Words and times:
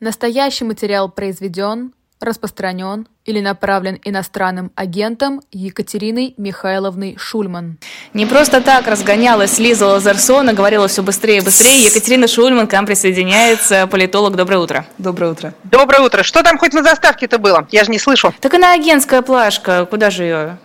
Настоящий 0.00 0.64
материал 0.64 1.08
произведен, 1.08 1.92
распространен 2.20 3.08
или 3.24 3.40
направлен 3.40 3.98
иностранным 4.04 4.70
агентом 4.74 5.40
Екатериной 5.52 6.34
Михайловной 6.36 7.16
Шульман. 7.18 7.78
Не 8.12 8.26
просто 8.26 8.60
так 8.60 8.86
разгонялась 8.88 9.58
Лиза 9.58 9.86
Лазарсона, 9.86 10.52
говорила 10.52 10.86
все 10.86 11.02
быстрее 11.02 11.38
и 11.38 11.40
быстрее. 11.40 11.84
Екатерина 11.84 12.28
Шульман 12.28 12.66
к 12.66 12.72
нам 12.74 12.84
присоединяется, 12.84 13.86
политолог. 13.86 14.36
Доброе 14.36 14.58
утро. 14.58 14.86
Доброе 14.98 15.32
утро. 15.32 15.54
Доброе 15.64 16.02
утро. 16.02 16.22
Что 16.22 16.42
там 16.42 16.58
хоть 16.58 16.74
на 16.74 16.82
заставке-то 16.82 17.38
было? 17.38 17.66
Я 17.70 17.84
же 17.84 17.90
не 17.90 17.98
слышу. 17.98 18.34
Так 18.40 18.52
она 18.52 18.74
агентская 18.74 19.22
плашка. 19.22 19.86
Куда 19.86 20.10
же 20.10 20.24
ее? 20.24 20.58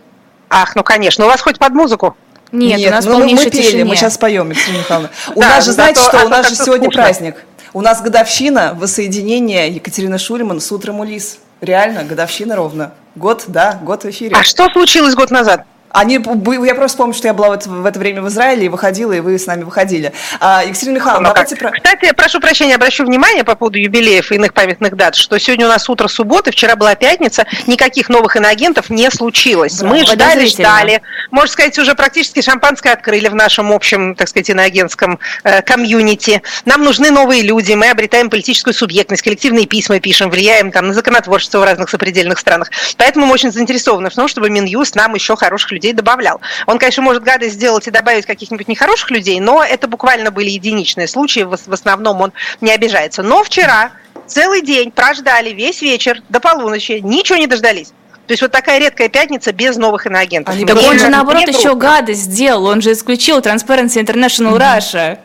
Ах, 0.49 0.75
ну 0.75 0.83
конечно. 0.83 1.23
У 1.23 1.29
вас 1.29 1.39
хоть 1.39 1.57
под 1.57 1.71
музыку? 1.73 2.17
Нет, 2.51 2.79
Нет 2.79 2.89
у 2.89 2.95
нас 2.95 3.05
ну, 3.05 3.19
мы, 3.19 3.27
мы 3.33 3.49
пели, 3.49 3.61
тишине. 3.63 3.85
мы 3.85 3.95
сейчас 3.95 4.17
поем, 4.17 4.49
Екатерина 4.51 4.79
Михайловна. 4.79 5.09
У 5.35 5.39
Да, 5.39 5.49
нас 5.49 5.65
же, 5.65 5.71
знаете 5.71 6.01
что, 6.01 6.25
у 6.25 6.27
нас 6.27 6.49
же 6.49 6.55
сегодня 6.55 6.89
праздник. 6.89 7.35
У 7.73 7.79
нас 7.79 8.01
годовщина 8.01 8.73
воссоединения 8.75 9.67
Екатерины 9.67 10.17
Шульман 10.17 10.59
с 10.59 10.71
утром 10.73 10.99
у 10.99 11.05
Лис. 11.05 11.39
Реально, 11.61 12.03
годовщина 12.03 12.57
ровно. 12.57 12.91
Год, 13.15 13.45
да, 13.47 13.79
год 13.81 14.03
в 14.03 14.09
эфире. 14.09 14.35
А 14.37 14.43
что 14.43 14.67
случилось 14.73 15.15
год 15.15 15.31
назад? 15.31 15.65
Они, 15.93 16.19
я 16.65 16.75
просто 16.75 16.97
помню, 16.97 17.13
что 17.13 17.27
я 17.27 17.33
была 17.33 17.49
вот 17.49 17.65
в 17.65 17.85
это 17.85 17.99
время 17.99 18.21
в 18.21 18.27
Израиле 18.29 18.65
и 18.65 18.69
выходила, 18.69 19.13
и 19.13 19.19
вы 19.19 19.37
с 19.37 19.45
нами 19.45 19.63
выходили. 19.63 20.13
А, 20.39 20.63
Екатерина 20.63 20.95
Михайловна, 20.95 21.29
Ну 21.29 21.33
давайте 21.33 21.55
про... 21.55 21.71
Кстати, 21.71 22.11
прошу 22.13 22.39
прощения, 22.39 22.75
обращу 22.75 23.05
внимание 23.05 23.43
по 23.43 23.55
поводу 23.55 23.77
юбилеев 23.77 24.31
и 24.31 24.35
иных 24.35 24.53
памятных 24.53 24.95
дат, 24.95 25.15
что 25.15 25.37
сегодня 25.37 25.65
у 25.65 25.69
нас 25.69 25.89
утро 25.89 26.07
субботы, 26.07 26.51
вчера 26.51 26.75
была 26.75 26.95
пятница, 26.95 27.45
никаких 27.67 28.09
новых 28.09 28.35
иноагентов 28.35 28.89
не 28.89 29.09
случилось. 29.11 29.79
Да, 29.79 29.87
Мы 29.87 30.05
ждали, 30.05 30.45
ждали. 30.45 31.01
Можно 31.29 31.51
сказать, 31.51 31.77
уже 31.79 31.93
практически 31.95 32.41
шампанское 32.41 32.93
открыли 32.93 33.27
в 33.27 33.35
нашем 33.35 33.71
общем, 33.71 34.15
так 34.15 34.27
сказать, 34.27 34.49
иноагентском 34.49 35.19
э, 35.43 35.61
комьюнити. 35.61 36.41
Нам 36.65 36.83
нужны 36.83 37.11
новые 37.11 37.41
люди, 37.41 37.73
мы 37.73 37.89
обретаем 37.89 38.29
политическую 38.29 38.73
субъектность, 38.73 39.23
коллективные 39.23 39.65
письма 39.65 39.99
пишем, 39.99 40.29
влияем 40.29 40.71
там 40.71 40.87
на 40.87 40.93
законотворчество 40.93 41.59
в 41.59 41.63
разных 41.63 41.89
сопредельных 41.89 42.39
странах. 42.39 42.69
Поэтому 42.97 43.25
мы 43.25 43.33
очень 43.33 43.51
заинтересованы 43.51 44.09
в 44.09 44.15
том, 44.15 44.27
чтобы 44.27 44.49
Минюст 44.49 44.95
нам 44.95 45.15
еще 45.15 45.35
хороших 45.35 45.71
людей 45.71 45.80
добавлял. 45.93 46.41
Он, 46.67 46.79
конечно, 46.79 47.03
может 47.03 47.23
гадость 47.23 47.55
сделать 47.55 47.87
и 47.87 47.91
добавить 47.91 48.25
каких-нибудь 48.25 48.67
нехороших 48.67 49.11
людей, 49.11 49.39
но 49.39 49.63
это 49.63 49.87
буквально 49.87 50.31
были 50.31 50.49
единичные 50.49 51.07
случаи, 51.07 51.41
в 51.41 51.57
в 51.61 51.73
основном 51.73 52.21
он 52.21 52.33
не 52.59 52.71
обижается. 52.71 53.23
Но 53.23 53.43
вчера 53.43 53.91
целый 54.25 54.61
день 54.61 54.91
прождали 54.91 55.49
весь 55.51 55.81
вечер 55.81 56.21
до 56.29 56.39
полуночи, 56.39 56.99
ничего 57.03 57.37
не 57.37 57.47
дождались. 57.47 57.93
То 58.27 58.33
есть 58.33 58.41
вот 58.41 58.51
такая 58.51 58.79
редкая 58.79 59.09
пятница 59.09 59.51
без 59.51 59.75
новых 59.77 60.05
иноагентов. 60.05 60.55
Они 60.55 60.65
Так 60.65 60.77
он 60.77 60.99
же 60.99 61.09
наоборот 61.09 61.47
еще 61.47 61.75
гадость 61.75 62.21
сделал. 62.21 62.65
Он 62.65 62.81
же 62.81 62.93
исключил 62.93 63.39
Transparency 63.39 64.01
International 64.01 64.57
Russia. 64.57 65.19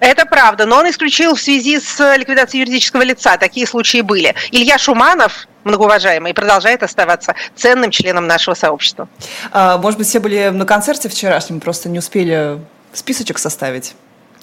Это 0.00 0.26
правда, 0.26 0.66
но 0.66 0.78
он 0.78 0.90
исключил 0.90 1.34
в 1.34 1.40
связи 1.40 1.78
с 1.78 2.16
ликвидацией 2.16 2.62
юридического 2.62 3.02
лица. 3.02 3.36
Такие 3.36 3.66
случаи 3.66 4.00
были. 4.00 4.34
Илья 4.50 4.78
Шуманов, 4.78 5.46
многоуважаемый, 5.64 6.34
продолжает 6.34 6.82
оставаться 6.82 7.34
ценным 7.54 7.90
членом 7.90 8.26
нашего 8.26 8.54
сообщества. 8.54 9.08
А, 9.52 9.78
может 9.78 9.98
быть, 9.98 10.08
все 10.08 10.20
были 10.20 10.48
на 10.48 10.66
концерте 10.66 11.08
вчерашнем, 11.08 11.60
просто 11.60 11.88
не 11.88 11.98
успели 11.98 12.58
списочек 12.92 13.38
составить. 13.38 13.94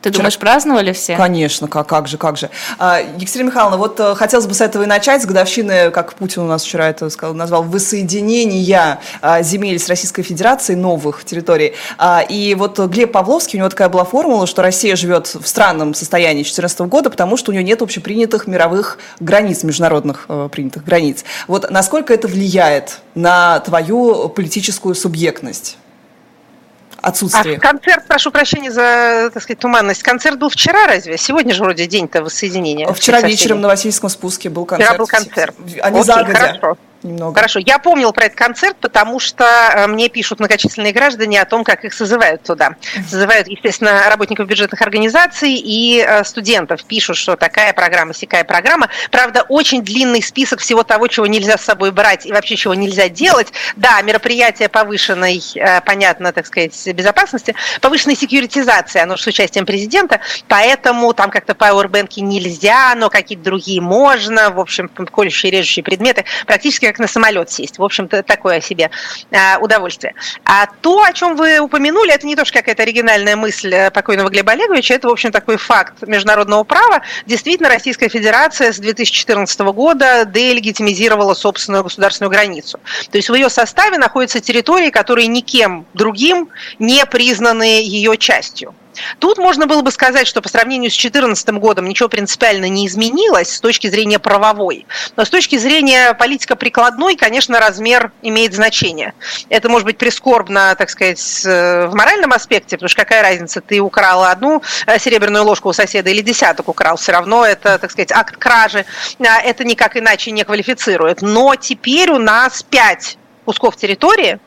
Ты 0.02 0.10
думаешь, 0.10 0.38
праздновали 0.38 0.94
все? 0.94 1.16
Конечно, 1.16 1.68
как, 1.68 1.88
как 1.88 2.08
же, 2.08 2.18
как 2.18 2.36
же. 2.38 2.50
А, 2.80 3.00
Екатерина 3.18 3.50
Михайловна, 3.50 3.78
вот 3.78 4.00
э, 4.00 4.16
хотелось 4.16 4.48
бы 4.48 4.54
с 4.56 4.62
этого 4.62 4.84
и 4.84 4.86
начать, 4.88 5.22
с 5.22 5.26
годовщины, 5.26 5.92
как 5.92 6.14
Путин 6.16 6.42
у 6.42 6.48
нас 6.48 6.64
вчера 6.64 6.90
это 6.90 7.10
сказал, 7.12 7.36
назвал, 7.36 7.64
воссоединения 7.64 9.00
а, 9.22 9.44
земель 9.44 9.78
с 9.78 9.88
Российской 9.90 10.24
Федерацией, 10.24 10.78
новых 10.78 11.24
территорий. 11.24 11.74
А, 12.00 12.22
и 12.28 12.56
вот 12.56 12.80
Глеб 12.80 13.12
Павловский, 13.12 13.58
у 13.58 13.60
него 13.60 13.70
такая 13.70 13.90
была 13.90 14.04
формула, 14.04 14.48
что 14.48 14.64
Россия 14.64 14.96
живет 14.96 15.28
в 15.28 15.46
странном 15.48 15.94
состоянии 15.94 16.42
2014 16.42 16.80
года, 16.82 17.12
потому 17.12 17.38
что 17.38 17.52
у 17.52 17.54
нее 17.54 17.64
нет 17.64 17.84
общепринятых 17.84 18.48
мировых 18.48 18.98
границ, 19.20 19.64
международных 19.64 20.26
э, 20.30 20.50
принятых 20.52 20.84
границ. 20.84 21.24
Вот 21.48 21.70
насколько 21.70 22.12
это 22.12 22.28
влияет 22.28 23.02
на 23.14 23.60
твою 23.60 24.30
политическую 24.30 24.96
субъектность? 24.96 25.78
А 27.01 27.09
Отсутствие. 27.09 27.59
концерт, 27.59 28.06
прошу 28.07 28.31
прощения 28.31 28.72
за, 28.72 29.31
так 29.34 29.41
сказать, 29.41 29.59
туманность. 29.59 30.03
Концерт 30.03 30.38
был 30.38 30.50
вчера 30.50 30.85
разве? 30.85 31.17
Сегодня 31.17 31.53
же 31.53 31.63
вроде 31.63 31.88
день-то 31.88 32.23
воссоединения. 32.23 32.91
Вчера 32.94 33.22
вечером 33.22 33.59
на 33.62 33.67
Васильском 33.69 34.09
спуске 34.09 34.50
был 34.50 34.66
концерт. 34.66 34.89
Вчера 34.89 34.97
был 35.00 35.07
концерт. 35.07 35.56
Они 35.81 36.00
Окей, 36.00 36.03
загодя. 36.03 36.38
хорошо. 36.39 36.78
Немного. 37.03 37.34
Хорошо, 37.35 37.59
я 37.59 37.79
помнил 37.79 38.13
про 38.13 38.25
этот 38.25 38.38
концерт, 38.38 38.78
потому 38.79 39.19
что 39.19 39.44
э, 39.44 39.88
мне 39.88 40.07
пишут 40.09 40.39
многочисленные 40.39 40.94
граждане 40.94 41.41
о 41.41 41.45
том, 41.45 41.63
как 41.63 41.84
их 41.84 41.94
созывают 41.94 42.44
туда. 42.44 42.75
Созывают, 43.09 43.47
естественно, 43.47 44.03
работников 44.07 44.47
бюджетных 44.47 44.81
организаций 44.81 45.53
и 45.53 46.06
э, 46.06 46.23
студентов. 46.23 46.84
Пишут, 46.84 47.17
что 47.17 47.35
такая 47.35 47.73
программа, 47.73 48.13
сякая 48.13 48.44
программа. 48.44 48.89
Правда, 49.09 49.44
очень 49.50 49.84
длинный 49.84 50.22
список 50.22 50.59
всего 50.59 50.84
того, 50.84 51.07
чего 51.07 51.25
нельзя 51.25 51.57
с 51.57 51.62
собой 51.62 51.91
брать 51.91 52.25
и 52.28 52.31
вообще 52.31 52.56
чего 52.56 52.75
нельзя 52.75 53.09
делать. 53.09 53.51
Да, 53.75 54.00
мероприятие 54.03 54.69
повышенной, 54.69 55.41
э, 55.56 55.81
понятно, 55.81 56.31
так 56.33 56.45
сказать, 56.45 56.88
безопасности, 56.94 57.56
повышенной 57.81 58.16
секьюритизации, 58.16 59.00
оно 59.00 59.16
же 59.16 59.23
с 59.23 59.28
участием 59.28 59.66
президента, 59.66 60.19
поэтому 60.47 61.13
там 61.13 61.31
как-то 61.31 61.56
пауэрбэнки 61.56 62.19
нельзя, 62.19 62.94
но 62.95 63.09
какие-то 63.09 63.44
другие 63.44 63.81
можно, 63.81 64.51
в 64.51 64.59
общем, 64.59 64.88
колющие, 64.88 65.51
режущие 65.51 65.83
предметы, 65.83 66.25
практически 66.45 66.91
как 66.91 67.00
на 67.00 67.07
самолет 67.07 67.50
сесть. 67.50 67.78
В 67.78 67.84
общем-то, 67.84 68.24
такое 68.24 68.62
себе 68.62 68.91
а, 69.31 69.57
удовольствие. 69.59 70.13
А 70.44 70.68
то, 70.81 71.03
о 71.03 71.13
чем 71.13 71.35
вы 71.35 71.59
упомянули, 71.59 72.13
это 72.13 72.28
не 72.28 72.35
то, 72.35 72.46
что 72.46 72.59
какая-то 72.59 72.84
оригинальная 72.84 73.35
мысль 73.35 73.74
э, 73.74 73.91
покойного 73.91 74.29
Глеба 74.29 74.52
Олеговича, 74.52 74.96
это, 74.96 75.07
в 75.07 75.12
общем, 75.12 75.31
такой 75.31 75.57
факт 75.57 76.06
международного 76.06 76.63
права. 76.63 77.01
Действительно, 77.25 77.69
Российская 77.69 78.09
Федерация 78.09 78.74
с 78.74 78.78
2014 78.78 79.59
года 79.62 80.25
делегитимизировала 80.25 81.34
собственную 81.34 81.84
государственную 81.84 82.31
границу. 82.31 82.80
То 83.09 83.18
есть 83.18 83.30
в 83.30 83.34
ее 83.34 83.50
составе 83.50 83.97
находятся 83.97 84.40
территории, 84.41 84.90
которые 84.90 85.28
никем 85.28 85.85
другим 85.94 86.50
не 86.80 87.06
признаны 87.06 87.81
ее 87.81 88.18
частью. 88.18 88.75
Тут 89.19 89.38
можно 89.38 89.68
было 89.68 89.81
бы 89.81 89.91
сказать, 89.91 90.28
что 90.28 90.41
по 90.41 90.50
сравнению 90.50 90.90
с 90.90 90.94
2014 90.94 91.50
годом 91.52 91.88
ничего 91.88 92.09
принципиально 92.09 92.69
не 92.69 92.88
изменилось 92.88 93.56
с 93.56 93.59
точки 93.59 93.88
зрения 93.88 94.19
правовой. 94.19 94.85
Но 95.16 95.25
с 95.25 95.29
точки 95.29 95.57
зрения 95.57 96.13
политико-прикладной, 96.13 97.16
конечно, 97.16 97.59
размер 97.59 98.12
имеет 98.22 98.53
значение. 98.53 99.13
Это 99.50 99.69
может 99.69 99.85
быть 99.85 99.97
прискорбно, 99.97 100.75
так 100.78 100.90
сказать, 100.90 101.41
э, 101.46 101.88
в 101.88 101.96
моральном 101.96 102.34
аспекте, 102.34 102.78
потому 102.78 102.90
что 102.90 103.01
какая 103.01 103.22
разница, 103.22 103.62
ты 103.62 103.80
украла 103.80 104.31
одну 104.31 104.62
э, 104.85 105.00
серебряную 105.00 105.46
ложку 105.46 105.69
у 105.69 105.74
соседа 105.74 106.09
или 106.09 106.22
десяток 106.22 106.68
украл, 106.68 106.97
все 106.97 107.12
равно 107.12 107.46
это, 107.46 107.78
так 107.80 107.91
сказать, 107.91 108.12
акт 108.12 108.38
кражи, 108.38 108.85
А 109.19 109.41
это 109.41 109.63
никак 109.63 109.97
иначе 109.97 110.31
не 110.31 110.44
квалифицирует. 110.44 111.22
Но 111.22 111.56
теперь 111.56 112.12
у 112.12 112.19
нас 112.19 112.63
пять 112.63 113.18
кусков 113.46 113.75
территории, 113.75 114.40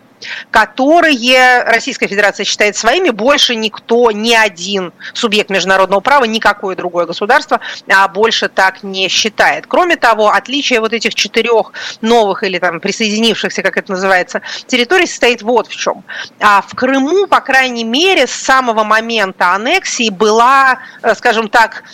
которые 0.51 1.63
Российская 1.65 2.07
Федерация 2.07 2.45
считает 2.45 2.77
своими, 2.77 3.11
больше 3.11 3.55
никто, 3.55 4.11
ни 4.11 4.33
один 4.33 4.93
субъект 5.13 5.51
международного 5.51 6.01
права, 6.01 6.25
никакое 6.25 6.77
другое 6.77 7.07
государство 7.07 7.61
а 7.89 8.09
больше 8.09 8.49
так 8.49 8.83
не 8.83 9.09
считает. 9.09 9.67
Кроме 9.67 9.97
того, 9.97 10.29
отличие 10.31 10.81
вот 10.81 10.93
этих 10.93 11.15
четырех 11.15 11.73
новых 12.01 12.43
или 12.43 12.59
там 12.59 12.81
присоединившихся, 12.81 13.63
как 13.63 13.77
это 13.77 13.93
называется, 13.93 14.43
территорий 14.67 15.07
состоит 15.07 15.43
вот 15.43 15.69
в 15.69 15.77
чем. 15.77 16.05
А 16.41 16.63
в 16.63 16.75
Крыму, 16.75 17.27
по 17.27 17.41
крайней 17.41 17.85
мере, 17.85 18.27
с 18.27 18.33
самого 18.33 18.85
момента 18.85 19.55
аннексии 19.55 20.11
была, 20.11 20.79
э, 21.03 21.15
скажем 21.15 21.49
так, 21.49 21.85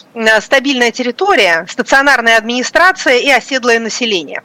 стабильная 0.40 0.90
территория, 0.90 1.66
стационарная 1.68 2.36
администрация 2.36 3.18
и 3.18 3.30
оседлое 3.30 3.78
население. 3.78 4.42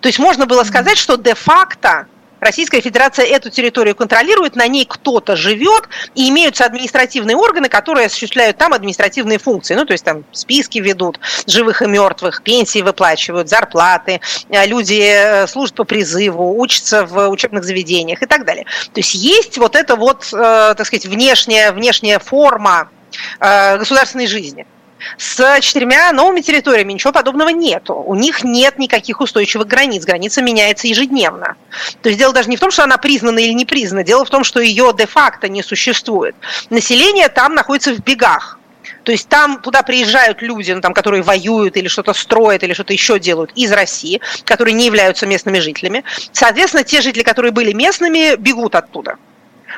То 0.00 0.08
есть 0.08 0.18
можно 0.18 0.46
было 0.46 0.64
сказать, 0.64 0.96
что 0.96 1.16
де-факто 1.16 2.06
Российская 2.40 2.80
Федерация 2.80 3.24
эту 3.24 3.50
территорию 3.50 3.94
контролирует, 3.94 4.56
на 4.56 4.68
ней 4.68 4.84
кто-то 4.84 5.36
живет, 5.36 5.88
и 6.14 6.28
имеются 6.28 6.64
административные 6.64 7.36
органы, 7.36 7.68
которые 7.68 8.06
осуществляют 8.06 8.58
там 8.58 8.72
административные 8.72 9.38
функции. 9.38 9.74
Ну, 9.74 9.84
то 9.84 9.92
есть 9.92 10.04
там 10.04 10.24
списки 10.32 10.78
ведут 10.78 11.18
живых 11.46 11.82
и 11.82 11.86
мертвых, 11.86 12.42
пенсии 12.42 12.82
выплачивают, 12.82 13.48
зарплаты, 13.48 14.20
э, 14.48 14.66
люди 14.66 15.00
э, 15.00 15.46
служат 15.46 15.76
по 15.76 15.84
призыву, 15.84 16.58
учатся 16.60 17.06
в 17.06 17.28
учебных 17.28 17.64
заведениях 17.64 18.22
и 18.22 18.26
так 18.26 18.44
далее. 18.44 18.64
То 18.92 19.00
есть 19.00 19.14
есть 19.14 19.58
вот 19.58 19.74
эта 19.74 19.96
вот, 19.96 20.28
э, 20.32 20.74
так 20.76 20.86
сказать, 20.86 21.06
внешняя, 21.06 21.72
внешняя 21.72 22.18
форма 22.18 22.90
государственной 23.40 24.26
жизни. 24.26 24.66
С 25.18 25.60
четырьмя 25.60 26.12
новыми 26.12 26.40
территориями 26.40 26.92
ничего 26.92 27.12
подобного 27.12 27.50
нету. 27.50 27.94
У 27.94 28.14
них 28.14 28.44
нет 28.44 28.78
никаких 28.78 29.20
устойчивых 29.20 29.66
границ. 29.66 30.04
Граница 30.04 30.42
меняется 30.42 30.86
ежедневно. 30.88 31.56
То 32.02 32.08
есть 32.08 32.18
дело 32.18 32.32
даже 32.32 32.48
не 32.48 32.56
в 32.56 32.60
том, 32.60 32.70
что 32.70 32.84
она 32.84 32.96
признана 32.96 33.38
или 33.38 33.52
не 33.52 33.64
признана. 33.64 34.02
Дело 34.02 34.24
в 34.24 34.30
том, 34.30 34.44
что 34.44 34.60
ее 34.60 34.92
де-факто 34.96 35.48
не 35.48 35.62
существует. 35.62 36.34
Население 36.70 37.28
там 37.28 37.54
находится 37.54 37.92
в 37.92 38.00
бегах. 38.00 38.58
То 39.04 39.12
есть 39.12 39.28
там 39.28 39.60
туда 39.60 39.82
приезжают 39.82 40.42
люди, 40.42 40.72
ну, 40.72 40.80
там, 40.80 40.92
которые 40.92 41.22
воюют 41.22 41.76
или 41.76 41.88
что-то 41.88 42.12
строят, 42.12 42.62
или 42.64 42.72
что-то 42.72 42.92
еще 42.92 43.18
делают 43.18 43.52
из 43.54 43.70
России, 43.72 44.20
которые 44.44 44.74
не 44.74 44.86
являются 44.86 45.26
местными 45.26 45.60
жителями. 45.60 46.04
Соответственно, 46.32 46.84
те 46.84 47.00
жители, 47.00 47.22
которые 47.22 47.52
были 47.52 47.72
местными, 47.72 48.36
бегут 48.36 48.74
оттуда. 48.74 49.16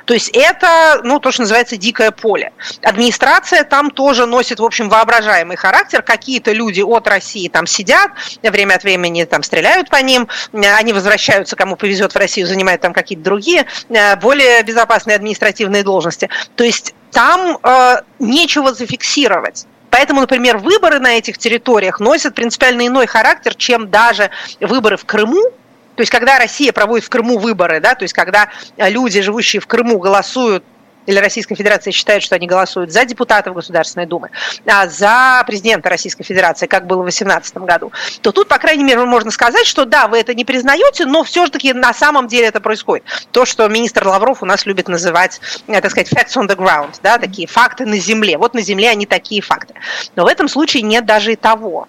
То 0.09 0.15
есть 0.15 0.31
это, 0.33 1.03
ну, 1.05 1.21
то, 1.21 1.31
что 1.31 1.43
называется 1.43 1.77
дикое 1.77 2.11
поле. 2.13 2.53
Администрация 2.83 3.63
там 3.63 3.91
тоже 3.91 4.25
носит, 4.25 4.59
в 4.59 4.65
общем, 4.65 4.89
воображаемый 4.89 5.59
характер. 5.59 6.01
Какие-то 6.01 6.51
люди 6.53 6.81
от 6.81 7.07
России 7.07 7.47
там 7.49 7.67
сидят, 7.67 8.13
время 8.43 8.77
от 8.77 8.85
времени 8.85 9.25
там 9.25 9.43
стреляют 9.43 9.91
по 9.91 9.97
ним, 9.97 10.27
они 10.55 10.95
возвращаются, 10.95 11.57
кому 11.57 11.77
повезет 11.77 12.15
в 12.15 12.17
Россию, 12.17 12.47
занимают 12.47 12.81
там 12.81 12.95
какие-то 12.95 13.23
другие, 13.23 13.67
э, 13.91 14.17
более 14.17 14.63
безопасные 14.63 15.15
административные 15.15 15.83
должности. 15.83 16.31
То 16.57 16.65
есть 16.65 16.95
там 17.13 17.59
э, 17.63 17.97
нечего 18.19 18.73
зафиксировать. 18.73 19.67
Поэтому, 19.91 20.23
например, 20.23 20.57
выборы 20.57 21.01
на 21.01 21.19
этих 21.19 21.37
территориях 21.37 22.01
носят 22.01 22.35
принципиально 22.35 22.87
иной 22.87 23.07
характер, 23.07 23.55
чем 23.55 23.91
даже 23.91 24.31
выборы 24.59 24.97
в 24.97 25.05
Крыму, 25.05 25.53
то 25.99 26.03
есть, 26.03 26.13
когда 26.13 26.39
Россия 26.39 26.73
проводит 26.73 27.05
в 27.05 27.09
Крыму 27.09 27.39
выборы, 27.39 27.81
да, 27.81 27.97
то 27.97 28.05
есть, 28.05 28.15
когда 28.15 28.51
люди, 28.77 29.21
живущие 29.21 29.59
в 29.59 29.67
Крыму, 29.67 29.99
голосуют 29.99 30.63
или 31.07 31.19
Российская 31.19 31.57
Федерация 31.57 31.91
считает, 31.91 32.23
что 32.23 32.37
они 32.37 32.47
голосуют 32.47 32.93
за 32.93 33.05
депутатов 33.05 33.57
Государственной 33.57 34.07
Думы, 34.07 34.31
а 34.65 34.87
за 34.87 35.43
президента 35.45 35.89
Российской 35.89 36.23
Федерации, 36.23 36.69
как 36.69 36.87
было 36.87 36.99
в 36.99 37.07
2018 37.07 37.57
году, 37.57 37.91
то 38.21 38.31
тут, 38.31 38.47
по 38.47 38.59
крайней 38.59 38.85
мере, 38.85 39.05
можно 39.07 39.33
сказать, 39.33 39.67
что 39.67 39.87
да, 39.87 40.07
вы 40.07 40.21
это 40.21 40.35
не 40.35 40.45
признаете, 40.45 41.05
но 41.05 41.25
все-таки 41.25 41.73
на 41.73 41.93
самом 41.93 42.29
деле 42.29 42.47
это 42.47 42.61
происходит. 42.61 43.05
То, 43.33 43.45
что 43.45 43.67
министр 43.67 44.07
Лавров 44.07 44.41
у 44.45 44.47
нас 44.47 44.67
любит 44.67 44.87
называть, 44.87 45.41
э, 45.67 45.81
так 45.81 45.91
сказать, 45.91 46.13
facts 46.13 46.41
on 46.41 46.47
the 46.47 46.55
ground, 46.55 46.95
да, 47.03 47.19
такие 47.19 47.49
факты 47.49 47.87
на 47.87 47.99
земле. 47.99 48.39
Вот 48.39 48.55
на 48.55 48.61
земле 48.61 48.91
они 48.91 49.05
такие 49.05 49.43
факты. 49.43 49.75
Но 50.15 50.23
в 50.23 50.29
этом 50.29 50.47
случае 50.47 50.85
нет 50.85 51.07
даже 51.07 51.33
и 51.33 51.37
того. 51.37 51.89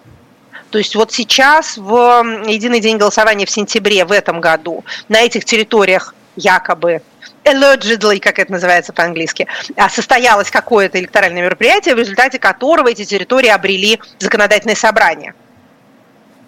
То 0.70 0.78
есть 0.78 0.94
вот 0.94 1.12
сейчас 1.12 1.76
в 1.76 2.24
единый 2.46 2.80
день 2.80 2.96
голосования 2.96 3.44
в 3.44 3.50
сентябре 3.50 4.04
в 4.04 4.12
этом 4.12 4.40
году 4.40 4.84
на 5.08 5.20
этих 5.20 5.44
территориях 5.44 6.14
якобы 6.36 7.02
allegedly, 7.44 8.20
как 8.20 8.38
это 8.38 8.52
называется 8.52 8.92
по-английски, 8.92 9.46
а, 9.76 9.88
состоялось 9.88 10.50
какое-то 10.50 10.98
электоральное 10.98 11.42
мероприятие, 11.42 11.94
в 11.94 11.98
результате 11.98 12.38
которого 12.38 12.88
эти 12.88 13.04
территории 13.04 13.48
обрели 13.48 14.00
законодательное 14.18 14.76
собрание. 14.76 15.34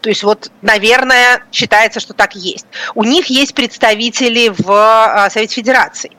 То 0.00 0.08
есть 0.08 0.22
вот, 0.22 0.50
наверное, 0.62 1.44
считается, 1.52 2.00
что 2.00 2.12
так 2.12 2.34
есть. 2.34 2.66
У 2.94 3.04
них 3.04 3.26
есть 3.26 3.54
представители 3.54 4.52
в 4.56 4.70
а, 4.70 5.30
Совете 5.30 5.54
Федерации. 5.54 6.10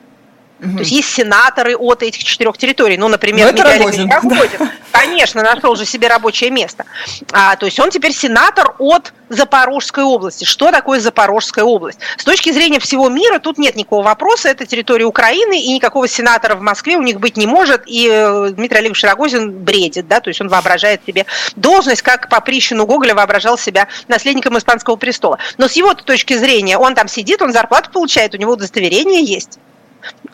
Угу. 0.60 0.72
То 0.72 0.78
есть 0.78 0.92
есть 0.92 1.08
сенаторы 1.12 1.76
от 1.76 2.02
этих 2.02 2.22
четырех 2.22 2.56
территорий. 2.56 2.96
Ну, 2.96 3.08
например, 3.08 3.52
ну, 3.52 3.52
Михаил 3.52 3.78
Рогозин. 3.78 4.10
Рогозин. 4.10 4.70
Конечно, 4.92 5.42
нашел 5.42 5.74
же 5.74 5.84
себе 5.84 6.08
рабочее 6.08 6.50
место. 6.50 6.84
А, 7.32 7.56
то 7.56 7.66
есть 7.66 7.80
он 7.80 7.90
теперь 7.90 8.12
сенатор 8.12 8.74
от 8.78 9.12
Запорожской 9.28 10.04
области. 10.04 10.44
Что 10.44 10.70
такое 10.70 11.00
Запорожская 11.00 11.64
область? 11.64 11.98
С 12.16 12.24
точки 12.24 12.52
зрения 12.52 12.78
всего 12.78 13.08
мира 13.08 13.40
тут 13.40 13.58
нет 13.58 13.74
никакого 13.74 14.04
вопроса. 14.04 14.48
Это 14.48 14.64
территория 14.64 15.04
Украины, 15.04 15.60
и 15.60 15.72
никакого 15.72 16.06
сенатора 16.06 16.54
в 16.54 16.60
Москве 16.60 16.96
у 16.96 17.02
них 17.02 17.18
быть 17.18 17.36
не 17.36 17.46
может. 17.46 17.82
И 17.86 18.08
э, 18.08 18.50
Дмитрий 18.50 18.78
Олегович 18.78 19.02
Рогозин 19.02 19.50
бредит, 19.50 20.06
да, 20.06 20.20
то 20.20 20.28
есть 20.28 20.40
он 20.40 20.48
воображает 20.48 21.00
себе 21.04 21.26
должность, 21.56 22.02
как 22.02 22.28
по 22.28 22.40
прищину 22.40 22.86
Гоголя 22.86 23.14
воображал 23.14 23.58
себя 23.58 23.88
наследником 24.06 24.56
испанского 24.56 24.96
престола. 24.96 25.38
Но 25.58 25.66
с 25.66 25.72
его 25.72 25.94
точки 25.94 26.36
зрения, 26.36 26.78
он 26.78 26.94
там 26.94 27.08
сидит, 27.08 27.42
он 27.42 27.52
зарплату 27.52 27.90
получает, 27.90 28.34
у 28.34 28.38
него 28.38 28.52
удостоверение 28.52 29.24
есть. 29.24 29.58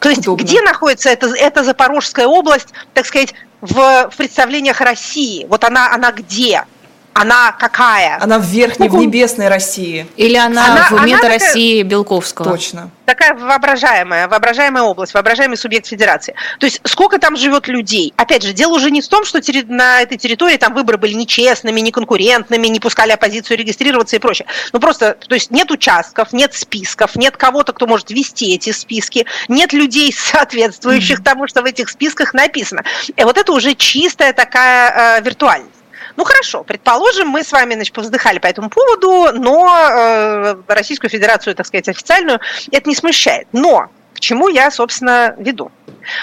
То 0.01 0.09
есть 0.09 0.23
Удобно. 0.23 0.43
где 0.43 0.63
находится 0.63 1.11
эта, 1.11 1.29
эта 1.35 1.63
Запорожская 1.65 2.27
область, 2.27 2.69
так 2.95 3.07
сказать, 3.07 3.35
в, 3.61 3.75
в 4.11 4.17
представлениях 4.17 4.81
России? 4.81 5.47
Вот 5.49 5.65
она, 5.65 5.93
она 5.93 6.13
где? 6.13 6.65
Она 7.13 7.53
какая? 7.53 8.19
Она 8.21 8.39
в 8.39 8.45
верхней, 8.45 8.89
в 8.89 8.95
небесной 8.95 9.49
России. 9.49 10.07
Или 10.17 10.37
она, 10.37 10.89
она 10.91 11.03
в 11.03 11.07
мета-России 11.07 11.83
Белковского? 11.83 12.51
Точно. 12.51 12.91
Такая 13.05 13.35
воображаемая, 13.35 14.29
воображаемая 14.29 14.85
область, 14.85 15.15
воображаемый 15.15 15.57
субъект 15.57 15.87
федерации. 15.87 16.35
То 16.61 16.67
есть 16.67 16.81
сколько 16.85 17.19
там 17.19 17.37
живет 17.37 17.67
людей? 17.67 18.15
Опять 18.17 18.45
же, 18.45 18.53
дело 18.53 18.75
уже 18.75 18.93
не 18.93 19.03
в 19.03 19.09
том, 19.09 19.25
что 19.25 19.41
на 19.67 20.03
этой 20.03 20.17
территории 20.17 20.57
там 20.57 20.75
выборы 20.75 20.99
были 20.99 21.15
нечестными, 21.15 21.81
неконкурентными, 21.81 22.69
не 22.69 22.79
пускали 22.79 23.11
оппозицию 23.11 23.59
регистрироваться 23.59 24.15
и 24.15 24.21
прочее. 24.21 24.47
Ну 24.73 24.79
просто, 24.79 25.15
то 25.15 25.35
есть 25.35 25.51
нет 25.51 25.73
участков, 25.73 26.33
нет 26.33 26.55
списков, 26.55 27.17
нет 27.17 27.37
кого-то, 27.37 27.73
кто 27.73 27.89
может 27.89 28.11
вести 28.11 28.55
эти 28.55 28.71
списки, 28.71 29.27
нет 29.49 29.73
людей, 29.73 30.13
соответствующих 30.17 31.19
mm-hmm. 31.19 31.25
тому, 31.25 31.49
что 31.49 31.63
в 31.63 31.65
этих 31.65 31.89
списках 31.89 32.35
написано. 32.35 32.85
И 33.17 33.25
вот 33.25 33.37
это 33.37 33.53
уже 33.53 33.75
чистая 33.75 34.33
такая 34.33 35.19
э, 35.19 35.23
виртуальность. 35.23 35.80
Ну 36.21 36.25
хорошо, 36.25 36.65
предположим, 36.65 37.29
мы 37.29 37.43
с 37.43 37.51
вами 37.51 37.73
значит, 37.73 37.95
повздыхали 37.95 38.39
по 38.39 38.47
этому 38.47 38.69
поводу, 38.69 39.33
но 39.41 39.67
э, 39.91 40.57
Российскую 40.69 41.09
Федерацию, 41.09 41.55
так 41.55 41.65
сказать, 41.65 41.89
официальную, 41.89 42.41
это 42.71 42.91
не 42.91 42.95
смущает. 42.95 43.49
Но 43.53 43.89
к 44.13 44.21
чему 44.21 44.49
я, 44.49 44.71
собственно, 44.71 45.35
веду? 45.39 45.73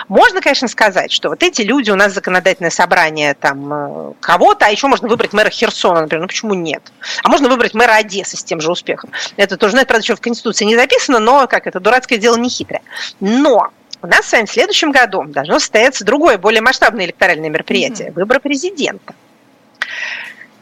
Можно, 0.07 0.39
конечно, 0.39 0.67
сказать, 0.67 1.11
что 1.11 1.29
вот 1.29 1.41
эти 1.41 1.63
люди, 1.63 1.89
у 1.89 1.95
нас 1.95 2.13
законодательное 2.13 2.69
собрание 2.69 3.33
там 3.33 3.73
э, 3.73 4.13
кого-то, 4.19 4.67
а 4.67 4.69
еще 4.69 4.85
можно 4.85 5.07
выбрать 5.07 5.33
мэра 5.33 5.49
Херсона, 5.49 6.01
например, 6.01 6.21
ну 6.21 6.27
почему 6.27 6.53
нет? 6.53 6.83
А 7.23 7.29
можно 7.29 7.49
выбрать 7.49 7.73
мэра 7.73 7.94
Одессы 7.94 8.38
с 8.38 8.44
тем 8.44 8.61
же 8.61 8.71
успехом. 8.71 9.09
Это 9.35 9.57
тоже, 9.57 9.73
ну, 9.73 9.81
это, 9.81 9.88
правда, 9.88 10.03
еще 10.03 10.15
в 10.15 10.21
Конституции 10.21 10.65
не 10.65 10.75
записано, 10.75 11.17
но 11.17 11.47
как 11.47 11.65
это, 11.65 11.79
дурацкое 11.79 12.19
дело 12.19 12.35
не 12.38 12.49
хитрое. 12.49 12.83
Но 13.19 13.71
у 14.03 14.07
нас 14.07 14.27
с 14.27 14.31
вами 14.31 14.45
в 14.45 14.51
следующем 14.51 14.91
году 14.91 15.23
должно 15.23 15.57
состояться 15.57 16.05
другое, 16.05 16.38
более 16.38 16.61
масштабное 16.61 17.05
электоральное 17.05 17.49
мероприятие– 17.49 18.11
выбор 18.15 18.39
президента. 18.39 19.15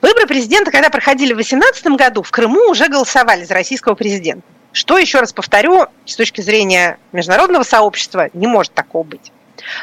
Выборы 0.01 0.27
президента, 0.27 0.71
когда 0.71 0.89
проходили 0.89 1.33
в 1.33 1.37
2018 1.37 1.87
году, 1.97 2.23
в 2.23 2.31
Крыму 2.31 2.69
уже 2.69 2.87
голосовали 2.87 3.43
за 3.43 3.53
российского 3.53 3.95
президента. 3.95 4.45
Что, 4.71 4.97
еще 4.97 5.19
раз 5.19 5.31
повторю, 5.31 5.85
с 6.05 6.15
точки 6.15 6.41
зрения 6.41 6.97
международного 7.13 7.63
сообщества, 7.63 8.29
не 8.33 8.45
может 8.45 8.73
такого 8.73 9.03
быть. 9.03 9.31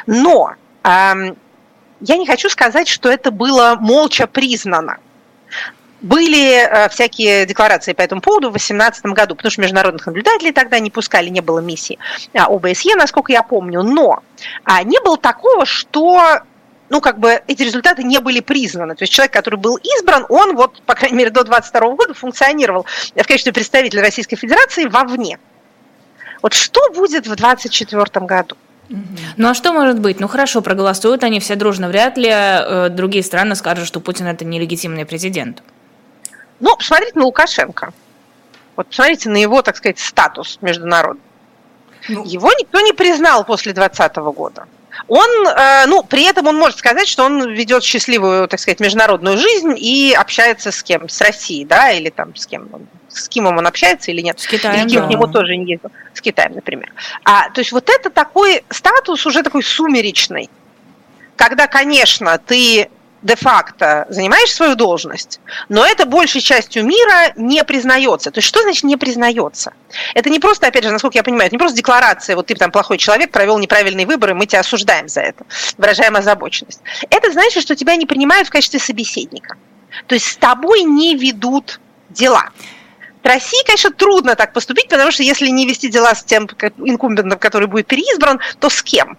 Но 0.07 0.55
эм, 0.85 1.37
я 2.01 2.17
не 2.17 2.27
хочу 2.27 2.51
сказать, 2.51 2.89
что 2.89 3.11
это 3.11 3.31
было 3.31 3.77
молча 3.81 4.27
признано. 4.27 4.99
Были 6.03 6.57
э, 6.57 6.89
всякие 6.89 7.47
декларации 7.47 7.93
по 7.93 8.03
этому 8.03 8.21
поводу 8.21 8.49
в 8.49 8.53
2018 8.53 9.07
году, 9.07 9.37
потому 9.37 9.53
что 9.53 9.63
международных 9.63 10.05
наблюдателей 10.05 10.53
тогда 10.53 10.81
не 10.81 10.91
пускали, 10.91 11.29
не 11.29 11.41
было 11.41 11.61
миссии 11.61 11.99
а, 12.35 12.47
ОБСЕ, 12.47 12.97
насколько 12.97 13.31
я 13.31 13.45
помню, 13.45 13.83
но 13.83 14.19
а, 14.65 14.83
не 14.83 15.01
было 15.01 15.17
такого, 15.17 15.65
что 15.65 16.41
ну, 16.93 17.01
как 17.01 17.19
бы 17.19 17.41
эти 17.47 17.63
результаты 17.63 18.03
не 18.03 18.21
были 18.21 18.41
признаны. 18.41 18.95
То 18.95 19.05
есть 19.05 19.15
человек, 19.15 19.33
который 19.33 19.59
был 19.59 19.79
избран, 19.79 20.27
он 20.29 20.55
вот, 20.55 20.83
по 20.83 20.95
крайней 20.95 21.17
мере, 21.17 21.31
до 21.31 21.43
22 21.43 21.81
года 21.95 22.13
функционировал 22.13 22.85
в 23.17 23.27
качестве 23.27 23.51
представителя 23.55 24.03
Российской 24.03 24.37
Федерации 24.37 24.85
вовне. 24.85 25.39
Вот 26.43 26.53
что 26.53 26.91
будет 26.91 27.23
в 27.23 27.35
2024 27.35 28.27
году? 28.27 28.57
Ну 29.39 29.49
а 29.49 29.55
что 29.55 29.73
может 29.73 30.01
быть? 30.01 30.21
Ну 30.21 30.29
хорошо, 30.29 30.61
проголосуют 30.61 31.25
они 31.25 31.41
все 31.41 31.57
дружно. 31.57 31.89
Вряд 31.89 32.19
ли 32.19 32.29
э, 32.31 32.89
другие 32.91 33.25
страны 33.25 33.55
скажут, 33.55 33.87
что 33.87 34.01
Путин 34.01 34.27
это 34.27 34.45
нелегитимный 34.45 35.07
президент. 35.07 35.63
Ну, 36.61 36.77
посмотрите 36.77 37.19
на 37.19 37.25
Лукашенко. 37.25 37.95
Вот 38.77 38.89
посмотрите 38.89 39.31
на 39.31 39.39
его, 39.39 39.63
так 39.63 39.77
сказать, 39.79 39.99
статус 39.99 40.59
международный. 40.61 41.25
Ну, 42.11 42.23
его 42.27 42.51
никто 42.61 42.81
не 42.81 42.93
признал 42.93 43.45
после 43.47 43.73
2020 43.73 44.17
года. 44.37 44.67
Он, 45.09 45.29
э, 45.47 45.87
ну, 45.87 46.03
при 46.03 46.25
этом 46.25 46.47
он 46.47 46.57
может 46.57 46.79
сказать, 46.79 47.09
что 47.09 47.25
он 47.25 47.51
ведет 47.51 47.83
счастливую, 47.83 48.49
так 48.49 48.61
сказать, 48.61 48.81
международную 48.81 49.39
жизнь 49.39 49.75
и 49.77 50.15
общается 50.19 50.71
с 50.71 50.83
кем? 50.83 51.09
С 51.09 51.21
Россией, 51.21 51.65
да, 51.65 51.91
или 51.91 52.11
там 52.11 52.35
с 52.37 52.47
кем? 52.47 52.69
С 53.09 53.29
кем 53.29 53.47
он 53.47 53.67
общается 53.67 54.11
или 54.11 54.21
нет? 54.21 54.41
С 54.41 54.47
Китаем, 54.47 54.87
или 54.87 54.99
да. 54.99 55.07
к 55.07 55.11
нему 55.11 55.27
тоже 55.27 55.57
не 55.57 55.73
ездил. 55.73 55.91
С 56.15 56.21
Китаем, 56.21 56.55
например. 56.55 56.93
А, 57.25 57.51
то 57.51 57.61
есть 57.61 57.73
вот 57.73 57.89
это 57.89 58.11
такой 58.11 58.65
статус 58.71 59.27
уже 59.27 59.43
такой 59.43 59.63
сумеречный, 59.63 60.51
когда, 61.37 61.67
конечно, 61.67 62.39
ты 62.39 62.89
де-факто 63.23 64.07
занимаешь 64.09 64.53
свою 64.53 64.75
должность, 64.75 65.41
но 65.69 65.87
это 65.87 66.07
большей 66.07 66.41
частью 66.41 66.85
мира 66.85 67.33
не 67.37 67.63
признается. 67.65 68.31
То 68.31 68.39
есть 68.39 68.49
что 68.49 68.63
значит 68.63 68.85
не 68.85 68.97
признается? 68.97 69.73
Это 70.15 70.29
не 70.31 70.39
просто, 70.39 70.67
опять 70.67 70.85
же, 70.85 70.91
насколько 70.91 71.19
я 71.19 71.23
понимаю, 71.23 71.47
это 71.47 71.55
не 71.55 71.59
просто 71.59 71.77
декларация, 71.77 72.37
вот 72.37 72.47
ты 72.47 72.55
там 72.55 72.71
плохой 72.71 72.99
человек, 72.99 73.31
провел 73.31 73.59
неправильные 73.59 74.07
выборы, 74.07 74.35
мы 74.35 74.47
тебя 74.47 74.61
осуждаем 74.61 75.09
за 75.09 75.21
это, 75.21 75.45
выражаем 75.79 76.17
озабоченность. 76.17 76.81
Это 77.11 77.31
значит, 77.33 77.63
что 77.63 77.77
тебя 77.77 77.97
не 77.97 78.07
принимают 78.07 78.49
в 78.49 78.51
качестве 78.51 78.81
собеседника. 78.81 79.57
То 80.07 80.15
есть 80.15 80.27
с 80.27 80.37
тобой 80.37 80.83
не 80.83 81.15
ведут 81.17 81.81
дела. 82.09 82.51
В 83.23 83.27
России, 83.27 83.65
конечно, 83.65 83.91
трудно 83.91 84.35
так 84.35 84.53
поступить, 84.53 84.89
потому 84.89 85.13
что 85.13 85.23
если 85.23 85.47
не 85.47 85.65
вести 85.67 85.89
дела 85.89 86.15
с 86.15 86.25
тем 86.25 86.49
инкумбентом, 86.79 87.39
который 87.39 87.69
будет 87.69 87.87
переизбран, 87.87 88.41
то 88.59 88.69
с 88.69 88.83
кем? 88.83 89.17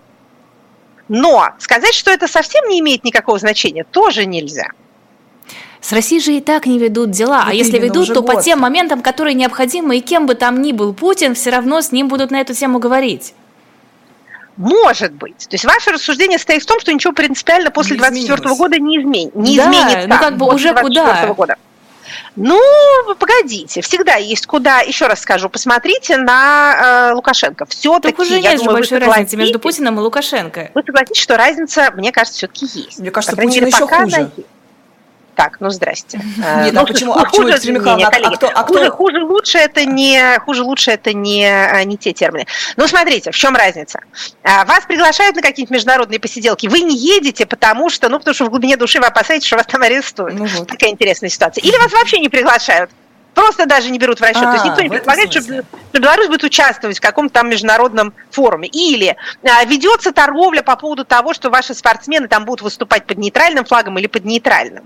Но 1.09 1.49
сказать, 1.59 1.93
что 1.93 2.11
это 2.11 2.27
совсем 2.27 2.67
не 2.69 2.79
имеет 2.79 3.03
никакого 3.03 3.37
значения, 3.39 3.83
тоже 3.83 4.25
нельзя. 4.25 4.67
С 5.81 5.91
Россией 5.91 6.21
же 6.21 6.31
и 6.33 6.39
так 6.39 6.65
не 6.65 6.79
ведут 6.79 7.11
дела, 7.11 7.43
вот 7.43 7.51
а 7.51 7.53
если 7.53 7.77
ведут, 7.77 8.07
то 8.13 8.21
год. 8.21 8.35
по 8.35 8.41
тем 8.41 8.59
моментам, 8.59 9.01
которые 9.01 9.33
необходимы, 9.33 9.97
и 9.97 10.01
кем 10.01 10.25
бы 10.25 10.33
там 10.33 10.61
ни 10.61 10.71
был 10.71 10.93
Путин, 10.93 11.35
все 11.35 11.49
равно 11.49 11.81
с 11.81 11.91
ним 11.91 12.07
будут 12.07 12.31
на 12.31 12.39
эту 12.39 12.53
тему 12.53 12.79
говорить. 12.79 13.33
Может 14.55 15.13
быть. 15.13 15.39
То 15.49 15.55
есть 15.55 15.65
ваше 15.65 15.91
рассуждение 15.91 16.37
стоит 16.37 16.63
в 16.63 16.65
том, 16.65 16.79
что 16.79 16.93
ничего 16.93 17.11
принципиально 17.11 17.69
после 17.69 17.97
2024 17.97 18.55
года 18.55 18.79
не, 18.79 18.99
измен... 18.99 19.31
не 19.33 19.57
да, 19.57 19.63
изменится. 19.63 20.07
Ну 20.07 20.17
как 20.19 20.37
бы 20.37 20.53
уже 20.53 20.73
куда? 20.73 21.33
Года. 21.33 21.57
Ну, 22.35 22.59
погодите, 23.19 23.81
всегда 23.81 24.15
есть 24.15 24.45
куда, 24.45 24.79
еще 24.79 25.07
раз 25.07 25.21
скажу, 25.21 25.49
посмотрите 25.49 26.17
на 26.17 27.09
э, 27.11 27.13
Лукашенко. 27.13 27.65
Все-таки, 27.65 28.21
уже 28.21 28.39
нет 28.39 28.61
же 28.61 28.69
большой 28.69 28.99
разницы 28.99 29.37
между 29.37 29.59
Путиным 29.59 29.99
и 29.99 30.01
Лукашенко. 30.01 30.71
Вы 30.73 30.83
согласитесь, 30.85 31.21
что 31.21 31.37
разница, 31.37 31.91
мне 31.91 32.11
кажется, 32.11 32.37
все-таки 32.37 32.65
есть. 32.65 32.99
Мне 32.99 33.11
кажется, 33.11 33.35
Путин 33.35 33.65
еще 33.65 33.87
хуже. 33.87 34.31
Так, 35.35 35.57
ну 35.59 35.69
здрасте. 35.69 36.19
Нет, 36.37 36.73
ну, 36.73 36.81
а 36.81 36.85
почему, 36.85 37.13
а 37.13 37.25
почему 37.25 37.47
Екатерина 37.47 37.77
Михайловна, 37.79 38.07
а, 38.07 38.27
а 38.27 38.35
кто, 38.35 38.47
а 38.47 38.63
кто... 38.63 38.73
Хуже, 38.73 38.91
хуже, 38.91 39.23
лучше 39.23 39.57
это 39.57 39.85
не, 39.85 40.39
хуже, 40.39 40.63
лучше 40.63 40.91
это 40.91 41.13
не, 41.13 41.45
а, 41.45 41.83
не 41.83 41.97
те 41.97 42.13
термины. 42.13 42.45
Ну, 42.77 42.87
смотрите, 42.87 43.31
в 43.31 43.35
чем 43.35 43.55
разница? 43.55 43.99
А, 44.43 44.65
вас 44.65 44.85
приглашают 44.85 45.35
на 45.35 45.41
какие-то 45.41 45.73
международные 45.73 46.19
посиделки, 46.19 46.67
вы 46.67 46.81
не 46.81 46.95
едете, 46.95 47.45
потому 47.45 47.89
что, 47.89 48.09
ну, 48.09 48.19
потому 48.19 48.35
что 48.35 48.45
в 48.45 48.49
глубине 48.49 48.77
души 48.77 48.99
вы 48.99 49.07
опасаетесь, 49.07 49.47
что 49.47 49.57
вас 49.57 49.65
там 49.65 49.81
арестуют. 49.81 50.35
Ну, 50.35 50.45
вот. 50.45 50.67
Такая 50.67 50.91
интересная 50.91 51.29
ситуация. 51.29 51.63
Или 51.63 51.77
вас 51.77 51.91
вообще 51.91 52.19
не 52.19 52.29
приглашают 52.29 52.91
просто 53.33 53.65
даже 53.65 53.89
не 53.89 53.99
берут 53.99 54.19
в 54.19 54.21
расчет. 54.21 54.43
А, 54.43 54.45
То 54.45 54.53
есть 54.53 54.65
никто 54.65 54.81
не 54.81 54.89
предполагает, 54.89 55.31
что, 55.31 55.41
что 55.41 55.99
Беларусь 55.99 56.27
будет 56.27 56.43
участвовать 56.43 56.97
в 56.97 57.01
каком-то 57.01 57.33
там 57.33 57.49
международном 57.49 58.13
форуме. 58.31 58.67
Или 58.67 59.15
а, 59.43 59.63
ведется 59.65 60.11
торговля 60.11 60.61
по 60.61 60.75
поводу 60.75 61.05
того, 61.05 61.33
что 61.33 61.49
ваши 61.49 61.73
спортсмены 61.73 62.27
там 62.27 62.45
будут 62.45 62.61
выступать 62.61 63.05
под 63.05 63.17
нейтральным 63.17 63.65
флагом 63.65 63.97
или 63.99 64.07
под 64.07 64.25
нейтральным 64.25 64.85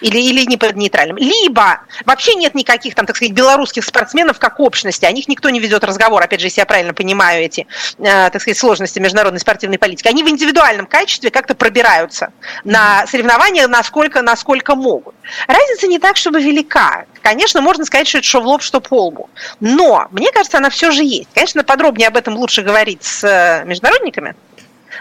или, 0.00 0.18
или 0.18 0.44
не 0.44 0.56
под 0.56 0.76
нейтральным. 0.76 1.16
Либо 1.16 1.80
вообще 2.04 2.34
нет 2.34 2.54
никаких 2.54 2.94
там, 2.94 3.06
так 3.06 3.16
сказать, 3.16 3.34
белорусских 3.34 3.84
спортсменов 3.84 4.38
как 4.38 4.60
общности, 4.60 5.04
о 5.04 5.12
них 5.12 5.28
никто 5.28 5.50
не 5.50 5.60
ведет 5.60 5.84
разговор, 5.84 6.22
опять 6.22 6.40
же, 6.40 6.46
если 6.46 6.60
я 6.60 6.66
правильно 6.66 6.94
понимаю 6.94 7.44
эти, 7.44 7.66
э, 7.98 8.30
так 8.30 8.40
сказать, 8.40 8.58
сложности 8.58 8.98
международной 8.98 9.40
спортивной 9.40 9.78
политики. 9.78 10.08
Они 10.08 10.22
в 10.22 10.28
индивидуальном 10.28 10.86
качестве 10.86 11.30
как-то 11.30 11.54
пробираются 11.54 12.32
на 12.64 13.06
соревнования, 13.06 13.66
насколько, 13.68 14.22
насколько 14.22 14.74
могут. 14.74 15.14
Разница 15.46 15.86
не 15.86 15.98
так, 15.98 16.16
чтобы 16.16 16.40
велика. 16.40 17.04
Конечно, 17.22 17.60
можно 17.60 17.84
сказать, 17.84 18.08
что 18.08 18.18
это 18.18 18.26
что 18.26 18.40
в 18.40 18.46
лоб, 18.46 18.62
что 18.62 18.80
по 18.80 19.06
лбу. 19.06 19.28
Но, 19.60 20.06
мне 20.10 20.30
кажется, 20.32 20.58
она 20.58 20.70
все 20.70 20.90
же 20.90 21.02
есть. 21.02 21.28
Конечно, 21.34 21.64
подробнее 21.64 22.08
об 22.08 22.16
этом 22.16 22.36
лучше 22.36 22.62
говорить 22.62 23.02
с 23.02 23.24
э, 23.24 23.64
международниками, 23.64 24.34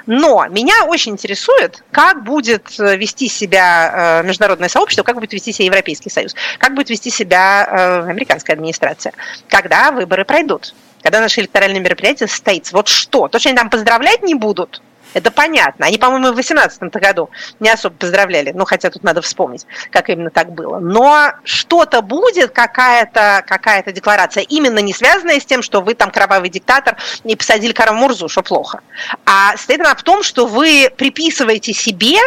но 0.06 0.46
меня 0.50 0.86
очень 0.86 1.14
интересует, 1.14 1.84
как 1.92 2.24
будет 2.24 2.80
э, 2.80 2.98
вести 2.98 3.28
себя 3.28 4.22
э, 4.22 4.28
международное 4.28 4.70
сообщество, 4.70 5.04
как 5.04 5.16
будет 5.16 5.34
вести 5.34 5.52
себя 5.52 5.66
Европейский 5.66 6.10
Союз, 6.10 6.36
как 6.58 6.76
будет 6.76 6.90
вести 6.90 7.10
себя 7.10 7.68
э, 7.70 8.10
американская 8.10 8.56
администрация, 8.56 9.14
когда 9.50 9.92
выборы 9.92 10.26
пройдут 10.26 10.74
когда 11.02 11.20
наше 11.20 11.42
электоральное 11.42 11.80
мероприятие 11.80 12.28
состоится. 12.28 12.76
Вот 12.76 12.88
что? 12.88 13.28
То, 13.28 13.38
что 13.38 13.50
они 13.50 13.56
там 13.56 13.70
поздравлять 13.70 14.24
не 14.24 14.34
будут, 14.34 14.82
это 15.16 15.32
понятно. 15.32 15.86
Они, 15.86 15.98
по-моему, 15.98 16.28
в 16.28 16.36
2018 16.36 16.82
году 16.94 17.30
не 17.62 17.70
особо 17.70 17.96
поздравляли. 17.96 18.52
Ну, 18.52 18.66
хотя 18.66 18.90
тут 18.90 19.04
надо 19.04 19.22
вспомнить, 19.22 19.66
как 19.90 20.10
именно 20.10 20.30
так 20.30 20.52
было. 20.52 20.80
Но 20.80 21.32
что-то 21.46 22.02
будет, 22.02 22.52
какая-то 22.52 23.44
какая 23.48 23.82
декларация, 23.84 24.44
именно 24.44 24.80
не 24.80 24.94
связанная 24.94 25.40
с 25.40 25.46
тем, 25.46 25.64
что 25.64 25.82
вы 25.82 25.94
там 25.94 26.12
кровавый 26.12 26.50
диктатор 26.50 26.98
и 27.24 27.36
посадили 27.36 27.72
Карамурзу, 27.72 28.06
Мурзу, 28.06 28.28
что 28.28 28.44
плохо. 28.44 28.82
А 29.26 29.56
стоит 29.56 29.80
она 29.80 29.96
в 29.96 30.04
том, 30.04 30.22
что 30.22 30.48
вы 30.48 30.92
приписываете 30.96 31.74
себе 31.74 32.18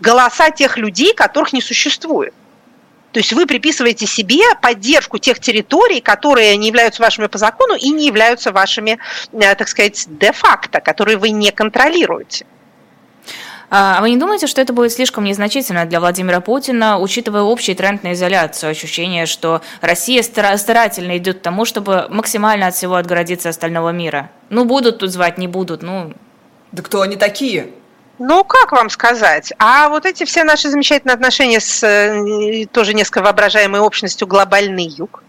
голоса 0.00 0.50
тех 0.50 0.78
людей, 0.78 1.14
которых 1.14 1.52
не 1.52 1.60
существует. 1.60 2.32
То 3.14 3.20
есть 3.20 3.32
вы 3.32 3.46
приписываете 3.46 4.06
себе 4.06 4.42
поддержку 4.60 5.18
тех 5.18 5.38
территорий, 5.38 6.00
которые 6.00 6.56
не 6.56 6.66
являются 6.66 7.00
вашими 7.00 7.28
по 7.28 7.38
закону 7.38 7.76
и 7.76 7.90
не 7.90 8.08
являются 8.08 8.50
вашими, 8.50 8.98
э, 9.32 9.54
так 9.54 9.68
сказать, 9.68 10.04
де-факто, 10.08 10.80
которые 10.80 11.16
вы 11.16 11.30
не 11.30 11.52
контролируете. 11.52 12.44
А 13.70 14.00
вы 14.00 14.10
не 14.10 14.16
думаете, 14.16 14.48
что 14.48 14.60
это 14.60 14.72
будет 14.72 14.90
слишком 14.90 15.22
незначительно 15.22 15.84
для 15.84 16.00
Владимира 16.00 16.40
Путина, 16.40 16.98
учитывая 16.98 17.42
общий 17.42 17.74
тренд 17.74 18.02
на 18.02 18.14
изоляцию, 18.14 18.70
ощущение, 18.70 19.26
что 19.26 19.62
Россия 19.80 20.20
старательно 20.24 21.16
идет 21.16 21.38
к 21.38 21.42
тому, 21.42 21.64
чтобы 21.64 22.06
максимально 22.10 22.66
от 22.66 22.74
всего 22.74 22.96
отгородиться 22.96 23.48
остального 23.48 23.90
мира? 23.90 24.32
Ну, 24.50 24.64
будут 24.64 24.98
тут 24.98 25.10
звать, 25.10 25.38
не 25.38 25.46
будут, 25.46 25.82
ну... 25.82 26.12
Да 26.72 26.82
кто 26.82 27.02
они 27.02 27.14
такие? 27.14 27.68
Ну, 28.18 28.44
как 28.44 28.72
вам 28.72 28.90
сказать? 28.90 29.52
А 29.58 29.88
вот 29.88 30.06
эти 30.06 30.24
все 30.24 30.44
наши 30.44 30.68
замечательные 30.68 31.14
отношения 31.14 31.60
с 31.60 31.82
э, 31.82 32.66
тоже 32.66 32.94
несколько 32.94 33.22
воображаемой 33.22 33.80
общностью 33.80 34.28
глобальный 34.28 34.86
юг. 34.86 35.22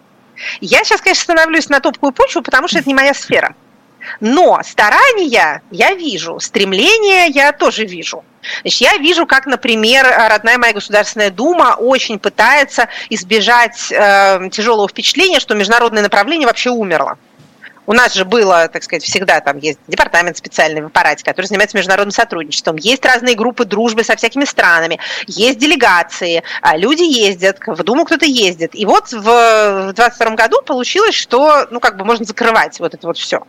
Я 0.62 0.84
сейчас, 0.84 1.01
конечно, 1.01 1.24
становлюсь 1.24 1.70
на 1.70 1.80
топкую 1.80 2.12
почву, 2.12 2.42
потому 2.42 2.68
что 2.68 2.77
это 2.80 2.88
не 2.88 2.94
моя 2.94 3.13
сфера. 3.13 3.56
Но 4.20 4.60
старания 4.63 5.62
я 5.72 5.96
вижу, 5.96 6.39
стремления 6.39 7.25
я 7.27 7.51
тоже 7.51 7.86
вижу. 7.86 8.24
Значит, 8.62 8.82
я 8.82 8.98
вижу, 8.98 9.25
как, 9.25 9.48
например, 9.48 10.06
родная 10.30 10.60
моя 10.60 10.74
Государственная 10.74 11.32
Дума 11.32 11.75
очень 11.80 12.20
пытается 12.20 12.89
избежать 13.10 13.92
э, 13.92 14.50
тяжелого 14.51 14.88
впечатления, 14.88 15.39
что 15.39 15.56
международное 15.56 16.04
направление 16.04 16.48
вообще 16.48 16.70
умерло. 16.70 17.18
У 17.88 17.94
нас 17.94 18.13
же 18.13 18.25
было, 18.25 18.68
так 18.68 18.84
сказать, 18.84 19.04
всегда 19.04 19.39
там 19.42 19.58
есть 19.58 19.80
департамент 19.88 20.38
специальный 20.38 20.82
в 20.82 20.88
аппарате, 20.88 21.24
который 21.24 21.46
занимается 21.46 21.77
международным 21.77 22.12
сотрудничеством. 22.12 22.77
Есть 22.77 23.06
разные 23.06 23.36
группы 23.36 23.65
дружбы 23.65 24.04
со 24.04 24.15
всякими 24.15 24.46
странами, 24.46 25.00
есть 25.27 25.58
делегации, 25.58 26.44
а 26.62 26.77
люди 26.77 27.04
ездят, 27.04 27.60
в 27.65 27.84
Думу 27.84 28.06
кто-то 28.06 28.25
ездит. 28.25 28.74
И 28.74 28.86
вот 28.86 29.12
в 29.12 29.94
2022 29.94 30.36
году 30.36 30.62
получилось, 30.62 31.15
что, 31.15 31.68
ну, 31.72 31.80
как 31.80 31.98
бы 31.98 32.06
можно 32.06 32.25
закрывать 32.25 32.80
вот 32.80 32.94
это 32.94 33.06
вот 33.08 33.18
все. 33.18 33.42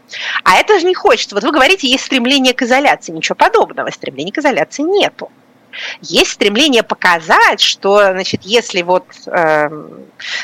А 0.44 0.56
это 0.56 0.78
же 0.78 0.86
не 0.86 0.94
хочется. 0.94 1.34
Вот 1.34 1.44
вы 1.44 1.52
говорите, 1.52 1.88
есть 1.88 2.04
стремление 2.04 2.54
к 2.54 2.62
изоляции. 2.62 3.12
Ничего 3.12 3.34
подобного. 3.34 3.90
Стремления 3.90 4.32
к 4.32 4.38
изоляции 4.38 4.82
нету. 4.82 5.30
Есть 6.00 6.32
стремление 6.32 6.82
показать, 6.82 7.60
что, 7.60 7.98
значит, 7.98 8.42
если 8.42 8.82
вот 8.82 9.06
э, 9.26 9.68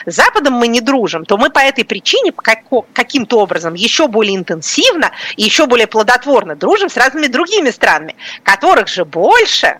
с 0.07 0.15
Западом 0.15 0.55
мы 0.55 0.69
не 0.69 0.81
дружим, 0.81 1.25
то 1.25 1.37
мы 1.37 1.51
по 1.51 1.61
этой 1.61 1.85
причине 1.85 2.33
как, 2.33 2.61
каким-то 2.93 3.41
образом 3.41 3.75
еще 3.75 4.09
более 4.09 4.37
интенсивно 4.37 5.12
и 5.37 5.43
еще 5.43 5.67
более 5.67 5.87
плодотворно 5.87 6.57
дружим 6.57 6.89
с 6.89 6.97
разными 6.97 7.27
другими 7.27 7.71
странами, 7.71 8.17
которых 8.43 8.89
же 8.89 9.05
больше, 9.05 9.79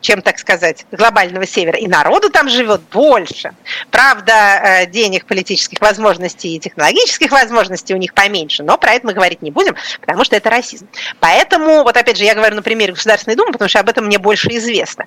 чем, 0.00 0.22
так 0.22 0.38
сказать, 0.38 0.86
глобального 0.92 1.46
севера. 1.46 1.78
И 1.78 1.86
народу 1.86 2.30
там 2.30 2.48
живет 2.48 2.82
больше. 2.92 3.52
Правда, 3.90 4.32
э, 4.32 4.86
денег, 4.86 5.26
политических 5.26 5.80
возможностей 5.80 6.54
и 6.54 6.60
технологических 6.60 7.30
возможностей 7.30 7.94
у 7.94 7.96
них 7.96 8.14
поменьше, 8.14 8.62
но 8.62 8.78
про 8.78 8.92
это 8.92 9.06
мы 9.06 9.14
говорить 9.14 9.42
не 9.42 9.50
будем, 9.50 9.74
потому 10.00 10.24
что 10.24 10.36
это 10.36 10.50
расизм. 10.50 10.88
Поэтому, 11.20 11.82
вот 11.82 11.96
опять 11.96 12.18
же, 12.18 12.24
я 12.24 12.34
говорю 12.34 12.56
на 12.56 12.62
примере 12.62 12.92
Государственной 12.92 13.36
Думы, 13.36 13.52
потому 13.52 13.68
что 13.68 13.80
об 13.80 13.88
этом 13.88 14.06
мне 14.06 14.18
больше 14.18 14.48
известно. 14.50 15.06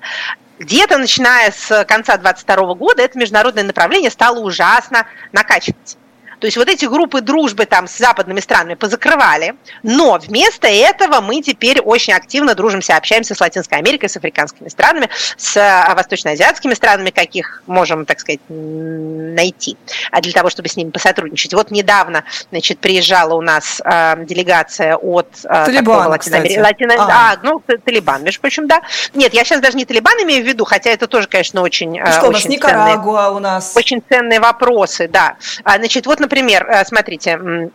Где-то 0.60 0.98
начиная 0.98 1.52
с 1.52 1.86
конца 1.86 2.18
22 2.18 2.74
года 2.76 3.02
это 3.02 3.18
международное 3.18 3.64
направление 3.64 4.12
стало 4.12 4.40
ужасно 4.40 5.06
накачиваться. 5.32 5.98
То 6.40 6.48
есть 6.48 6.58
вот 6.58 6.70
эти 6.70 6.86
группы 6.86 7.22
дружбы 7.22 7.66
там 7.66 7.88
с 7.88 7.98
западными 7.98 8.40
странами 8.40 8.76
позакрывали, 8.76 9.56
но 9.84 10.18
вместо 10.18 10.68
этого 10.68 11.22
мы 11.22 11.42
теперь 11.42 11.82
очень 11.82 12.14
активно 12.14 12.56
дружимся, 12.56 12.96
общаемся 12.96 13.36
с 13.36 13.42
Латинской 13.42 13.78
Америкой, 13.78 14.10
с 14.10 14.18
африканскими 14.18 14.70
странами, 14.70 15.10
с 15.38 15.58
а, 15.58 15.94
восточноазиатскими 15.96 16.74
странами, 16.74 17.10
каких 17.10 17.64
можем, 17.68 18.06
так 18.06 18.20
сказать, 18.20 18.40
найти, 18.50 19.78
а 20.12 20.22
для 20.22 20.32
того, 20.32 20.50
чтобы 20.50 20.70
с 20.70 20.78
ними 20.78 20.90
посотрудничать. 20.92 21.54
Вот 21.54 21.72
недавно, 21.72 22.24
значит, 22.52 22.80
приезжала 22.80 23.34
у 23.34 23.42
нас 23.42 23.82
э, 23.84 24.26
делегация 24.26 24.96
от 24.96 25.28
э, 25.44 25.66
Талибана, 25.66 26.10
Латиноамер... 26.10 26.62
Латино... 26.62 26.96
А. 26.98 27.34
а, 27.34 27.38
ну, 27.44 27.62
Талибан, 27.86 28.24
между 28.24 28.42
прочим, 28.42 28.68
да. 28.68 28.82
Нет, 29.14 29.34
я 29.34 29.44
сейчас 29.44 29.60
даже 29.60 29.78
не 29.78 29.86
Талибан 29.86 30.14
имею 30.24 30.44
в 30.44 30.48
виду, 30.48 30.66
хотя 30.66 30.90
это 30.90 31.08
тоже, 31.08 31.28
конечно, 31.28 31.62
очень... 31.62 32.00
Ну, 32.00 32.12
что, 32.12 32.22
очень 32.22 32.30
у 32.30 32.32
нас 32.32 32.46
Никарагуа, 32.46 33.30
у 33.30 33.40
нас... 33.40 33.74
Очень 33.76 34.02
ценные 34.08 34.40
вопросы, 34.40 35.08
да. 35.08 35.36
Значит, 35.64 36.06
вот, 36.06 36.20
например, 36.20 36.29
э, 36.68 36.86
смотрите, 36.86 37.72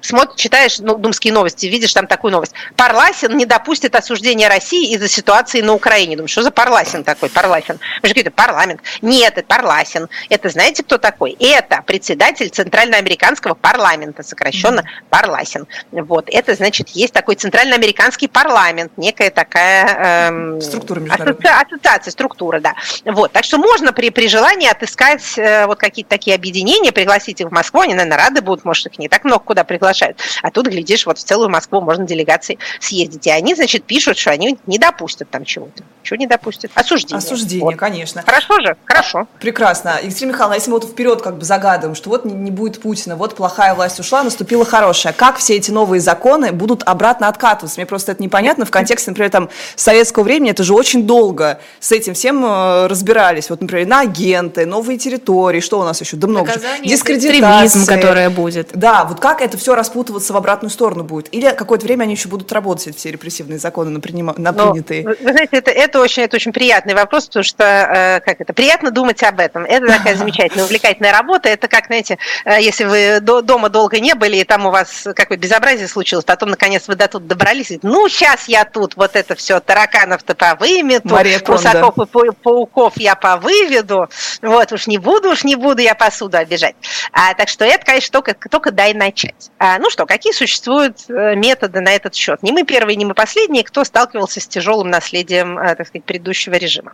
смотришь, 0.00 0.40
читаешь 0.40 0.78
ну, 0.78 0.96
думские 0.96 1.32
новости, 1.32 1.66
видишь 1.66 1.92
там 1.92 2.06
такую 2.06 2.32
новость. 2.32 2.52
Парласин 2.76 3.36
не 3.36 3.46
допустит 3.46 3.94
осуждения 3.94 4.48
России 4.48 4.92
из-за 4.94 5.08
ситуации 5.08 5.60
на 5.60 5.74
Украине. 5.74 6.16
Думаю, 6.16 6.28
что 6.28 6.42
за 6.42 6.50
Парласин 6.50 7.04
такой? 7.04 7.30
Парласин. 7.30 7.78
Вы 8.02 8.08
же 8.08 8.14
говорите, 8.14 8.30
парламент. 8.30 8.80
Нет, 9.02 9.34
это 9.36 9.46
Парласин. 9.46 10.08
Это 10.28 10.48
знаете, 10.48 10.82
кто 10.82 10.98
такой? 10.98 11.36
Это 11.38 11.82
председатель 11.86 12.48
Центральноамериканского 12.50 13.54
парламента, 13.54 14.22
сокращенно 14.22 14.80
mm-hmm. 14.80 15.04
Парласин. 15.10 15.66
Вот. 15.92 16.28
Это, 16.30 16.54
значит, 16.54 16.90
есть 16.90 17.12
такой 17.12 17.34
Центральноамериканский 17.34 18.28
парламент, 18.28 18.92
некая 18.96 19.30
такая 19.30 20.28
эм, 20.28 20.60
структура 20.60 21.02
ассоци... 21.10 21.46
ассоциация, 21.46 22.10
структура, 22.10 22.60
да. 22.60 22.74
Вот. 23.04 23.32
Так 23.32 23.44
что 23.44 23.58
можно 23.58 23.92
при, 23.92 24.10
при 24.10 24.28
желании 24.28 24.68
отыскать 24.68 25.38
э, 25.38 25.66
вот 25.66 25.78
какие-то 25.78 26.10
такие 26.10 26.34
объединения, 26.34 26.92
пригласить 26.92 27.40
их 27.40 27.48
в 27.48 27.52
Москву, 27.52 27.80
они, 27.80 27.94
наверное, 27.94 28.18
рады 28.18 28.40
будут, 28.40 28.64
может, 28.64 28.86
их 28.86 28.98
не 28.98 29.08
так 29.08 29.24
много 29.24 29.44
куда 29.44 29.64
приглашают. 29.68 30.18
А 30.42 30.50
тут, 30.50 30.66
глядишь, 30.66 31.06
вот 31.06 31.18
в 31.18 31.24
целую 31.24 31.48
Москву 31.48 31.80
можно 31.80 32.04
делегации 32.04 32.58
съездить. 32.80 33.26
И 33.26 33.30
они, 33.30 33.54
значит, 33.54 33.84
пишут, 33.84 34.18
что 34.18 34.30
они 34.30 34.58
не 34.66 34.78
допустят 34.78 35.30
там 35.30 35.44
чего-то. 35.44 35.84
Чего 36.02 36.16
не 36.16 36.26
допустят? 36.26 36.70
Осуждение. 36.74 37.18
Осуждение, 37.18 37.64
вот. 37.64 37.76
конечно. 37.76 38.22
Хорошо 38.22 38.60
же? 38.60 38.76
Хорошо. 38.84 39.28
Прекрасно. 39.38 39.98
Екатерина 40.02 40.32
Михайловна, 40.32 40.54
если 40.54 40.70
мы 40.70 40.78
вот 40.78 40.88
вперед 40.88 41.20
как 41.20 41.36
бы 41.36 41.44
загадываем, 41.44 41.94
что 41.94 42.08
вот 42.08 42.24
не 42.24 42.50
будет 42.50 42.80
Путина, 42.80 43.14
вот 43.14 43.36
плохая 43.36 43.74
власть 43.74 44.00
ушла, 44.00 44.22
наступила 44.22 44.64
хорошая. 44.64 45.12
Как 45.12 45.36
все 45.36 45.56
эти 45.56 45.70
новые 45.70 46.00
законы 46.00 46.52
будут 46.52 46.82
обратно 46.84 47.28
откатываться? 47.28 47.78
Мне 47.78 47.86
просто 47.86 48.12
это 48.12 48.22
непонятно 48.22 48.64
в 48.64 48.70
контексте, 48.70 49.10
например, 49.10 49.30
там, 49.30 49.50
советского 49.76 50.24
времени. 50.24 50.50
Это 50.50 50.64
же 50.64 50.72
очень 50.72 51.06
долго 51.06 51.60
с 51.78 51.92
этим 51.92 52.14
всем 52.14 52.42
э, 52.44 52.86
разбирались. 52.86 53.50
Вот, 53.50 53.60
например, 53.60 53.86
на 53.86 54.00
агенты, 54.00 54.64
новые 54.64 54.98
территории, 54.98 55.60
что 55.60 55.78
у 55.78 55.84
нас 55.84 56.00
еще? 56.00 56.16
Да 56.16 56.26
много. 56.26 56.52
Дискредитация. 56.82 57.84
которая 57.86 58.30
будет. 58.30 58.70
Да, 58.72 59.04
вот 59.04 59.20
как 59.20 59.42
это 59.42 59.57
все 59.58 59.74
распутываться 59.74 60.32
в 60.32 60.36
обратную 60.36 60.70
сторону 60.70 61.04
будет? 61.04 61.32
Или 61.34 61.50
какое-то 61.50 61.84
время 61.84 62.04
они 62.04 62.14
еще 62.14 62.28
будут 62.28 62.50
работать, 62.52 62.96
все 62.96 63.10
репрессивные 63.10 63.58
законы 63.58 63.90
на, 63.90 64.00
принятые? 64.00 65.04
Но, 65.04 65.10
вы 65.10 65.32
знаете, 65.32 65.56
это, 65.56 65.70
это, 65.70 66.00
очень, 66.00 66.22
это 66.22 66.36
очень 66.36 66.52
приятный 66.52 66.94
вопрос, 66.94 67.26
потому 67.26 67.44
что, 67.44 67.64
э, 67.64 68.20
как 68.20 68.40
это, 68.40 68.52
приятно 68.52 68.90
думать 68.90 69.22
об 69.22 69.40
этом. 69.40 69.64
Это 69.64 69.86
такая 69.86 70.14
замечательная, 70.16 70.64
увлекательная 70.64 71.12
работа. 71.12 71.48
Это 71.48 71.68
как, 71.68 71.86
знаете, 71.86 72.18
э, 72.44 72.60
если 72.60 72.84
вы 72.84 73.20
до, 73.20 73.42
дома 73.42 73.68
долго 73.68 74.00
не 74.00 74.14
были, 74.14 74.36
и 74.36 74.44
там 74.44 74.66
у 74.66 74.70
вас 74.70 75.02
какое-то 75.04 75.36
безобразие 75.36 75.88
случилось, 75.88 76.24
потом, 76.24 76.50
наконец, 76.50 76.88
вы 76.88 76.94
до 76.94 77.08
тут 77.08 77.26
добрались, 77.26 77.70
и, 77.70 77.78
ну, 77.82 78.08
сейчас 78.08 78.48
я 78.48 78.64
тут 78.64 78.96
вот 78.96 79.16
это 79.16 79.34
все, 79.34 79.60
тараканов-то 79.60 80.34
повымету, 80.34 81.16
прусаков 81.44 81.98
и 81.98 82.30
пауков 82.42 82.94
я 82.96 83.14
повыведу, 83.14 84.08
вот, 84.42 84.72
уж 84.72 84.86
не 84.86 84.98
буду, 84.98 85.30
уж 85.30 85.44
не 85.44 85.56
буду 85.56 85.82
я 85.82 85.94
посуду 85.94 86.36
обижать. 86.36 86.76
А, 87.12 87.34
так 87.34 87.48
что 87.48 87.64
это, 87.64 87.84
конечно, 87.84 88.12
только, 88.12 88.48
только 88.48 88.70
дай 88.70 88.94
начать. 88.94 89.47
А, 89.58 89.78
ну 89.78 89.90
что, 89.90 90.06
какие 90.06 90.32
существуют 90.32 90.98
э, 91.08 91.34
методы 91.34 91.80
на 91.80 91.90
этот 91.90 92.14
счет? 92.14 92.42
Не 92.42 92.52
мы 92.52 92.64
первые, 92.64 92.96
не 92.96 93.04
мы 93.04 93.14
последние, 93.14 93.64
кто 93.64 93.82
сталкивался 93.82 94.40
с 94.40 94.46
тяжелым 94.46 94.88
наследием, 94.88 95.58
э, 95.58 95.74
так 95.74 95.88
сказать, 95.88 96.04
предыдущего 96.04 96.54
режима. 96.54 96.92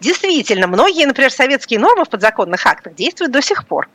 Действительно, 0.00 0.66
многие, 0.66 1.06
например, 1.06 1.30
советские 1.30 1.78
нормы 1.78 2.04
в 2.04 2.08
подзаконных 2.08 2.66
актах 2.66 2.94
действуют 2.94 3.32
до 3.32 3.42
сих 3.42 3.66
пор. 3.66 3.88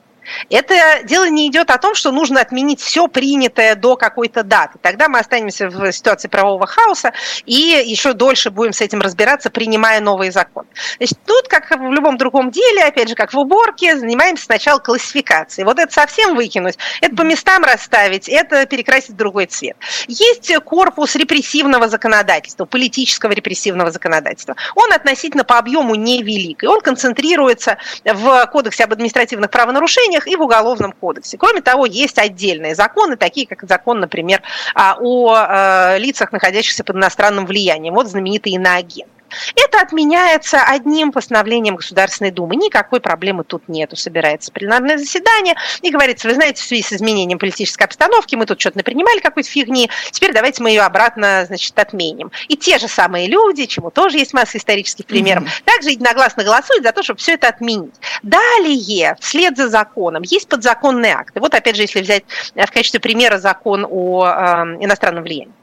Это 0.49 1.03
дело 1.03 1.29
не 1.29 1.47
идет 1.47 1.69
о 1.71 1.77
том, 1.77 1.95
что 1.95 2.11
нужно 2.11 2.41
отменить 2.41 2.81
все 2.81 3.07
принятое 3.07 3.75
до 3.75 3.95
какой-то 3.95 4.43
даты. 4.43 4.77
Тогда 4.81 5.07
мы 5.07 5.19
останемся 5.19 5.69
в 5.69 5.91
ситуации 5.91 6.27
правового 6.27 6.67
хаоса 6.67 7.13
и 7.45 7.83
еще 7.85 8.13
дольше 8.13 8.49
будем 8.49 8.73
с 8.73 8.81
этим 8.81 9.01
разбираться, 9.01 9.49
принимая 9.49 10.01
новый 10.01 10.31
закон. 10.31 10.65
Значит, 10.97 11.17
тут, 11.25 11.47
как 11.47 11.69
в 11.69 11.91
любом 11.91 12.17
другом 12.17 12.51
деле, 12.51 12.83
опять 12.83 13.09
же, 13.09 13.15
как 13.15 13.33
в 13.33 13.37
уборке, 13.37 13.97
занимаемся 13.97 14.45
сначала 14.45 14.79
классификацией. 14.79 15.65
Вот 15.65 15.79
это 15.79 15.91
совсем 15.91 16.35
выкинуть, 16.35 16.77
это 17.01 17.15
по 17.15 17.21
местам 17.21 17.63
расставить, 17.63 18.29
это 18.29 18.65
перекрасить 18.65 19.11
в 19.11 19.15
другой 19.15 19.45
цвет. 19.45 19.77
Есть 20.07 20.53
корпус 20.63 21.15
репрессивного 21.15 21.87
законодательства, 21.87 22.65
политического 22.65 23.31
репрессивного 23.31 23.91
законодательства. 23.91 24.55
Он 24.75 24.91
относительно 24.93 25.43
по 25.43 25.57
объему 25.57 25.95
невелик, 25.95 26.63
и 26.63 26.67
он 26.67 26.81
концентрируется 26.81 27.77
в 28.03 28.45
Кодексе 28.51 28.85
об 28.85 28.93
административных 28.93 29.49
правонарушениях 29.49 30.14
преступлениях 30.15 30.27
и 30.27 30.35
в 30.35 30.41
Уголовном 30.41 30.91
кодексе. 30.91 31.37
Кроме 31.37 31.61
того, 31.61 31.85
есть 31.85 32.17
отдельные 32.17 32.75
законы, 32.75 33.17
такие 33.17 33.47
как 33.47 33.67
закон, 33.67 33.99
например, 33.99 34.41
о 34.73 34.95
э, 35.35 35.99
лицах, 35.99 36.31
находящихся 36.31 36.83
под 36.83 36.95
иностранным 36.95 37.45
влиянием. 37.45 37.93
Вот 37.93 38.07
знаменитый 38.07 38.53
иноагент. 38.53 39.09
Это 39.55 39.81
отменяется 39.81 40.61
одним 40.63 41.11
постановлением 41.11 41.75
Государственной 41.75 42.31
Думы. 42.31 42.55
Никакой 42.55 42.99
проблемы 42.99 43.43
тут 43.43 43.67
нету. 43.67 43.95
Собирается 43.95 44.51
пленарное 44.51 44.97
заседание 44.97 45.55
и 45.81 45.91
говорится, 45.91 46.27
вы 46.27 46.35
знаете, 46.35 46.61
в 46.61 46.65
связи 46.65 46.83
с 46.83 46.93
изменением 46.93 47.39
политической 47.39 47.83
обстановки 47.83 48.35
мы 48.35 48.45
тут 48.45 48.59
что-то 48.59 48.77
напринимали 48.77 49.19
какой-то 49.19 49.49
фигни, 49.49 49.89
теперь 50.11 50.33
давайте 50.33 50.61
мы 50.63 50.69
ее 50.69 50.81
обратно, 50.81 51.45
значит, 51.45 51.77
отменим. 51.77 52.31
И 52.47 52.55
те 52.55 52.77
же 52.77 52.87
самые 52.87 53.27
люди, 53.27 53.65
чему 53.65 53.91
тоже 53.91 54.17
есть 54.17 54.33
масса 54.33 54.57
исторических 54.57 55.05
примеров, 55.05 55.43
mm-hmm. 55.43 55.63
также 55.65 55.89
единогласно 55.91 56.43
голосуют 56.43 56.83
за 56.83 56.91
то, 56.91 57.03
чтобы 57.03 57.19
все 57.19 57.33
это 57.33 57.47
отменить. 57.47 57.95
Далее, 58.23 59.15
вслед 59.19 59.57
за 59.57 59.69
законом, 59.69 60.23
есть 60.23 60.47
подзаконные 60.47 61.13
акты. 61.13 61.39
Вот 61.39 61.53
опять 61.53 61.75
же, 61.75 61.83
если 61.83 62.01
взять 62.01 62.23
в 62.55 62.71
качестве 62.71 62.99
примера 62.99 63.37
закон 63.37 63.85
о 63.89 64.25
э, 64.25 64.83
иностранном 64.83 65.23
влиянии. 65.23 65.53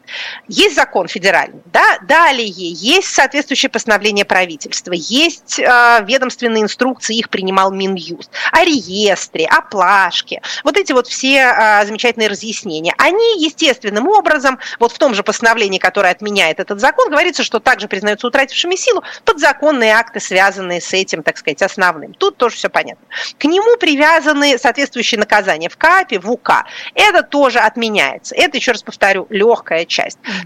Есть 0.48 0.74
закон 0.74 1.08
федеральный, 1.08 1.62
да, 1.66 1.98
далее 2.02 2.46
есть 2.48 3.08
соответствующее 3.08 3.70
постановление 3.70 4.24
правительства, 4.24 4.92
есть 4.92 5.58
э, 5.58 6.04
ведомственные 6.06 6.62
инструкции, 6.62 7.16
их 7.16 7.30
принимал 7.30 7.72
Минюст, 7.72 8.30
о 8.52 8.64
реестре, 8.64 9.46
о 9.46 9.62
плашке, 9.62 10.42
вот 10.64 10.76
эти 10.76 10.92
вот 10.92 11.06
все 11.06 11.38
э, 11.38 11.86
замечательные 11.86 12.28
разъяснения. 12.28 12.94
Они 12.98 13.42
естественным 13.42 14.08
образом, 14.08 14.58
вот 14.78 14.92
в 14.92 14.98
том 14.98 15.14
же 15.14 15.22
постановлении, 15.22 15.78
которое 15.78 16.10
отменяет 16.10 16.60
этот 16.60 16.80
закон, 16.80 17.10
говорится, 17.10 17.42
что 17.42 17.60
также 17.60 17.88
признаются 17.88 18.26
утратившими 18.26 18.76
силу 18.76 19.02
подзаконные 19.24 19.92
акты, 19.92 20.20
связанные 20.20 20.80
с 20.80 20.92
этим, 20.92 21.22
так 21.22 21.38
сказать, 21.38 21.62
основным. 21.62 22.14
Тут 22.14 22.36
тоже 22.36 22.56
все 22.56 22.68
понятно. 22.68 23.06
К 23.38 23.44
нему 23.44 23.76
привязаны 23.76 24.58
соответствующие 24.58 25.18
наказания 25.18 25.68
в 25.68 25.76
КАПе, 25.76 26.18
в 26.18 26.30
УК. 26.30 26.64
Это 26.94 27.22
тоже 27.22 27.58
отменяется. 27.58 28.34
Это, 28.34 28.56
еще 28.56 28.72
раз 28.72 28.82
повторю, 28.82 29.26
легкая 29.30 29.84
часть. 29.84 30.01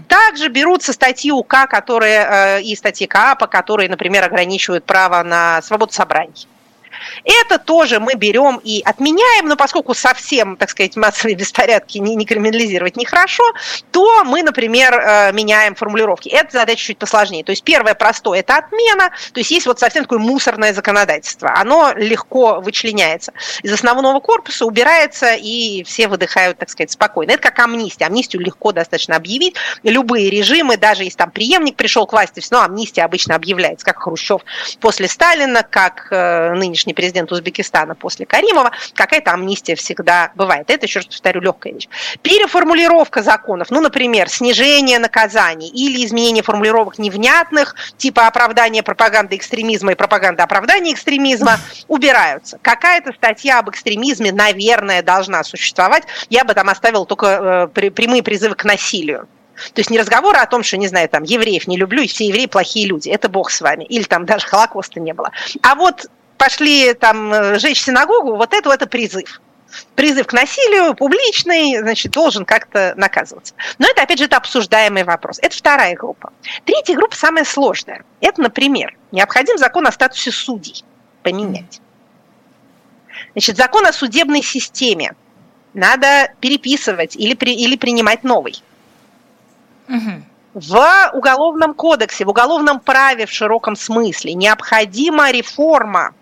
Также 0.07 0.49
берутся 0.49 0.93
статьи 0.93 1.31
УК, 1.31 1.67
которые, 1.67 2.25
э, 2.29 2.61
и 2.61 2.75
статьи 2.75 3.07
КАПа, 3.07 3.47
которые, 3.47 3.89
например, 3.89 4.23
ограничивают 4.23 4.85
право 4.85 5.23
на 5.23 5.61
свободу 5.61 5.93
собраний. 5.93 6.47
Это 7.23 7.59
тоже 7.59 7.99
мы 7.99 8.15
берем 8.15 8.59
и 8.63 8.81
отменяем, 8.85 9.47
но 9.47 9.55
поскольку 9.55 9.93
совсем, 9.93 10.57
так 10.57 10.69
сказать, 10.69 10.95
массовые 10.95 11.35
беспорядки 11.37 11.97
не, 11.97 12.15
не 12.15 12.25
криминализировать 12.25 12.97
нехорошо, 12.97 13.43
то 13.91 14.23
мы, 14.23 14.43
например, 14.43 14.93
э, 14.93 15.31
меняем 15.33 15.75
формулировки. 15.75 16.29
Это 16.29 16.59
задача 16.59 16.83
чуть 16.85 16.97
посложнее. 16.97 17.43
То 17.43 17.51
есть 17.51 17.63
первое 17.63 17.95
простое– 17.95 18.39
это 18.41 18.57
отмена, 18.57 19.11
то 19.33 19.39
есть 19.39 19.51
есть 19.51 19.65
вот 19.67 19.79
совсем 19.79 20.03
такое 20.03 20.19
мусорное 20.19 20.73
законодательство. 20.73 21.53
Оно 21.55 21.93
легко 21.95 22.59
вычленяется. 22.61 23.33
Из 23.63 23.71
основного 23.71 24.19
корпуса 24.19 24.65
убирается, 24.65 25.33
и 25.33 25.83
все 25.83 26.07
выдыхают, 26.07 26.57
так 26.57 26.69
сказать, 26.69 26.91
спокойно. 26.91 27.31
Это 27.31 27.43
как 27.43 27.59
амнистия. 27.59 28.05
Амнистию 28.05 28.41
легко 28.41 28.71
достаточно 28.71 29.15
объявить. 29.15 29.55
Любые 29.83 30.29
режимы, 30.29 30.77
даже 30.77 31.03
если 31.03 31.17
там 31.17 31.31
преемник 31.31 31.75
пришел 31.75 32.05
к 32.05 32.13
власти, 32.13 32.39
все 32.39 32.55
равно 32.55 32.73
амнистия 32.73 33.03
обычно 33.03 33.35
объявляется, 33.35 33.85
как 33.85 34.01
Хрущев 34.01 34.41
после 34.79 35.07
Сталина, 35.07 35.63
как 35.63 36.07
э, 36.11 36.53
нынешний 36.53 36.93
президент 37.07 37.31
Узбекистана 37.31 37.95
после 37.95 38.25
Каримова, 38.25 38.71
какая-то 38.93 39.31
амнистия 39.31 39.75
всегда 39.75 40.31
бывает. 40.35 40.69
Это, 40.69 40.85
еще 40.85 40.99
раз 40.99 41.05
повторю, 41.05 41.39
легкая 41.39 41.73
вещь. 41.73 41.87
Переформулировка 42.21 43.23
законов, 43.23 43.69
ну, 43.69 43.79
например, 43.79 44.29
снижение 44.29 44.99
наказаний 44.99 45.69
или 45.69 46.05
изменение 46.05 46.43
формулировок 46.43 46.99
невнятных, 46.99 47.75
типа 47.95 48.27
оправдания 48.27 48.83
пропаганды 48.83 49.37
экстремизма 49.37 49.93
и 49.93 49.95
пропаганда 49.95 50.43
оправдания 50.43 50.91
экстремизма, 50.93 51.59
убираются. 51.87 52.59
Какая-то 52.61 53.13
статья 53.13 53.59
об 53.59 53.69
экстремизме, 53.69 54.33
наверное, 54.33 55.01
должна 55.01 55.43
существовать. 55.45 56.03
Я 56.29 56.43
бы 56.43 56.53
там 56.53 56.67
оставила 56.69 57.05
только 57.05 57.69
э, 57.73 57.89
прямые 57.91 58.21
призывы 58.21 58.55
к 58.55 58.65
насилию. 58.65 59.27
То 59.73 59.79
есть 59.79 59.89
не 59.89 59.99
разговоры 59.99 60.37
о 60.37 60.45
том, 60.45 60.63
что, 60.63 60.77
не 60.77 60.87
знаю, 60.87 61.09
там, 61.09 61.23
евреев 61.23 61.67
не 61.67 61.77
люблю, 61.77 62.01
и 62.01 62.07
все 62.07 62.27
евреи 62.27 62.45
плохие 62.45 62.87
люди. 62.87 63.09
Это 63.09 63.29
бог 63.29 63.49
с 63.49 63.61
вами. 63.61 63.83
Или 63.85 64.03
там 64.03 64.25
даже 64.25 64.45
Холокоста 64.45 64.99
не 64.99 65.13
было. 65.13 65.31
А 65.61 65.75
вот 65.75 66.07
пошли 66.37 66.93
там 66.93 67.33
э, 67.33 67.59
жечь 67.59 67.81
синагогу, 67.81 68.35
вот 68.35 68.53
это, 68.53 68.71
это 68.71 68.87
призыв. 68.87 69.41
Призыв 69.95 70.27
к 70.27 70.33
насилию 70.33 70.95
публичный, 70.95 71.77
значит, 71.79 72.11
должен 72.11 72.45
как-то 72.45 72.93
наказываться. 72.95 73.53
Но 73.79 73.87
это, 73.87 74.03
опять 74.03 74.19
же, 74.19 74.25
это 74.25 74.37
обсуждаемый 74.37 75.03
вопрос. 75.03 75.39
Это 75.41 75.55
вторая 75.55 75.95
группа. 75.95 76.31
Третья 76.65 76.95
группа 76.95 77.15
самая 77.15 77.43
сложная. 77.43 78.03
Это, 78.21 78.41
например, 78.41 78.95
необходим 79.11 79.57
закон 79.57 79.85
о 79.87 79.91
статусе 79.91 80.31
судей 80.31 80.83
поменять. 81.21 81.81
Значит, 83.33 83.57
закон 83.57 83.85
о 83.85 83.93
судебной 83.93 84.41
системе 84.41 85.15
надо 85.73 86.31
переписывать 86.39 87.15
или, 87.15 87.33
при, 87.33 87.53
или 87.53 87.75
принимать 87.75 88.23
новый. 88.23 88.61
Угу. 89.89 90.23
В 90.53 91.11
Уголовном 91.13 91.73
кодексе, 91.73 92.25
в 92.25 92.29
уголовном 92.29 92.79
праве 92.79 93.25
в 93.25 93.31
широком 93.31 93.75
смысле 93.75 94.33
необходима 94.33 95.31
реформа 95.31 96.15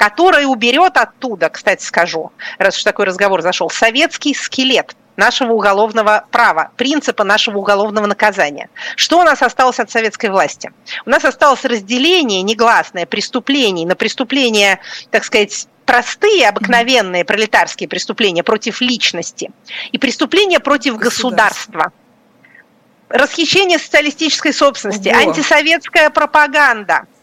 которая 0.00 0.46
уберет 0.46 0.96
оттуда, 0.96 1.50
кстати 1.50 1.84
скажу, 1.84 2.32
раз 2.56 2.78
уж 2.78 2.84
такой 2.84 3.04
разговор 3.04 3.42
зашел, 3.42 3.68
советский 3.68 4.32
скелет 4.32 4.96
нашего 5.16 5.52
уголовного 5.52 6.24
права, 6.30 6.70
принципа 6.78 7.22
нашего 7.22 7.58
уголовного 7.58 8.06
наказания. 8.06 8.70
Что 8.96 9.20
у 9.20 9.24
нас 9.24 9.42
осталось 9.42 9.78
от 9.78 9.90
советской 9.90 10.30
власти? 10.30 10.72
У 11.04 11.10
нас 11.10 11.26
осталось 11.26 11.66
разделение 11.66 12.40
негласное 12.40 13.04
преступлений 13.04 13.84
на 13.84 13.94
преступления, 13.94 14.80
так 15.10 15.22
сказать, 15.22 15.68
простые, 15.84 16.48
обыкновенные 16.48 17.26
пролетарские 17.26 17.86
преступления 17.86 18.42
против 18.42 18.80
личности 18.80 19.50
и 19.92 19.98
преступления 19.98 20.60
против 20.60 20.96
государства. 20.96 21.92
Расхищение 23.10 23.78
социалистической 23.78 24.54
собственности, 24.54 25.10
Ого. 25.10 25.28
антисоветская 25.28 26.08
пропаганда– 26.08 27.02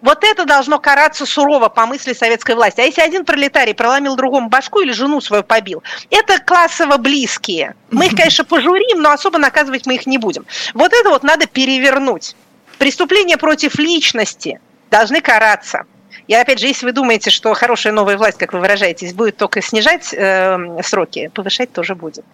Вот 0.00 0.22
это 0.22 0.44
должно 0.44 0.78
караться 0.78 1.26
сурово 1.26 1.68
по 1.68 1.86
мысли 1.86 2.12
советской 2.12 2.54
власти. 2.54 2.80
А 2.80 2.84
если 2.84 3.00
один 3.00 3.24
пролетарий 3.24 3.74
проломил 3.74 4.14
другому 4.14 4.48
башку 4.48 4.80
или 4.80 4.92
жену 4.92 5.20
свою 5.20 5.42
побил, 5.42 5.82
это 6.10 6.38
классово 6.38 6.98
близкие. 6.98 7.74
Мы 7.90 8.06
их, 8.06 8.14
конечно, 8.14 8.44
пожурим, 8.44 9.02
но 9.02 9.10
особо 9.10 9.38
наказывать 9.38 9.86
мы 9.86 9.96
их 9.96 10.06
не 10.06 10.18
будем. 10.18 10.46
Вот 10.74 10.92
это 10.92 11.10
вот 11.10 11.24
надо 11.24 11.46
перевернуть. 11.46 12.36
Преступления 12.78 13.36
против 13.36 13.76
личности 13.78 14.60
должны 14.90 15.20
караться. 15.20 15.84
И 16.28 16.34
опять 16.34 16.60
же, 16.60 16.66
если 16.66 16.86
вы 16.86 16.92
думаете, 16.92 17.30
что 17.30 17.52
хорошая 17.54 17.92
новая 17.92 18.16
власть, 18.16 18.38
как 18.38 18.52
вы 18.52 18.60
выражаетесь, 18.60 19.14
будет 19.14 19.36
только 19.36 19.62
снижать 19.62 20.12
э, 20.12 20.82
сроки, 20.82 21.30
повышать 21.34 21.72
тоже 21.72 21.94
будет. 21.94 22.24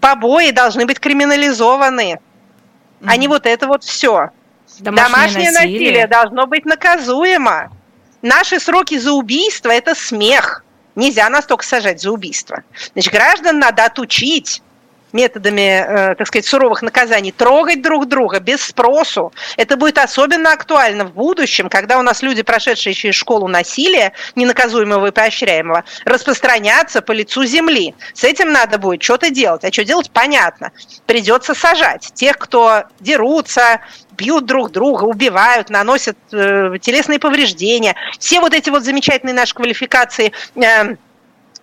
Побои 0.00 0.50
должны 0.50 0.84
быть 0.84 0.98
криминализованы, 0.98 2.18
mm-hmm. 3.00 3.06
а 3.06 3.16
не 3.16 3.28
вот 3.28 3.46
это 3.46 3.68
вот 3.68 3.84
все. 3.84 4.30
Домашнее, 4.78 5.08
Домашнее 5.08 5.50
насилие. 5.50 5.78
насилие 5.78 6.06
должно 6.06 6.46
быть 6.46 6.64
наказуемо. 6.64 7.70
Наши 8.22 8.60
сроки 8.60 8.98
за 8.98 9.12
убийство– 9.12 9.70
это 9.70 9.94
смех. 9.94 10.64
Нельзя 10.94 11.28
нас 11.28 11.46
только 11.46 11.64
сажать 11.64 12.00
за 12.00 12.10
убийство. 12.10 12.62
Значит, 12.92 13.12
граждан 13.12 13.58
надо 13.58 13.84
отучить 13.84 14.62
методами, 15.12 15.84
э, 16.10 16.14
так 16.14 16.26
сказать, 16.26 16.46
суровых 16.46 16.82
наказаний, 16.82 17.32
трогать 17.32 17.82
друг 17.82 18.06
друга 18.08 18.40
без 18.40 18.62
спросу. 18.62 19.32
Это 19.56 19.76
будет 19.76 19.98
особенно 19.98 20.52
актуально 20.52 21.04
в 21.04 21.12
будущем, 21.12 21.68
когда 21.68 21.98
у 21.98 22.02
нас 22.02 22.22
люди, 22.22 22.42
прошедшие 22.42 22.94
через 22.94 23.14
школу 23.14 23.48
насилия, 23.48 24.12
ненаказуемого 24.34 25.08
и 25.08 25.10
поощряемого, 25.10 25.84
распространятся 26.04 27.02
по 27.02 27.12
лицу 27.12 27.44
земли. 27.44 27.94
С 28.14 28.24
этим 28.24 28.52
надо 28.52 28.78
будет 28.78 29.02
что-то 29.02 29.30
делать. 29.30 29.64
А 29.64 29.72
что 29.72 29.84
делать, 29.84 30.10
понятно. 30.10 30.72
Придется 31.06 31.54
сажать 31.54 32.10
тех, 32.14 32.38
кто 32.38 32.84
дерутся, 33.00 33.80
бьют 34.12 34.46
друг 34.46 34.70
друга, 34.70 35.04
убивают, 35.04 35.70
наносят 35.70 36.16
э, 36.32 36.76
телесные 36.80 37.18
повреждения. 37.18 37.94
Все 38.18 38.40
вот 38.40 38.54
эти 38.54 38.70
вот 38.70 38.84
замечательные 38.84 39.34
наши 39.34 39.54
квалификации 39.54 40.32
э, 40.56 40.96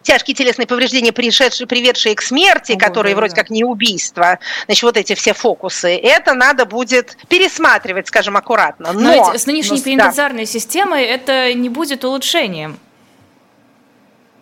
тяжкие 0.08 0.36
телесные 0.36 0.68
повреждения, 0.68 1.12
пришедшие, 1.12 1.68
приведшие 1.68 2.16
к 2.16 2.22
смерти, 2.22 2.74
О, 2.74 2.78
которые 2.80 3.14
да, 3.14 3.18
вроде 3.18 3.36
да. 3.36 3.42
как 3.42 3.50
не 3.50 3.64
убийство, 3.64 4.40
значит, 4.66 4.84
вот 4.84 4.96
эти 4.96 5.14
все 5.16 5.34
фокусы, 5.34 5.96
это 5.98 6.34
надо 6.34 6.66
будет 6.66 7.18
пересматривать, 7.28 8.08
скажем, 8.08 8.38
аккуратно. 8.38 8.94
Но, 8.94 9.02
Но 9.02 9.12
ведь 9.12 9.42
с 9.42 9.46
нынешней 9.46 9.78
но, 9.78 9.84
пенитенциарной 9.84 10.46
да. 10.46 10.52
системой 10.52 11.04
это 11.04 11.54
не 11.54 11.68
будет 11.68 12.06
улучшением. 12.06 12.80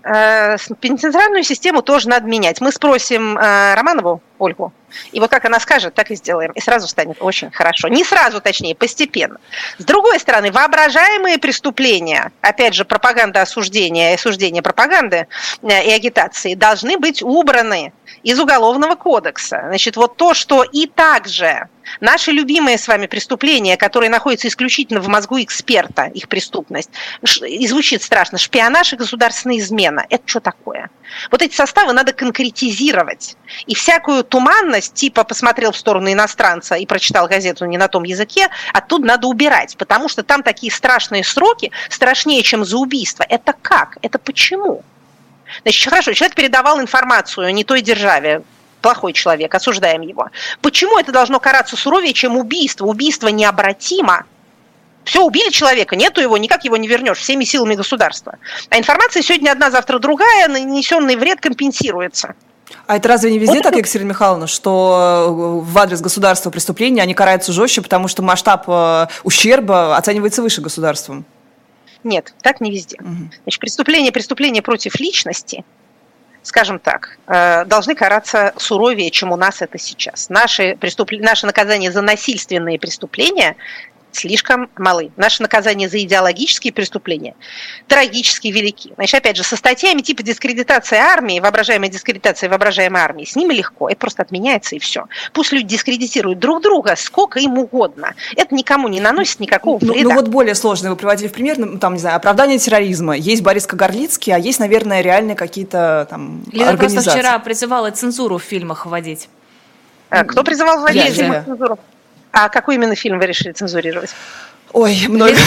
Э, 0.04 0.58
пенитенциарную 0.80 1.44
систему 1.44 1.82
тоже 1.82 2.10
надо 2.10 2.28
менять. 2.28 2.62
Мы 2.62 2.72
спросим 2.72 3.36
э, 3.36 3.74
Романову 3.74 4.22
Ольгу, 4.40 4.74
и 5.12 5.20
вот 5.20 5.30
как 5.30 5.46
она 5.46 5.60
скажет, 5.60 5.94
так 5.94 6.12
и 6.12 6.16
сделаем. 6.16 6.52
И 6.52 6.60
сразу 6.60 6.88
станет 6.88 7.18
очень 7.20 7.52
хорошо. 7.52 7.88
Не 7.88 8.04
сразу, 8.04 8.42
точнее, 8.42 8.76
постепенно. 8.76 9.38
С 9.78 9.84
другой 9.84 10.20
стороны, 10.20 10.52
воображаемые 10.52 11.38
преступления, 11.38 12.32
опять 12.42 12.74
же, 12.74 12.86
пропаганда 12.86 13.42
осуждения, 13.42 14.14
осуждение 14.14 14.62
пропаганды 14.62 15.28
э, 15.62 15.86
и 15.86 15.92
агитации, 15.92 16.56
должны 16.56 16.98
быть 16.98 17.22
убраны 17.22 17.94
из 18.24 18.40
Уголовного 18.40 18.96
кодекса. 18.96 19.64
Значит, 19.68 19.98
вот 19.98 20.18
то, 20.18 20.34
что 20.34 20.64
и 20.64 20.88
также 20.88 21.68
Наши 22.00 22.32
любимые 22.32 22.78
с 22.78 22.88
вами 22.88 23.08
преступления, 23.08 23.78
которые 23.78 24.10
находятся 24.10 24.48
исключительно 24.48 25.02
в 25.02 25.08
мозгу 25.08 25.42
эксперта, 25.42 26.06
их 26.06 26.28
преступность, 26.28 26.90
и 27.48 27.68
звучит 27.68 28.04
страшно, 28.04 28.38
шпионаж 28.38 28.94
и 28.94 28.98
государственная 28.98 29.58
измена. 29.58 30.06
Это 30.10 30.24
что 30.26 30.40
такое? 30.40 30.90
Вот 31.32 31.42
эти 31.42 31.56
составы 31.56 31.94
надо 31.94 32.14
конкретизировать. 32.14 33.38
И 33.68 33.76
всякую 33.76 34.24
туманность, 34.26 34.94
типа 34.94 35.24
посмотрел 35.24 35.72
в 35.72 35.78
сторону 35.78 36.12
иностранца 36.12 36.76
и 36.76 36.86
прочитал 36.86 37.28
газету 37.28 37.66
не 37.66 37.78
на 37.78 37.88
том 37.88 38.04
языке, 38.04 38.50
оттуда 38.74 39.06
надо 39.06 39.28
убирать, 39.28 39.78
потому 39.78 40.10
что 40.10 40.24
там 40.24 40.44
такие 40.44 40.72
страшные 40.72 41.24
сроки, 41.24 41.72
страшнее, 41.90 42.44
чем 42.44 42.66
за 42.66 42.78
убийство. 42.78 43.26
Это 43.28 43.54
как? 43.62 43.98
Это 44.02 44.20
почему? 44.20 44.84
Значит, 45.62 45.90
хорошо, 45.90 46.14
человек 46.14 46.36
передавал 46.36 46.82
информацию 46.82 47.54
не 47.54 47.64
той 47.64 47.82
державе, 47.82 48.42
плохой 48.82 49.14
человек, 49.14 49.54
осуждаем 49.54 50.02
его. 50.02 50.30
Почему 50.62 51.00
это 51.00 51.12
должно 51.12 51.40
караться 51.40 51.76
суровее, 51.76 52.14
чем 52.14 52.38
убийство? 52.38 52.86
Убийство 52.86 53.28
необратимо. 53.30 54.26
Все, 55.06 55.24
убили 55.24 55.52
человека, 55.52 55.96
нету 55.96 56.20
его, 56.20 56.38
никак 56.38 56.66
его 56.66 56.78
не 56.78 56.88
вернешь, 56.88 57.20
всеми 57.20 57.44
силами 57.44 57.76
государства. 57.76 58.38
А 58.70 58.78
информация 58.80 59.22
сегодня 59.22 59.52
одна, 59.52 59.70
завтра 59.70 60.00
другая, 60.00 60.48
нанесенный 60.48 61.16
вред 61.16 61.42
компенсируется. 61.42 62.36
А 62.88 62.98
это 62.98 63.10
разве 63.10 63.32
не 63.32 63.40
везде 63.40 63.56
вот 63.56 63.64
так, 63.64 63.76
Екатерина 63.76 64.10
Михайловна, 64.10 64.48
что 64.48 65.28
э, 65.28 65.72
в 65.72 65.78
адрес 65.78 66.02
государства 66.02 66.50
преступления 66.50 67.02
они 67.02 67.14
караются 67.14 67.52
жестче, 67.52 67.82
потому 67.82 68.08
что 68.08 68.22
масштаб 68.24 68.66
э, 68.68 69.08
ущерба 69.24 69.98
оценивается 69.98 70.42
выше 70.42 70.62
государством? 70.62 71.26
Нет, 72.04 72.34
так 72.42 72.62
не 72.62 72.72
везде. 72.72 72.98
Угу. 73.00 73.30
Значит, 73.44 73.60
преступление, 73.60 74.12
преступление 74.12 74.62
против 74.62 75.00
личности– 75.00 75.64
скажем 76.46 76.80
так, 76.80 77.18
э, 77.28 77.66
должны 77.66 77.96
караться 77.96 78.54
суровее, 78.58 79.10
чем 79.10 79.32
у 79.32 79.36
нас 79.36 79.62
это 79.62 79.78
сейчас. 79.78 80.30
Наши, 80.30 80.78
преступ... 80.80 81.12
Наши 81.12 81.46
наказания 81.46 81.92
за 81.92 82.02
насильственные 82.02 82.80
преступления 82.80 83.56
слишком 84.16 84.70
малы. 84.78 85.12
Наши 85.18 85.42
наказания 85.42 85.90
за 85.90 86.02
идеологические 86.02 86.74
преступления 86.74 87.36
трагически 87.88 88.48
велики. 88.48 88.94
Значит, 88.96 89.16
опять 89.16 89.38
же, 89.38 89.44
со 89.44 89.56
статьями 89.56 90.02
типа 90.02 90.24
дискредитация 90.24 91.02
армии, 91.02 91.40
воображаемая 91.40 91.90
дискредитация 91.90 92.50
воображаемой 92.50 93.02
армии, 93.02 93.26
с 93.26 93.36
ними 93.36 93.54
легко, 93.54 93.90
это 93.90 93.98
просто 93.98 94.22
отменяется 94.22 94.76
и 94.76 94.80
все. 94.80 95.06
Пусть 95.34 95.52
люди 95.52 95.68
дискредитируют 95.68 96.40
друг 96.40 96.62
друга 96.62 96.96
сколько 96.96 97.40
им 97.40 97.58
угодно. 97.58 98.16
Это 98.36 98.54
никому 98.56 98.88
не 98.88 99.00
наносит 99.00 99.40
никакого 99.40 99.80
ну, 99.82 99.94
вреда. 99.94 100.04
Ну, 100.04 100.10
ну 100.10 100.16
вот 100.16 100.28
более 100.30 100.56
сложные 100.56 100.92
вы 100.92 100.96
приводили 100.96 101.28
в 101.28 101.34
пример, 101.34 101.58
ну, 101.58 101.78
там, 101.78 101.94
не 101.94 102.00
знаю, 102.00 102.18
оправдание 102.18 102.58
терроризма. 102.58 103.16
Есть 103.16 103.44
Борис 103.44 103.66
Кагарлицкий, 103.66 104.34
а 104.34 104.38
есть, 104.38 104.60
наверное, 104.60 105.02
реальные 105.02 105.36
какие-то 105.36 106.08
там 106.10 106.44
Лена 106.52 106.72
организации. 106.72 107.06
просто 107.06 107.12
вчера 107.12 107.40
призывала 107.40 107.92
цензуру 107.92 108.38
в 108.38 108.44
фильмах 108.44 108.86
вводить. 108.86 109.30
А 110.10 110.24
кто 110.24 110.44
призывал 110.44 110.82
вводить 110.82 111.16
цензуру? 111.16 111.80
А 112.38 112.50
какой 112.50 112.76
именно 112.76 112.96
фильм 112.96 113.18
вы 113.18 113.28
решили 113.28 113.54
цензурировать? 113.54 114.14
Ой, 114.76 115.06
много. 115.08 115.32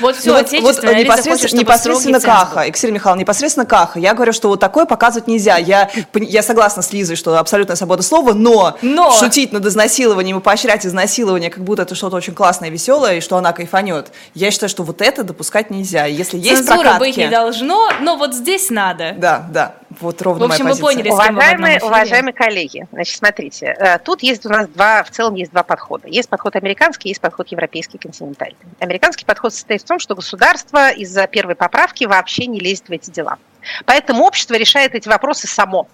Вот 0.00 0.16
все, 0.16 0.32
ну, 0.32 0.38
отечественное. 0.38 0.94
Вот, 0.94 1.04
непосредственно, 1.04 1.60
непосредственно 1.60 2.20
Каха, 2.20 2.66
Екатерина 2.66 2.96
Михайловна, 2.96 3.20
непосредственно 3.20 3.66
Каха. 3.66 4.00
Я 4.00 4.14
говорю, 4.14 4.32
что 4.32 4.48
вот 4.48 4.58
такое 4.58 4.84
показывать 4.84 5.28
нельзя. 5.28 5.58
Я, 5.58 5.90
я 6.14 6.42
согласна 6.42 6.82
с 6.82 6.92
Лизой, 6.92 7.14
что 7.14 7.38
абсолютная 7.38 7.76
свобода 7.76 8.02
слова, 8.02 8.32
но, 8.32 8.76
но 8.82 9.12
шутить 9.12 9.52
над 9.52 9.64
изнасилованием 9.64 10.38
и 10.38 10.40
поощрять 10.40 10.84
изнасилование, 10.84 11.50
как 11.50 11.62
будто 11.62 11.82
это 11.82 11.94
что-то 11.94 12.16
очень 12.16 12.34
классное, 12.34 12.68
веселое, 12.68 13.18
и 13.18 13.20
что 13.20 13.36
она 13.36 13.52
кайфанет. 13.52 14.10
Я 14.34 14.50
считаю, 14.50 14.70
что 14.70 14.82
вот 14.82 15.00
это 15.00 15.22
допускать 15.22 15.70
нельзя. 15.70 16.06
Если 16.06 16.36
есть 16.36 16.66
Цензура 16.66 16.80
прокатки... 16.82 16.98
быть 16.98 17.16
не 17.18 17.28
должно, 17.28 17.90
но 18.00 18.16
вот 18.16 18.34
здесь 18.34 18.70
надо. 18.70 19.14
Да, 19.16 19.46
да. 19.50 19.74
Вот 20.00 20.22
ровно 20.22 20.46
В 20.46 20.50
общем, 20.50 20.66
мы 20.66 20.76
поняли, 20.76 21.02
с 21.02 21.04
кем 21.04 21.34
уважаемые, 21.36 21.80
уважаемые 21.82 22.32
коллеги, 22.32 22.86
значит, 22.92 23.16
смотрите, 23.16 23.66
э, 23.78 23.98
тут 23.98 24.22
есть 24.22 24.44
у 24.46 24.48
нас 24.48 24.66
два, 24.68 25.02
в 25.02 25.10
целом 25.10 25.34
есть 25.34 25.52
два 25.52 25.62
подхода. 25.62 26.08
Есть 26.08 26.28
подход 26.28 26.56
американский, 26.56 27.08
есть 27.08 27.20
подход 27.20 27.48
европейский, 27.48 27.98
континентальный. 28.22 28.56
Американский 28.80 29.24
подход 29.24 29.52
состоит 29.52 29.82
в 29.82 29.84
том, 29.84 29.98
что 29.98 30.14
государство 30.14 30.90
из-за 30.90 31.26
первой 31.26 31.54
поправки 31.54 32.04
вообще 32.04 32.46
не 32.46 32.60
лезет 32.60 32.88
в 32.88 32.92
эти 32.92 33.10
дела. 33.10 33.38
Поэтому 33.84 34.24
общество 34.24 34.54
решает 34.54 34.94
эти 34.94 35.08
вопросы 35.08 35.46
само. 35.46 35.88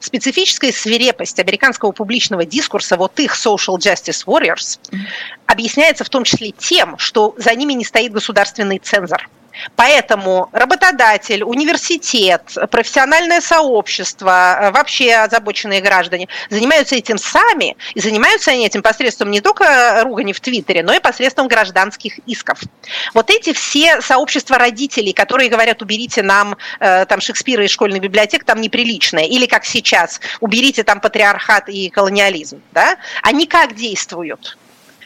Специфическая 0.00 0.72
свирепость 0.72 1.38
американского 1.40 1.92
публичного 1.92 2.44
дискурса, 2.44 2.96
вот 2.96 3.18
их 3.18 3.34
social 3.34 3.76
justice 3.76 4.24
warriors, 4.26 4.78
объясняется 5.46 6.04
в 6.04 6.08
том 6.08 6.24
числе 6.24 6.52
тем, 6.52 6.96
что 6.98 7.34
за 7.38 7.54
ними 7.54 7.72
не 7.72 7.84
стоит 7.84 8.12
государственный 8.12 8.78
цензор– 8.78 9.28
Поэтому 9.76 10.48
работодатель, 10.52 11.42
университет, 11.44 12.56
профессиональное 12.70 13.40
сообщество, 13.40 14.58
э, 14.60 14.70
вообще 14.70 15.14
озабоченные 15.14 15.80
граждане 15.80 16.28
занимаются 16.50 16.96
этим 16.96 17.18
сами, 17.18 17.76
и 17.94 18.00
занимаются 18.00 18.50
они 18.50 18.66
этим 18.66 18.82
посредством 18.82 19.30
не 19.30 19.40
только 19.40 20.00
ругани 20.04 20.32
в 20.32 20.40
Твиттере, 20.40 20.82
но 20.82 20.94
и 20.94 21.00
посредством 21.00 21.48
гражданских 21.48 22.18
исков. 22.26 22.60
Вот 23.14 23.30
эти 23.30 23.52
все 23.52 24.00
сообщества 24.00 24.58
родителей, 24.58 25.12
которые 25.12 25.48
говорят, 25.48 25.82
уберите 25.82 26.22
нам 26.22 26.56
э, 26.80 27.06
там 27.06 27.20
Шекспира 27.20 27.64
из 27.64 27.70
школьной 27.70 28.00
библиотеки, 28.00 28.44
там 28.44 28.60
неприличное, 28.60 29.24
или 29.24 29.46
как 29.46 29.64
сейчас, 29.64 30.20
уберите 30.40 30.82
там 30.84 31.00
патриархат 31.00 31.68
и 31.68 31.90
колониализм, 31.90 32.62
да, 32.72 32.96
они 33.22 33.46
как 33.46 33.74
действуют? 33.74 34.56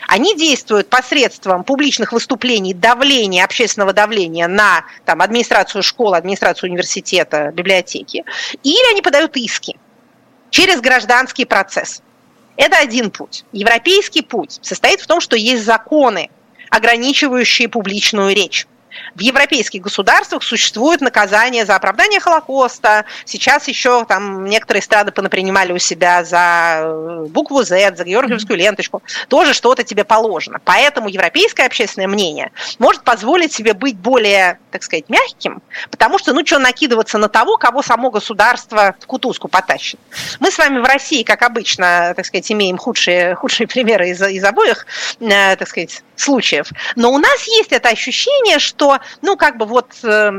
Они 0.09 0.35
действуют 0.35 0.88
посредством 0.88 1.64
публичных 1.64 2.12
выступлений, 2.12 2.73
давления, 2.73 3.44
общественного 3.44 3.92
давления 3.92 4.49
на 4.49 4.87
там, 5.05 5.21
администрацию 5.21 5.83
школы, 5.83 6.16
администрацию 6.16 6.71
университета, 6.71 7.53
библиотеки, 7.53 8.25
или 8.62 8.90
они 8.90 9.03
подают 9.03 9.37
иски 9.37 9.77
через 10.49 10.81
гражданский 10.81 11.44
процесс. 11.44 12.03
Это 12.57 12.79
один 12.79 13.11
путь. 13.11 13.44
Европейский 13.53 14.23
путь 14.23 14.59
состоит 14.62 15.03
в 15.03 15.07
том, 15.07 15.21
что 15.21 15.37
есть 15.37 15.62
законы, 15.62 16.31
ограничивающие 16.71 17.68
публичную 17.68 18.35
речь. 18.35 18.66
В 19.14 19.20
европейских 19.20 19.83
государствах 19.83 20.42
существует 20.42 21.01
наказание 21.01 21.64
за 21.64 21.77
оправдание 21.77 22.20
Холокоста. 22.20 23.05
Сейчас 23.24 23.68
еще 23.68 24.05
там 24.05 24.44
некоторые 24.44 24.83
страны 24.83 25.12
понапринимали 25.12 25.72
у 25.72 25.79
себя 25.79 26.24
за 26.24 26.81
э, 26.83 27.27
букву 27.29 27.62
Z, 27.62 27.96
за 27.96 28.05
георгиевскую 28.05 28.59
ленточку. 28.59 29.03
Тоже 29.29 29.55
что-то 29.55 29.85
тебе 29.85 30.05
положено. 30.05 30.61
Поэтому 30.64 31.09
европейское 31.09 31.66
общественное 31.66 32.09
мнение 32.09 32.53
может 32.79 33.03
позволить 33.03 33.53
себе 33.53 33.74
быть 33.74 33.96
более, 33.96 34.59
так 34.70 34.83
сказать, 34.83 35.09
мягким, 35.09 35.62
потому 35.90 36.18
что, 36.18 36.33
ну, 36.33 36.44
что 36.46 36.59
накидываться 36.59 37.18
на 37.18 37.29
того, 37.29 37.57
кого 37.57 37.83
само 37.83 38.11
государство 38.11 38.94
в 39.01 39.07
кутузку 39.07 39.48
потащит. 39.48 39.98
Мы 40.40 40.51
с 40.51 40.59
вами 40.59 40.79
в 40.79 40.85
России, 40.85 41.22
как 41.22 41.42
обычно, 41.42 42.14
так 42.16 42.27
сказать, 42.27 42.51
имеем 42.53 42.79
худшие, 42.79 43.35
худшие 43.35 43.66
примеры 43.66 44.11
из, 44.11 44.22
из 44.22 44.44
обоих, 44.44 44.87
э, 45.20 45.57
так 45.57 45.68
сказать, 45.68 46.03
случаев. 46.16 46.68
Но 46.96 47.12
у 47.12 47.18
нас 47.18 47.46
есть 47.46 47.72
это 47.72 47.88
ощущение, 47.88 48.59
что, 48.59 48.78
ну, 49.23 49.37
как 49.37 49.57
бы 49.57 49.67
вот... 49.67 49.93
Э, 50.05 50.31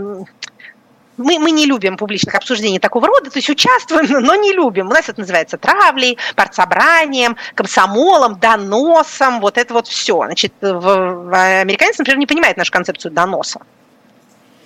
мы, 1.19 1.37
мы 1.37 1.51
не 1.51 1.65
любим 1.65 1.97
публичных 1.97 2.33
обсуждений 2.35 2.79
такого 2.79 3.07
рода, 3.07 3.29
то 3.29 3.37
есть 3.37 3.49
участвуем, 3.49 4.07
но 4.25 4.35
не 4.35 4.53
любим. 4.53 4.87
У 4.87 4.91
нас 4.91 5.09
это 5.09 5.19
называется 5.19 5.57
травлей, 5.57 6.17
партсобранием, 6.35 7.35
комсомолом, 7.55 8.39
доносом, 8.39 9.41
вот 9.41 9.57
это 9.57 9.73
вот 9.73 9.87
все. 9.87 10.23
Значит, 10.25 10.53
в, 10.61 10.71
в, 10.71 11.59
американец, 11.61 11.97
например, 11.97 12.19
не 12.19 12.25
понимает 12.25 12.57
нашу 12.57 12.71
концепцию 12.71 13.11
доноса. 13.11 13.59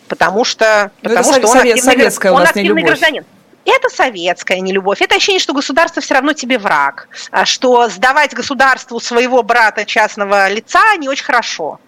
Потому 0.07 0.45
что, 0.45 0.91
ну, 1.01 1.09
потому 1.09 1.31
это 1.31 1.39
что 1.39 1.47
он, 1.47 1.57
совет, 1.57 2.07
активный, 2.07 2.31
он 2.31 2.41
активный 2.43 2.83
гражданин. 2.83 3.25
Это 3.65 3.89
советская 3.89 4.59
нелюбовь. 4.59 5.01
Это 5.01 5.15
ощущение, 5.15 5.39
что 5.39 5.53
государство 5.53 6.01
все 6.01 6.15
равно 6.15 6.33
тебе 6.33 6.59
враг. 6.59 7.07
А 7.31 7.45
что 7.45 7.87
сдавать 7.87 8.33
государству 8.33 8.99
своего 8.99 9.41
брата 9.41 9.85
частного 9.85 10.49
лица 10.49 10.97
не 10.97 11.07
очень 11.07 11.23
хорошо 11.23 11.79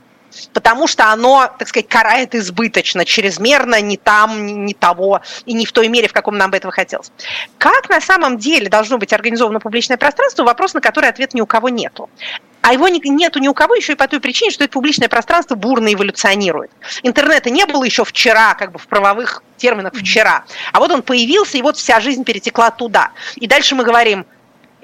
потому 0.54 0.88
что 0.88 1.12
оно, 1.12 1.50
так 1.58 1.68
сказать, 1.68 1.88
карает 1.88 2.36
избыточно, 2.36 3.06
чрезмерно, 3.06 3.82
не 3.82 3.98
там, 3.98 4.66
не 4.66 4.74
того, 4.74 5.22
и 5.46 5.54
не 5.54 5.66
в 5.66 5.72
той 5.72 5.88
мере, 5.88 6.08
в 6.08 6.14
каком 6.14 6.38
нам 6.38 6.52
бы 6.52 6.58
этого 6.58 6.72
хотелось. 6.72 7.12
Как 7.58 7.90
на 7.90 8.02
самом 8.02 8.38
деле 8.38 8.70
должно 8.70 8.98
быть 8.98 9.14
организовано 9.14 9.60
публичное 9.60 9.98
пространство, 9.98 10.44
вопрос, 10.44 10.74
на 10.74 10.82
который 10.82 11.10
ответ 11.10 11.34
ни 11.34 11.42
у 11.42 11.46
кого 11.46 11.70
нету. 11.70 12.10
А 12.62 12.74
его 12.74 12.88
нету 12.88 13.38
ни 13.38 13.48
у 13.48 13.54
кого 13.54 13.76
еще 13.76 13.94
и 13.94 13.96
по 13.96 14.08
той 14.08 14.20
причине, 14.20 14.50
что 14.50 14.64
это 14.64 14.74
публичное 14.74 15.08
пространство 15.08 15.54
бурно 15.54 15.94
эволюционирует. 15.94 16.72
Интернета 17.04 17.52
не 17.52 17.64
было 17.68 17.84
еще 17.84 18.04
вчера, 18.04 18.56
как 18.56 18.72
бы 18.72 18.80
в 18.80 18.88
правовых 18.88 19.44
терминах 19.58 19.94
вчера. 19.94 20.46
А 20.74 20.80
вот 20.80 20.90
он 20.92 21.04
появился, 21.04 21.60
и 21.60 21.62
вот 21.62 21.78
вся 21.78 22.00
жизнь 22.00 22.24
перетекла 22.24 22.72
туда. 22.72 23.12
И 23.36 23.46
дальше 23.46 23.76
мы 23.76 23.84
говорим, 23.84 24.26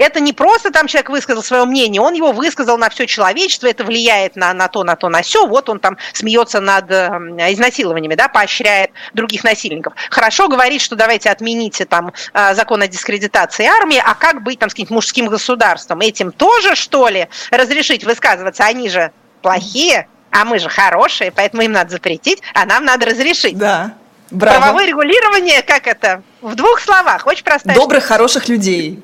это 0.02 0.20
не 0.20 0.34
просто 0.34 0.72
там 0.72 0.88
человек 0.88 1.10
высказал 1.10 1.44
свое 1.44 1.66
мнение, 1.66 2.02
он 2.02 2.14
его 2.14 2.32
высказал 2.32 2.78
на 2.78 2.90
все 2.90 3.06
человечество, 3.06 3.68
это 3.68 3.84
влияет 3.84 4.36
на, 4.36 4.54
на 4.54 4.68
то, 4.68 4.84
на 4.84 4.96
то, 4.96 5.10
на 5.10 5.22
все. 5.22 5.46
Вот 5.48 5.70
он 5.70 5.80
там 5.80 5.98
смеется 6.14 6.60
над 6.60 6.90
э, 6.92 7.08
изнасилованиями, 7.52 8.16
да, 8.16 8.28
поощряет 8.28 8.92
других 9.14 9.44
насильников. 9.44 9.94
Хорошо 10.10 10.48
говорит, 10.48 10.82
что 10.82 10.96
давайте 10.96 11.30
отмените 11.30 11.86
там 11.86 12.14
э, 12.34 12.56
закон 12.56 12.82
о 12.82 12.88
дискредитации 12.88 13.66
армии, 13.66 14.02
а 14.04 14.16
как 14.16 14.44
быть 14.44 14.60
там 14.60 14.70
с 14.70 14.74
каким-то 14.74 14.94
мужским 14.94 15.28
государством? 15.28 16.02
Этим 16.02 16.32
тоже, 16.32 16.76
что 16.76 17.08
ли, 17.08 17.28
разрешить 17.52 18.04
высказываться? 18.04 18.66
Они 18.66 18.90
же 18.90 19.12
плохие, 19.42 20.08
а 20.32 20.46
мы 20.46 20.60
же 20.60 20.70
хорошие, 20.70 21.32
поэтому 21.32 21.62
им 21.64 21.72
надо 21.72 21.92
запретить, 21.92 22.42
а 22.54 22.66
нам 22.66 22.86
надо 22.86 23.06
разрешить. 23.06 23.58
Да. 23.58 23.94
Браво. 24.32 24.60
Правовое 24.60 24.88
регулирование, 24.88 25.62
как 25.62 25.88
это? 25.88 26.24
В 26.42 26.56
двух 26.56 26.80
словах, 26.80 27.28
очень 27.28 27.44
простая. 27.44 27.76
Добрых, 27.76 28.06
хороших 28.06 28.48
людей. 28.48 29.04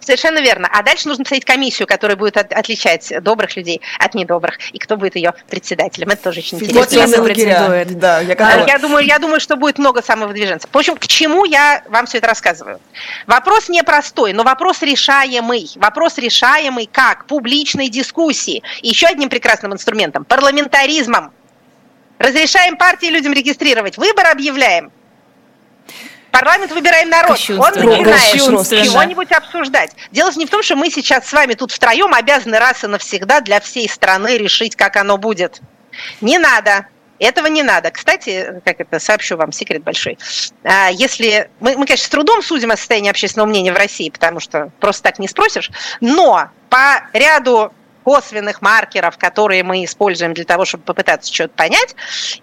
Совершенно 0.00 0.38
верно. 0.38 0.68
А 0.72 0.82
дальше 0.82 1.08
нужно 1.08 1.24
посмотреть 1.24 1.44
комиссию, 1.44 1.86
которая 1.86 2.16
будет 2.16 2.36
от, 2.36 2.52
отличать 2.52 3.12
добрых 3.22 3.56
людей 3.56 3.80
от 3.98 4.14
недобрых, 4.14 4.58
и 4.72 4.78
кто 4.78 4.96
будет 4.96 5.16
ее 5.16 5.34
председателем. 5.48 6.08
Это 6.08 6.24
тоже 6.24 6.40
очень 6.40 6.58
интересно. 6.58 6.80
Вот 6.80 6.92
я. 6.92 7.84
Да, 7.84 8.20
я, 8.20 8.64
я, 8.66 8.78
думаю, 8.78 9.04
я 9.04 9.18
думаю, 9.18 9.40
что 9.40 9.56
будет 9.56 9.78
много 9.78 10.02
самовыдвиженцев. 10.02 10.70
В 10.72 10.76
общем, 10.76 10.96
к 10.96 11.06
чему 11.06 11.44
я 11.44 11.82
вам 11.88 12.06
все 12.06 12.18
это 12.18 12.28
рассказываю? 12.28 12.80
Вопрос 13.26 13.68
непростой, 13.68 14.32
но 14.32 14.42
вопрос 14.42 14.82
решаемый. 14.82 15.70
Вопрос 15.76 16.18
решаемый 16.18 16.88
как? 16.90 17.26
Публичной 17.26 17.88
дискуссии. 17.88 18.62
И 18.80 18.88
еще 18.88 19.06
одним 19.06 19.28
прекрасным 19.28 19.72
инструментом– 19.72 20.24
парламентаризмом. 20.26 21.32
Разрешаем 22.18 22.76
партии 22.76 23.06
людям 23.06 23.32
регистрировать, 23.32 23.96
выбор 23.96 24.26
объявляем– 24.26 24.92
Парламент 26.30 26.72
выбираем 26.72 27.08
народ. 27.08 27.38
Он 27.50 27.58
начинает 27.58 28.32
чего-нибудь 28.32 29.32
обсуждать. 29.32 29.92
Дело 30.10 30.30
не 30.36 30.46
в 30.46 30.50
том, 30.50 30.62
что 30.62 30.76
мы 30.76 30.90
сейчас 30.90 31.26
с 31.26 31.32
вами 31.32 31.54
тут 31.54 31.72
втроем 31.72 32.14
обязаны 32.14 32.58
раз 32.58 32.84
и 32.84 32.86
навсегда 32.86 33.40
для 33.40 33.60
всей 33.60 33.88
страны 33.88 34.36
решить, 34.36 34.76
как 34.76 34.96
оно 34.96 35.16
будет. 35.18 35.60
Не 36.20 36.38
надо. 36.38 36.86
Этого 37.18 37.48
не 37.48 37.62
надо. 37.62 37.90
Кстати, 37.90 38.62
как 38.64 38.80
это, 38.80 38.98
сообщу 38.98 39.36
вам 39.36 39.52
секрет 39.52 39.82
большой. 39.82 40.18
А, 40.64 40.88
если 40.90 41.50
мы, 41.60 41.76
мы, 41.76 41.84
конечно, 41.84 42.06
с 42.06 42.08
трудом 42.08 42.42
судим 42.42 42.70
о 42.70 42.78
состоянии 42.78 43.10
общественного 43.10 43.46
мнения 43.46 43.72
в 43.72 43.76
России, 43.76 44.08
потому 44.08 44.40
что 44.40 44.72
просто 44.80 45.02
так 45.02 45.18
не 45.18 45.28
спросишь, 45.28 45.70
но 46.00 46.48
по 46.70 47.04
ряду 47.12 47.74
косвенных 48.04 48.62
маркеров, 48.62 49.18
которые 49.18 49.62
мы 49.62 49.84
используем 49.84 50.34
для 50.34 50.44
того, 50.44 50.64
чтобы 50.64 50.84
попытаться 50.84 51.32
что-то 51.32 51.54
понять, 51.54 51.94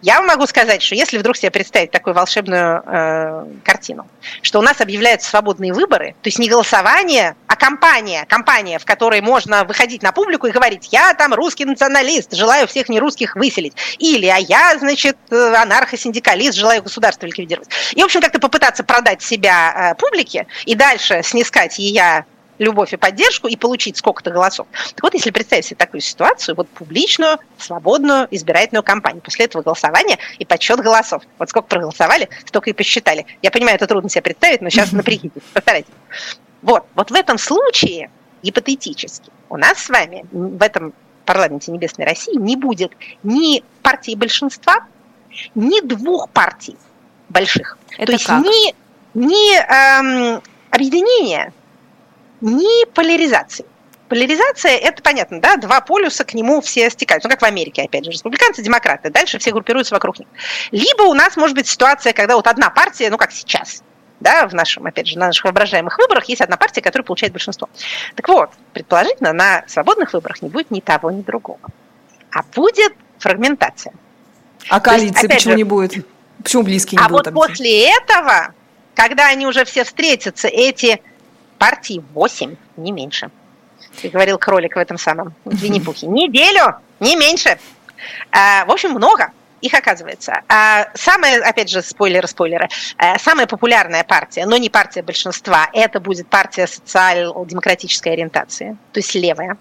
я 0.01 0.21
могу 0.21 0.47
сказать, 0.47 0.81
что 0.81 0.95
если 0.95 1.17
вдруг 1.17 1.37
себе 1.37 1.51
представить 1.51 1.91
такую 1.91 2.13
волшебную 2.13 2.83
э, 2.85 3.45
картину, 3.63 4.07
что 4.41 4.59
у 4.59 4.61
нас 4.61 4.81
объявляются 4.81 5.29
свободные 5.29 5.73
выборы, 5.73 6.15
то 6.21 6.27
есть 6.27 6.39
не 6.39 6.49
голосование, 6.49 7.35
а 7.47 7.55
кампания, 7.55 8.25
кампания, 8.27 8.79
в 8.79 8.85
которой 8.85 9.21
можно 9.21 9.63
выходить 9.63 10.03
на 10.03 10.11
публику 10.11 10.47
и 10.47 10.51
говорить, 10.51 10.89
я 10.91 11.13
там 11.13 11.33
русский 11.33 11.65
националист, 11.65 12.33
желаю 12.33 12.67
всех 12.67 12.89
нерусских 12.89 13.35
выселить, 13.35 13.73
или 13.97 14.27
а 14.27 14.37
я, 14.37 14.77
значит, 14.77 15.17
анархосиндикалист, 15.31 16.57
желаю 16.57 16.83
государство 16.83 17.25
ликвидировать. 17.25 17.69
И, 17.93 18.01
в 18.01 18.05
общем, 18.05 18.21
как-то 18.21 18.39
попытаться 18.39 18.83
продать 18.83 19.21
себя 19.21 19.93
э, 19.93 19.95
публике 19.95 20.47
и 20.65 20.75
дальше 20.75 21.21
снискать 21.23 21.79
ее 21.79 22.25
любовь 22.57 22.93
и 22.93 22.97
поддержку 22.97 23.47
и 23.47 23.55
получить 23.55 23.97
сколько-то 23.97 24.31
голосов. 24.31 24.67
Так 24.95 25.03
вот, 25.03 25.13
если 25.13 25.31
представить 25.31 25.65
себе 25.65 25.77
такую 25.77 26.01
ситуацию, 26.01 26.55
вот 26.55 26.67
публичную, 26.69 27.39
свободную 27.57 28.27
избирательную 28.31 28.83
кампанию, 28.83 29.21
после 29.21 29.45
этого 29.45 29.61
голосования 29.61 30.17
и 30.39 30.45
подсчет 30.45 30.79
голосов. 30.79 31.23
Вот 31.37 31.49
сколько 31.49 31.67
проголосовали, 31.67 32.29
столько 32.45 32.69
и 32.69 32.73
посчитали. 32.73 33.25
Я 33.41 33.51
понимаю, 33.51 33.75
это 33.75 33.87
трудно 33.87 34.09
себе 34.09 34.21
представить, 34.21 34.61
но 34.61 34.69
сейчас 34.69 34.91
напрягитесь, 34.93 35.41
постарайтесь. 35.53 35.93
Вот, 36.61 36.85
вот 36.95 37.11
в 37.11 37.13
этом 37.13 37.37
случае, 37.37 38.09
гипотетически, 38.43 39.31
у 39.49 39.57
нас 39.57 39.79
с 39.79 39.89
вами 39.89 40.25
в 40.31 40.61
этом 40.61 40.93
парламенте 41.25 41.71
Небесной 41.71 42.05
России 42.05 42.35
не 42.37 42.55
будет 42.55 42.93
ни 43.23 43.63
партии 43.83 44.15
большинства, 44.15 44.85
ни 45.55 45.81
двух 45.81 46.29
партий 46.29 46.77
больших. 47.29 47.77
Это 47.97 48.17
То 48.17 48.25
как? 48.25 48.45
есть 48.45 48.75
ни, 49.13 49.25
ни 49.25 49.57
эм, 49.57 50.41
объединения 50.71 51.53
ни 52.41 52.85
поляризации. 52.91 53.65
Поляризация, 54.09 54.77
это 54.77 55.03
понятно, 55.03 55.41
да, 55.41 55.57
два 55.57 55.81
полюса, 55.81 56.23
к 56.23 56.33
нему 56.33 56.61
все 56.61 56.89
стекаются. 56.89 57.27
Ну, 57.27 57.33
как 57.33 57.41
в 57.41 57.45
Америке, 57.45 57.83
опять 57.83 58.05
же, 58.05 58.11
республиканцы, 58.11 58.61
демократы. 58.61 59.09
Дальше 59.09 59.37
все 59.37 59.51
группируются 59.51 59.93
вокруг 59.93 60.19
них. 60.19 60.27
Либо 60.71 61.03
у 61.03 61.13
нас 61.13 61.35
может 61.35 61.55
быть 61.55 61.67
ситуация, 61.67 62.13
когда 62.13 62.35
вот 62.37 62.47
одна 62.47 62.69
партия, 62.69 63.09
ну, 63.09 63.17
как 63.17 63.33
сейчас, 63.33 63.83
да, 64.21 64.47
в 64.47 64.53
нашем, 64.53 64.85
опять 64.85 65.07
же, 65.07 65.19
на 65.19 65.27
наших 65.27 65.43
воображаемых 65.43 65.97
выборах 65.97 66.25
есть 66.25 66.41
одна 66.41 66.55
партия, 66.55 66.81
которая 66.81 67.05
получает 67.05 67.33
большинство. 67.33 67.69
Так 68.15 68.27
вот, 68.29 68.51
предположительно, 68.73 69.33
на 69.33 69.63
свободных 69.67 70.13
выборах 70.13 70.41
не 70.41 70.49
будет 70.49 70.71
ни 70.71 70.79
того, 70.79 71.11
ни 71.11 71.21
другого. 71.21 71.59
А 72.31 72.43
будет 72.55 72.93
фрагментация. 73.19 73.93
А 74.69 74.79
коалиции 74.79 75.27
почему 75.27 75.51
же, 75.51 75.57
не 75.57 75.63
будет? 75.63 76.05
Почему 76.43 76.63
близкие 76.63 76.99
не 76.99 77.05
а 77.05 77.09
будут? 77.09 77.27
А 77.27 77.31
вот 77.31 77.47
после 77.47 77.89
этого, 77.89 78.53
когда 78.95 79.27
они 79.27 79.45
уже 79.45 79.65
все 79.65 79.83
встретятся, 79.83 80.47
эти 80.47 81.01
партий 81.57 82.01
8, 82.13 82.55
не 82.77 82.91
меньше. 82.91 83.29
Ты 84.01 84.09
говорил 84.09 84.37
кролик 84.37 84.75
в 84.75 84.79
этом 84.79 84.97
самом 84.97 85.33
Винни-Пухе. 85.45 86.07
Неделю, 86.07 86.75
не 86.99 87.15
меньше. 87.15 87.59
А, 88.31 88.65
в 88.65 88.71
общем, 88.71 88.91
много 88.91 89.31
их 89.61 89.73
оказывается. 89.73 90.41
А 90.47 90.87
самая, 90.93 91.41
опять 91.41 91.69
же, 91.69 91.81
спойлеры, 91.81 92.27
спойлеры, 92.27 92.69
а, 92.97 93.17
самая 93.17 93.47
популярная 93.47 94.03
партия, 94.03 94.45
но 94.45 94.57
не 94.57 94.69
партия 94.69 95.01
большинства, 95.01 95.69
это 95.73 95.99
будет 95.99 96.27
партия 96.27 96.67
социал-демократической 96.67 98.09
ориентации, 98.09 98.77
то 98.93 98.99
есть 98.99 99.13
левая. 99.15 99.57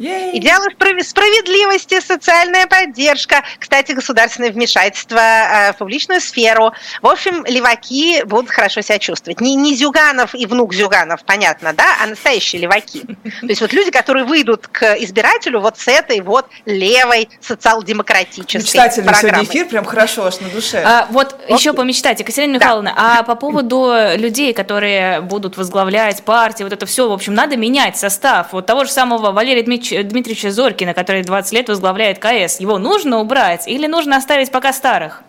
Yay. 0.00 0.30
Идеалы 0.32 0.70
справедливости, 1.02 2.00
социальная 2.00 2.66
поддержка, 2.66 3.44
кстати, 3.58 3.92
государственное 3.92 4.50
вмешательство 4.50 5.18
э, 5.18 5.72
в 5.74 5.76
публичную 5.76 6.22
сферу. 6.22 6.72
В 7.02 7.06
общем, 7.06 7.44
леваки 7.44 8.22
будут 8.24 8.50
хорошо 8.50 8.80
себя 8.80 8.98
чувствовать. 8.98 9.42
Не, 9.42 9.54
не 9.56 9.74
Зюганов 9.74 10.34
и 10.34 10.46
внук 10.46 10.72
Зюганов, 10.72 11.22
понятно, 11.26 11.74
да, 11.74 11.84
а 12.02 12.06
настоящие 12.06 12.62
леваки. 12.62 13.02
То 13.02 13.46
есть 13.46 13.60
вот 13.60 13.74
люди, 13.74 13.90
которые 13.90 14.24
выйдут 14.24 14.68
к 14.68 14.94
избирателю 15.00 15.60
вот 15.60 15.78
с 15.78 15.86
этой 15.86 16.22
вот 16.22 16.46
левой 16.64 17.28
социал-демократической 17.42 18.56
Мечтательный 18.56 19.08
программой. 19.08 19.44
сегодня 19.44 19.50
эфир, 19.50 19.66
прям 19.66 19.84
хорошо 19.84 20.24
аж 20.24 20.40
на 20.40 20.48
душе. 20.48 20.82
А, 20.82 21.08
вот 21.10 21.34
okay. 21.46 21.58
еще 21.58 21.74
помечтать, 21.74 22.20
Екатерина 22.20 22.54
Михайловна, 22.54 22.94
да. 22.96 23.18
а 23.18 23.22
по 23.22 23.34
поводу 23.34 23.92
людей, 24.16 24.54
которые 24.54 25.20
будут 25.20 25.58
возглавлять 25.58 26.22
партии, 26.22 26.62
вот 26.62 26.72
это 26.72 26.86
все, 26.86 27.06
в 27.06 27.12
общем, 27.12 27.34
надо 27.34 27.58
менять 27.58 27.98
состав. 27.98 28.52
Вот 28.52 28.64
того 28.64 28.84
же 28.84 28.90
самого 28.90 29.32
Валерия 29.32 29.62
Дмитриевича 29.62 29.89
Дмитриевича, 29.90 30.10
Дмитриевича 30.10 30.50
Зорькина, 30.52 30.94
который 30.94 31.22
20 31.22 31.52
лет 31.52 31.68
возглавляет 31.68 32.18
КС, 32.18 32.60
его 32.60 32.78
нужно 32.78 33.18
убрать 33.18 33.66
или 33.66 33.86
нужно 33.86 34.16
оставить 34.16 34.50
пока 34.50 34.72
старых? 34.72 35.22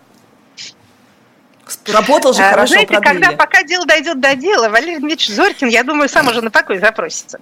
Работал 1.87 2.33
же 2.33 2.41
а, 2.43 2.51
хорошо, 2.51 2.73
Знаете, 2.73 2.93
продлили. 2.93 3.21
когда 3.21 3.37
пока 3.37 3.63
дело 3.63 3.85
дойдет 3.85 4.19
до 4.19 4.35
дела, 4.35 4.69
Валерий 4.69 4.99
Дмитриевич 4.99 5.29
Зорькин, 5.29 5.67
я 5.67 5.83
думаю, 5.83 6.09
сам 6.09 6.27
уже 6.27 6.41
на 6.41 6.51
покой 6.51 6.79
запросится. 6.79 7.39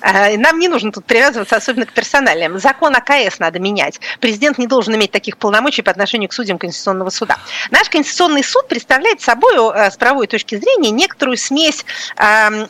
А, 0.00 0.36
нам 0.36 0.58
не 0.58 0.68
нужно 0.68 0.92
тут 0.92 1.04
привязываться 1.04 1.56
особенно 1.56 1.86
к 1.86 1.92
персоналиям. 1.92 2.58
Закон 2.58 2.94
АКС 2.94 3.38
надо 3.38 3.58
менять. 3.58 4.00
Президент 4.20 4.58
не 4.58 4.66
должен 4.66 4.94
иметь 4.94 5.10
таких 5.10 5.38
полномочий 5.38 5.82
по 5.82 5.90
отношению 5.90 6.28
к 6.28 6.32
судьям 6.32 6.58
Конституционного 6.58 7.10
суда. 7.10 7.38
Наш 7.70 7.88
Конституционный 7.88 8.44
суд 8.44 8.68
представляет 8.68 9.20
собой 9.20 9.54
э, 9.74 9.90
с 9.90 9.96
правовой 9.96 10.26
точки 10.26 10.56
зрения 10.56 10.90
некоторую 10.90 11.36
смесь, 11.36 11.84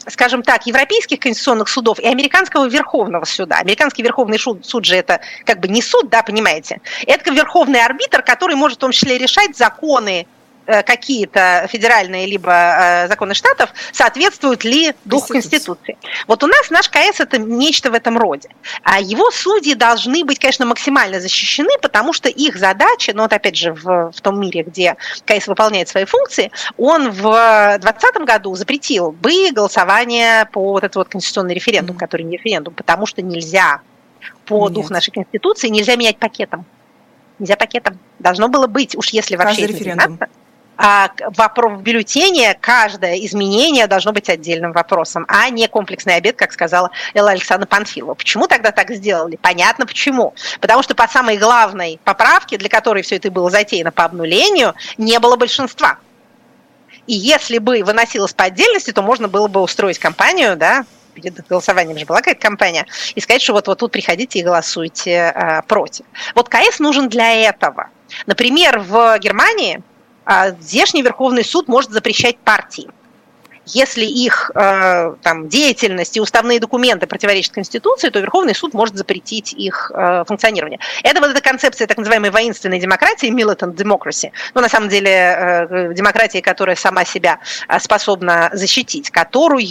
скажем 0.09 0.43
так, 0.43 0.67
европейских 0.67 1.21
конституционных 1.21 1.69
судов 1.69 1.99
и 1.99 2.07
американского 2.07 2.69
Верховного 2.69 3.25
суда. 3.25 3.57
Американский 3.57 4.03
Верховный 4.03 4.39
суд, 4.39 4.67
суд 4.67 4.85
же 4.85 4.97
это 4.97 5.21
как 5.45 5.61
бы 5.61 5.69
не 5.69 5.83
суд, 5.83 6.09
да, 6.09 6.23
понимаете? 6.23 6.81
Это 7.07 7.33
верховный 7.33 7.85
арбитр, 7.85 8.23
который 8.23 8.57
может 8.57 8.79
в 8.79 8.81
том 8.81 8.93
числе 8.93 9.19
решать 9.19 9.57
законы 9.57 10.27
какие-то 10.65 11.67
федеральные 11.69 12.27
либо 12.27 12.53
э, 12.53 13.09
законы 13.09 13.35
штатов 13.35 13.71
соответствуют 13.93 14.65
ли 14.65 14.95
духу 15.05 15.33
Конституции. 15.33 15.97
Вот 16.27 16.43
у 16.45 16.47
нас 16.47 16.71
наш 16.71 16.89
КС 16.89 17.21
это 17.21 17.39
нечто 17.39 17.91
в 17.91 17.95
этом 17.95 18.17
роде. 18.19 18.49
А 18.83 19.01
его 19.01 19.31
судьи 19.31 19.75
должны 19.75 20.25
быть, 20.25 20.39
конечно, 20.39 20.67
максимально 20.67 21.21
защищены, 21.21 21.71
потому 21.81 22.13
что 22.13 22.29
их 22.29 22.57
задача, 22.57 23.13
ну 23.15 23.23
вот 23.23 23.33
опять 23.33 23.57
же 23.57 23.73
в, 23.73 24.13
в 24.13 24.21
том 24.21 24.41
мире, 24.41 24.63
где 24.63 24.97
КС 25.25 25.49
выполняет 25.49 25.89
свои 25.89 26.05
функции, 26.05 26.51
он 26.77 27.11
в 27.11 27.79
2020 27.81 28.17
году 28.25 28.55
запретил 28.55 29.13
бы 29.13 29.51
голосование 29.51 30.47
по 30.53 30.73
вот 30.73 30.85
этот 30.85 30.97
вот 30.97 31.09
конституционный 31.09 31.55
референдум, 31.55 31.97
mm-hmm. 31.97 32.01
который 32.01 32.23
не 32.23 32.37
референдум, 32.37 32.75
потому 32.75 33.07
что 33.07 33.23
нельзя 33.23 33.81
по 34.47 34.69
Нет. 34.69 34.75
духу 34.75 34.93
нашей 34.93 35.11
Конституции, 35.11 35.69
нельзя 35.69 35.97
менять 35.97 36.19
пакетом. 36.19 36.65
Нельзя 37.39 37.57
пакетом. 37.57 37.99
Должно 38.19 38.49
было 38.49 38.67
быть, 38.67 38.95
уж 38.95 39.09
если 39.11 39.37
вообще 39.37 39.63
Каждый 39.63 39.77
референдум 39.79 40.07
а 40.07 40.11
вопрос 40.11 40.42
в 40.83 41.83
бюллетене 41.83 42.59
каждое 42.61 43.25
изменение 43.25 43.87
должно 43.87 44.13
быть 44.13 44.29
отдельным 44.29 44.73
вопросом, 44.73 45.25
а 45.29 45.49
не 45.49 45.69
комплексный 45.69 46.17
обед, 46.17 46.37
как 46.37 46.53
сказала 46.53 46.91
Элла 47.15 47.31
Александровна 47.31 47.69
Панфилова. 47.69 48.15
Почему 48.15 48.49
тогда 48.49 48.73
так 48.73 48.91
сделали? 48.91 49.37
Понятно 49.37 49.87
почему. 49.87 50.35
Потому 50.61 50.83
что 50.83 50.97
по 50.97 51.07
самой 51.07 51.37
главной 51.37 52.01
поправке, 52.03 52.59
для 52.59 52.69
которой 52.69 53.03
все 53.03 53.17
это 53.17 53.31
было 53.31 53.49
затеяно 53.49 53.93
по 53.93 54.05
обнулению, 54.05 54.75
не 54.99 55.19
было 55.21 55.37
большинства. 55.37 55.99
И 57.07 57.15
если 57.15 57.59
бы 57.59 57.85
выносилось 57.85 58.33
по 58.33 58.45
отдельности, 58.45 58.93
то 58.93 59.03
можно 59.03 59.29
было 59.29 59.47
бы 59.47 59.61
устроить 59.61 60.01
кампанию, 60.01 60.57
да, 60.57 60.85
перед 61.15 61.47
голосованием 61.47 61.99
же 61.99 62.07
была 62.07 62.19
какая-то 62.19 62.41
кампания, 62.41 62.87
и 63.15 63.21
сказать, 63.21 63.43
что 63.43 63.53
вот, 63.53 63.69
вот 63.69 63.79
тут 63.79 63.93
приходите 63.93 64.41
и 64.41 64.43
голосуйте 64.43 65.33
а, 65.35 65.63
против. 65.63 66.07
Вот 66.35 66.49
КС 66.49 66.81
нужен 66.81 67.09
для 67.09 67.33
этого. 67.35 67.91
Например, 68.27 68.79
в 68.81 69.19
Германии 69.19 69.77
а 69.77 69.92
здешний 70.61 71.03
Верховный 71.03 71.45
суд 71.45 71.69
может 71.69 71.91
запрещать 71.91 72.39
партии. 72.39 72.89
Если 73.65 74.05
их 74.05 74.51
э, 74.55 75.15
там, 75.23 75.49
деятельность 75.49 76.17
и 76.17 76.21
уставные 76.21 76.59
документы 76.59 77.07
противоречат 77.07 77.53
Конституции, 77.53 78.09
то 78.09 78.19
Верховный 78.19 78.55
суд 78.55 78.75
может 78.75 78.97
запретить 78.97 79.53
их 79.53 79.93
э, 79.95 80.25
функционирование. 80.27 80.81
Это 81.05 81.21
вот 81.21 81.31
эта 81.31 81.41
концепция 81.41 81.87
так 81.87 81.97
называемой 81.97 82.31
воинственной 82.31 82.81
демократии, 82.81 83.31
militant 83.31 83.77
democracy, 83.77 84.33
ну, 84.55 84.61
на 84.61 84.69
самом 84.69 84.89
деле, 84.89 85.11
э, 85.11 85.95
демократии, 85.95 86.41
которая 86.41 86.75
сама 86.75 87.05
себя 87.05 87.39
э, 87.69 87.79
способна 87.79 88.51
защитить, 88.53 89.11
которую 89.11 89.63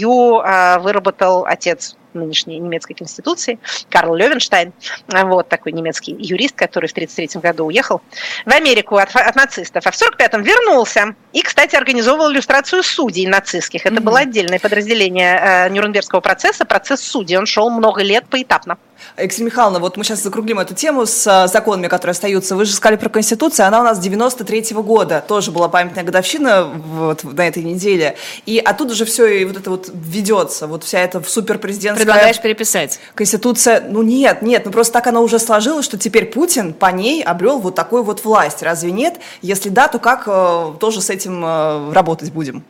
э, 0.41 0.79
выработал 0.79 1.43
отец 1.45 1.97
нынешней 2.13 2.59
немецкой 2.59 2.93
конституции, 2.93 3.59
Карл 3.89 4.15
Левенштайн, 4.15 4.73
вот 5.07 5.49
такой 5.49 5.71
немецкий 5.71 6.15
юрист, 6.17 6.55
который 6.55 6.87
в 6.87 6.91
1933 6.91 7.41
году 7.41 7.65
уехал 7.65 8.01
в 8.45 8.51
Америку 8.51 8.97
от, 8.97 9.15
от 9.15 9.35
нацистов, 9.35 9.85
а 9.85 9.91
в 9.91 9.95
1945-м 9.95 10.43
вернулся 10.43 11.15
и, 11.33 11.41
кстати, 11.41 11.75
организовывал 11.75 12.31
иллюстрацию 12.31 12.83
судей 12.83 13.27
нацистских. 13.27 13.85
Это 13.85 13.95
mm-hmm. 13.95 14.01
было 14.01 14.19
отдельное 14.19 14.59
подразделение 14.59 15.39
э, 15.41 15.69
Нюрнбергского 15.69 16.21
процесса, 16.21 16.65
процесс 16.65 17.01
судей. 17.01 17.37
Он 17.37 17.45
шел 17.45 17.69
много 17.69 18.03
лет 18.03 18.25
поэтапно. 18.29 18.77
Екатерина 19.17 19.47
Михайловна, 19.47 19.79
вот 19.79 19.97
мы 19.97 20.03
сейчас 20.03 20.21
закруглим 20.21 20.59
эту 20.59 20.73
тему 20.73 21.05
с 21.05 21.27
а, 21.27 21.47
законами, 21.47 21.87
которые 21.87 22.11
остаются. 22.11 22.55
Вы 22.55 22.65
же 22.65 22.73
сказали 22.73 22.97
про 22.97 23.09
Конституцию, 23.09 23.67
она 23.67 23.81
у 23.81 23.83
нас 23.83 23.99
93-го 23.99 24.83
года, 24.83 25.23
тоже 25.27 25.51
была 25.51 25.67
памятная 25.67 26.03
годовщина 26.03 26.65
вот 26.65 27.23
на 27.23 27.47
этой 27.47 27.63
неделе. 27.63 28.15
И 28.45 28.59
оттуда 28.59 28.93
же 28.93 29.05
все 29.05 29.25
и 29.25 29.45
вот 29.45 29.57
это 29.57 29.69
вот 29.69 29.89
ведется, 29.93 30.67
вот 30.67 30.83
вся 30.83 30.99
эта 30.99 31.21
суперпрезидентская... 31.23 32.05
Предлагаешь 32.05 32.41
переписать? 32.41 32.99
Конституция, 33.15 33.83
ну 33.87 34.01
нет, 34.01 34.41
нет, 34.41 34.65
ну 34.65 34.71
просто 34.71 34.93
так 34.93 35.07
она 35.07 35.21
уже 35.21 35.39
сложилась, 35.39 35.85
что 35.85 35.97
теперь 35.97 36.25
Путин 36.25 36.73
по 36.73 36.91
ней 36.91 37.23
обрел 37.23 37.59
вот 37.59 37.75
такую 37.75 38.03
вот 38.03 38.23
власть. 38.23 38.63
Разве 38.63 38.91
нет? 38.91 39.19
Если 39.41 39.69
да, 39.69 39.87
то 39.87 39.99
как 39.99 40.23
э, 40.27 40.73
тоже 40.79 41.01
с 41.01 41.09
этим 41.09 41.43
э, 41.45 41.93
работать 41.93 42.31
будем? 42.31 42.63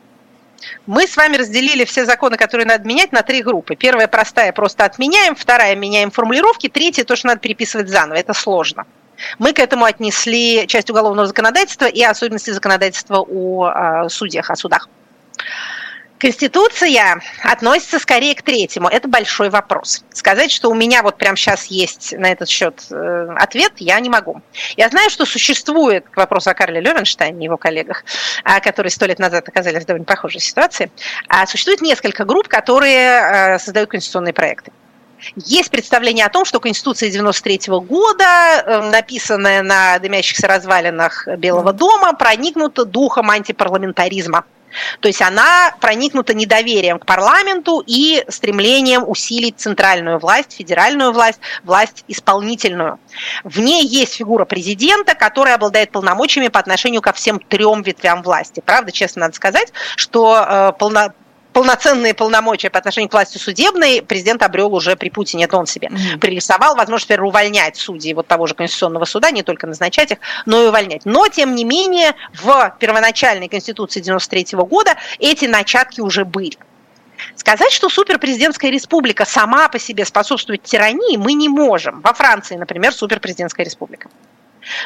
Мы 0.86 1.08
с 1.08 1.18
вами 1.18 1.38
разделили 1.38 1.86
все 1.86 2.06
законы, 2.06 2.38
которые 2.38 2.68
надо 2.68 2.88
менять, 2.88 3.12
на 3.12 3.22
три 3.22 3.42
группы. 3.42 3.76
Первая 3.76 4.08
простая, 4.08 4.52
просто 4.52 4.86
отменяем. 4.86 5.36
Вторая, 5.36 5.76
меняем 5.76 6.12
формулировки. 6.12 6.70
Третья, 6.70 7.04
то, 7.04 7.16
что 7.16 7.28
надо 7.28 7.40
переписывать 7.40 7.90
заново. 7.90 8.18
Это 8.18 8.34
сложно. 8.34 8.86
Мы 9.40 9.54
к 9.54 9.60
этому 9.60 9.86
отнесли 9.86 10.66
часть 10.68 10.90
уголовного 10.90 11.28
законодательства 11.28 11.86
и 11.86 12.04
особенности 12.04 12.52
законодательства 12.52 13.20
о, 13.20 14.04
о 14.04 14.10
судьях, 14.10 14.50
о 14.50 14.56
судах. 14.56 14.90
Конституция 16.22 17.20
относится 17.42 17.98
скорее 17.98 18.36
к 18.36 18.44
третьему. 18.44 18.88
Это 18.88 19.08
большой 19.08 19.50
вопрос. 19.50 20.06
Сказать, 20.14 20.52
что 20.52 20.70
у 20.70 20.76
меня 20.76 21.02
вот 21.02 21.18
прямо 21.18 21.36
сейчас 21.36 21.66
есть 21.66 22.14
на 22.16 22.32
этот 22.32 22.48
счет 22.48 22.86
э, 22.92 23.28
ответ, 23.38 23.72
я 23.78 24.00
не 24.00 24.08
могу. 24.12 24.40
Я 24.78 24.90
знаю, 24.90 25.10
что 25.10 25.26
существует, 25.26 26.08
к 26.08 26.16
вопросу 26.18 26.52
о 26.52 26.54
Карле 26.54 26.80
Левенштейне 26.80 27.42
и 27.42 27.44
его 27.46 27.58
коллегах, 27.58 28.04
а, 28.44 28.60
которые 28.60 28.92
сто 28.92 29.08
лет 29.08 29.18
назад 29.18 29.50
оказались 29.50 29.82
в 29.82 29.88
довольно 29.88 30.06
похожей 30.06 30.42
ситуации, 30.42 30.92
а, 31.28 31.48
существует 31.48 31.82
несколько 31.82 32.24
групп, 32.24 32.48
которые 32.48 33.56
э, 33.56 33.58
создают 33.58 33.90
конституционные 33.90 34.34
проекты. 34.34 34.72
Есть 35.36 35.72
представление 35.72 36.26
о 36.26 36.30
том, 36.30 36.46
что 36.46 36.60
Конституция 36.60 37.10
93 37.10 37.80
года, 37.82 38.64
э, 38.66 38.90
написанная 38.90 39.62
на 39.62 40.00
дымящихся 40.00 40.48
развалинах 40.48 41.28
Белого 41.38 41.74
дома, 41.74 42.14
проникнута 42.14 42.86
духом 42.86 43.30
антипарламентаризма. 43.30 44.46
То 45.00 45.08
есть 45.08 45.22
она 45.22 45.76
проникнута 45.80 46.34
недоверием 46.34 47.00
к 47.00 47.06
парламенту 47.06 47.84
и 47.86 48.24
стремлением 48.30 49.04
усилить 49.08 49.60
центральную 49.60 50.20
власть, 50.20 50.54
федеральную 50.54 51.12
власть, 51.12 51.40
власть 51.64 52.04
исполнительную. 52.08 53.00
В 53.44 53.60
ней 53.60 53.86
есть 53.86 54.16
фигура 54.16 54.46
президента, 54.46 55.16
которая 55.16 55.56
обладает 55.56 55.92
полномочиями 55.92 56.48
по 56.48 56.60
отношению 56.60 57.02
ко 57.02 57.14
всем 57.14 57.40
трем 57.40 57.82
ветвям 57.82 58.24
власти. 58.24 58.62
Правда, 58.66 58.92
честно 58.92 59.22
надо 59.22 59.36
сказать, 59.36 59.72
что 59.96 60.46
э, 60.48 60.72
полно, 60.78 61.14
полноценные 61.54 62.14
полномочия 62.14 62.70
по 62.70 62.80
отношению 62.80 63.10
к 63.10 63.14
власти 63.14 63.38
судебной 63.38 64.02
президент 64.02 64.44
обрел 64.44 64.74
уже 64.74 64.96
при 64.96 65.10
Путине. 65.10 65.46
Это 65.46 65.58
он 65.58 65.66
себе 65.66 65.90
mm-hmm. 65.90 66.20
пририсовал 66.20 66.76
возможность 66.76 67.06
теперь 67.06 67.22
увольнять 67.22 67.78
судей 67.78 68.14
вот 68.14 68.28
того 68.28 68.48
же 68.48 68.54
Конституционного 68.54 69.06
суда, 69.06 69.32
не 69.32 69.44
только 69.44 69.68
назначать 69.68 70.12
их, 70.12 70.18
но 70.46 70.64
и 70.64 70.68
увольнять. 70.68 71.06
Но, 71.06 71.28
тем 71.28 71.56
не 71.56 71.64
менее, 71.64 72.16
в 72.34 72.76
первоначальной 72.80 73.48
Конституции 73.48 74.00
93 74.00 74.58
года 74.60 74.96
эти 75.20 75.46
начатки 75.46 76.02
уже 76.02 76.26
были. 76.26 76.58
Сказать, 77.36 77.72
что 77.72 77.90
суперпрезидентская 77.90 78.72
республика 78.72 79.26
сама 79.26 79.70
по 79.70 79.80
себе 79.80 80.06
способствует 80.06 80.64
тирании, 80.64 81.18
мы 81.18 81.34
не 81.34 81.50
можем. 81.50 82.02
Во 82.02 82.14
Франции, 82.14 82.56
например, 82.56 82.94
суперпрезидентская 82.94 83.66
республика. 83.66 84.10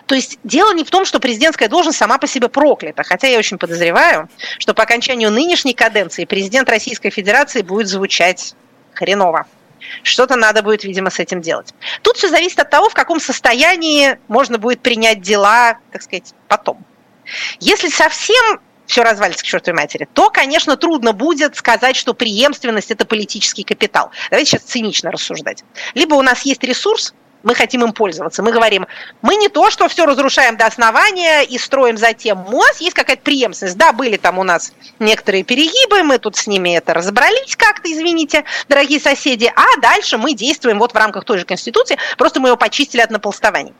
То 0.05 0.15
есть 0.15 0.39
дело 0.43 0.73
не 0.73 0.83
в 0.83 0.89
том, 0.89 1.05
что 1.05 1.19
президентская 1.19 1.67
должность 1.67 1.97
сама 1.97 2.17
по 2.17 2.27
себе 2.27 2.49
проклята, 2.49 3.03
хотя 3.03 3.27
я 3.27 3.37
очень 3.37 3.57
подозреваю, 3.57 4.29
что 4.57 4.73
по 4.73 4.83
окончанию 4.83 5.31
нынешней 5.31 5.73
каденции 5.73 6.25
президент 6.25 6.69
Российской 6.69 7.09
Федерации 7.09 7.61
будет 7.61 7.87
звучать 7.87 8.55
хреново. 8.93 9.45
Что-то 10.03 10.35
надо 10.35 10.63
будет, 10.63 10.83
видимо, 10.83 11.09
с 11.09 11.19
этим 11.19 11.41
делать. 11.41 11.73
Тут 12.01 12.17
все 12.17 12.29
зависит 12.29 12.59
от 12.59 12.69
того, 12.69 12.89
в 12.89 12.93
каком 12.93 13.19
состоянии 13.19 14.17
можно 14.27 14.57
будет 14.57 14.81
принять 14.81 15.21
дела, 15.21 15.77
так 15.91 16.01
сказать, 16.01 16.33
потом. 16.47 16.83
Если 17.59 17.89
совсем 17.89 18.59
все 18.85 19.03
развалится 19.03 19.43
к 19.43 19.47
чертовой 19.47 19.77
матери, 19.81 20.07
то, 20.13 20.29
конечно, 20.29 20.77
трудно 20.77 21.11
будет 21.11 21.55
сказать, 21.55 21.95
что 21.95 22.13
преемственность– 22.13 22.91
это 22.91 23.05
политический 23.05 23.63
капитал. 23.63 24.11
Давайте 24.29 24.51
сейчас 24.51 24.61
цинично 24.63 25.11
рассуждать. 25.11 25.63
Либо 25.95 26.15
у 26.15 26.21
нас 26.21 26.43
есть 26.43 26.63
ресурс, 26.63 27.13
мы 27.45 27.55
хотим 27.55 27.83
им 27.85 27.93
пользоваться. 27.93 28.43
Мы 28.43 28.51
говорим, 28.51 28.87
мы 29.21 29.37
не 29.37 29.47
то, 29.47 29.69
что 29.69 29.87
все 29.87 30.05
разрушаем 30.05 30.57
до 30.57 30.65
основания 30.65 31.43
и 31.43 31.57
строим 31.57 31.97
затем. 31.97 32.43
Нас 32.51 32.81
есть 32.81 32.95
какая-то 32.95 33.21
преемственность. 33.21 33.77
Да, 33.77 33.93
были 33.93 34.17
там 34.17 34.39
у 34.39 34.43
нас 34.43 34.73
некоторые 34.99 35.43
перегибы, 35.43 36.03
мы 36.03 36.17
тут 36.17 36.35
с 36.35 36.47
ними 36.47 36.75
это 36.75 36.93
разобрались 36.93 37.55
как-то, 37.55 37.91
извините, 37.91 38.43
дорогие 38.67 38.99
соседи, 38.99 39.51
а 39.55 39.79
дальше 39.79 40.17
мы 40.17 40.33
действуем 40.33 40.79
вот 40.79 40.91
в 40.91 40.95
рамках 40.95 41.23
той 41.23 41.37
же 41.37 41.45
Конституции, 41.45 41.97
просто 42.17 42.39
мы 42.39 42.49
его 42.49 42.57
почистили 42.57 43.01
от 43.01 43.11
наполстований. 43.11 43.73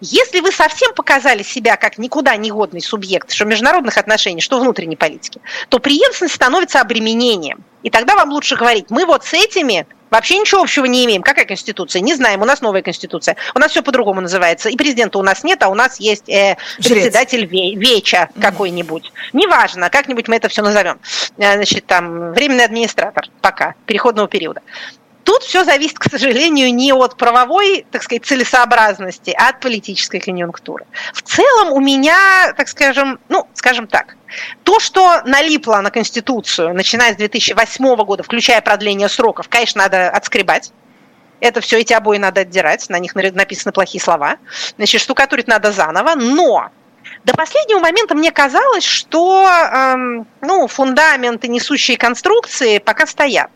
Если 0.00 0.40
вы 0.40 0.52
совсем 0.52 0.94
показали 0.94 1.42
себя 1.42 1.76
как 1.76 1.98
никуда 1.98 2.36
не 2.36 2.50
годный 2.50 2.80
субъект, 2.80 3.32
что 3.32 3.44
международных 3.44 3.96
отношений, 3.98 4.40
что 4.40 4.58
внутренней 4.58 4.96
политики, 4.96 5.40
то 5.68 5.78
преемственность 5.78 6.34
становится 6.34 6.80
обременением. 6.80 7.64
И 7.82 7.90
тогда 7.90 8.14
вам 8.14 8.30
лучше 8.30 8.56
говорить, 8.56 8.86
мы 8.90 9.04
вот 9.04 9.24
с 9.24 9.34
этими 9.34 9.86
Вообще 10.10 10.38
ничего 10.38 10.62
общего 10.62 10.84
не 10.84 11.04
имеем. 11.04 11.22
Какая 11.22 11.44
конституция? 11.44 12.00
Не 12.00 12.14
знаем. 12.14 12.42
У 12.42 12.44
нас 12.44 12.60
новая 12.60 12.82
конституция. 12.82 13.36
У 13.54 13.58
нас 13.58 13.72
все 13.72 13.82
по-другому 13.82 14.20
называется. 14.20 14.68
И 14.68 14.76
президента 14.76 15.18
у 15.18 15.22
нас 15.22 15.42
нет, 15.44 15.62
а 15.62 15.68
у 15.68 15.74
нас 15.74 15.98
есть 15.98 16.28
э, 16.28 16.56
председатель 16.76 17.44
ве- 17.44 17.74
Веча 17.74 18.28
какой-нибудь. 18.40 19.12
Неважно, 19.32 19.90
как-нибудь 19.90 20.28
мы 20.28 20.36
это 20.36 20.48
все 20.48 20.62
назовем. 20.62 20.98
Э, 21.38 21.54
значит, 21.54 21.86
там, 21.86 22.32
временный 22.32 22.64
администратор 22.64 23.24
пока, 23.40 23.74
переходного 23.86 24.28
периода. 24.28 24.62
Тут 25.26 25.42
все 25.42 25.64
зависит, 25.64 25.98
к 25.98 26.08
сожалению, 26.08 26.72
не 26.72 26.92
от 26.92 27.16
правовой, 27.16 27.84
так 27.90 28.04
сказать, 28.04 28.24
целесообразности, 28.24 29.34
а 29.36 29.48
от 29.48 29.58
политической 29.58 30.20
конъюнктуры. 30.20 30.86
В 31.12 31.20
целом 31.22 31.72
у 31.72 31.80
меня, 31.80 32.54
так 32.56 32.68
скажем, 32.68 33.18
ну, 33.28 33.48
скажем 33.52 33.88
так, 33.88 34.16
то, 34.62 34.78
что 34.78 35.22
налипло 35.24 35.80
на 35.80 35.90
Конституцию, 35.90 36.74
начиная 36.74 37.12
с 37.12 37.16
2008 37.16 37.96
года, 38.04 38.22
включая 38.22 38.60
продление 38.60 39.08
сроков, 39.08 39.48
конечно, 39.48 39.82
надо 39.82 40.10
отскребать. 40.10 40.72
Это 41.40 41.60
все, 41.60 41.80
эти 41.80 41.92
обои 41.92 42.18
надо 42.18 42.42
отдирать, 42.42 42.88
на 42.88 43.00
них 43.00 43.16
написаны 43.16 43.72
плохие 43.72 44.00
слова. 44.00 44.36
Значит, 44.76 45.00
штукатурить 45.00 45.48
надо 45.48 45.72
заново, 45.72 46.14
но 46.14 46.70
до 47.24 47.34
последнего 47.34 47.80
момента 47.80 48.14
мне 48.14 48.30
казалось, 48.30 48.84
что 48.84 49.44
эм, 49.44 50.28
ну, 50.40 50.68
фундаменты, 50.68 51.48
несущие 51.48 51.96
конструкции 51.96 52.78
пока 52.78 53.08
стоят. 53.08 53.50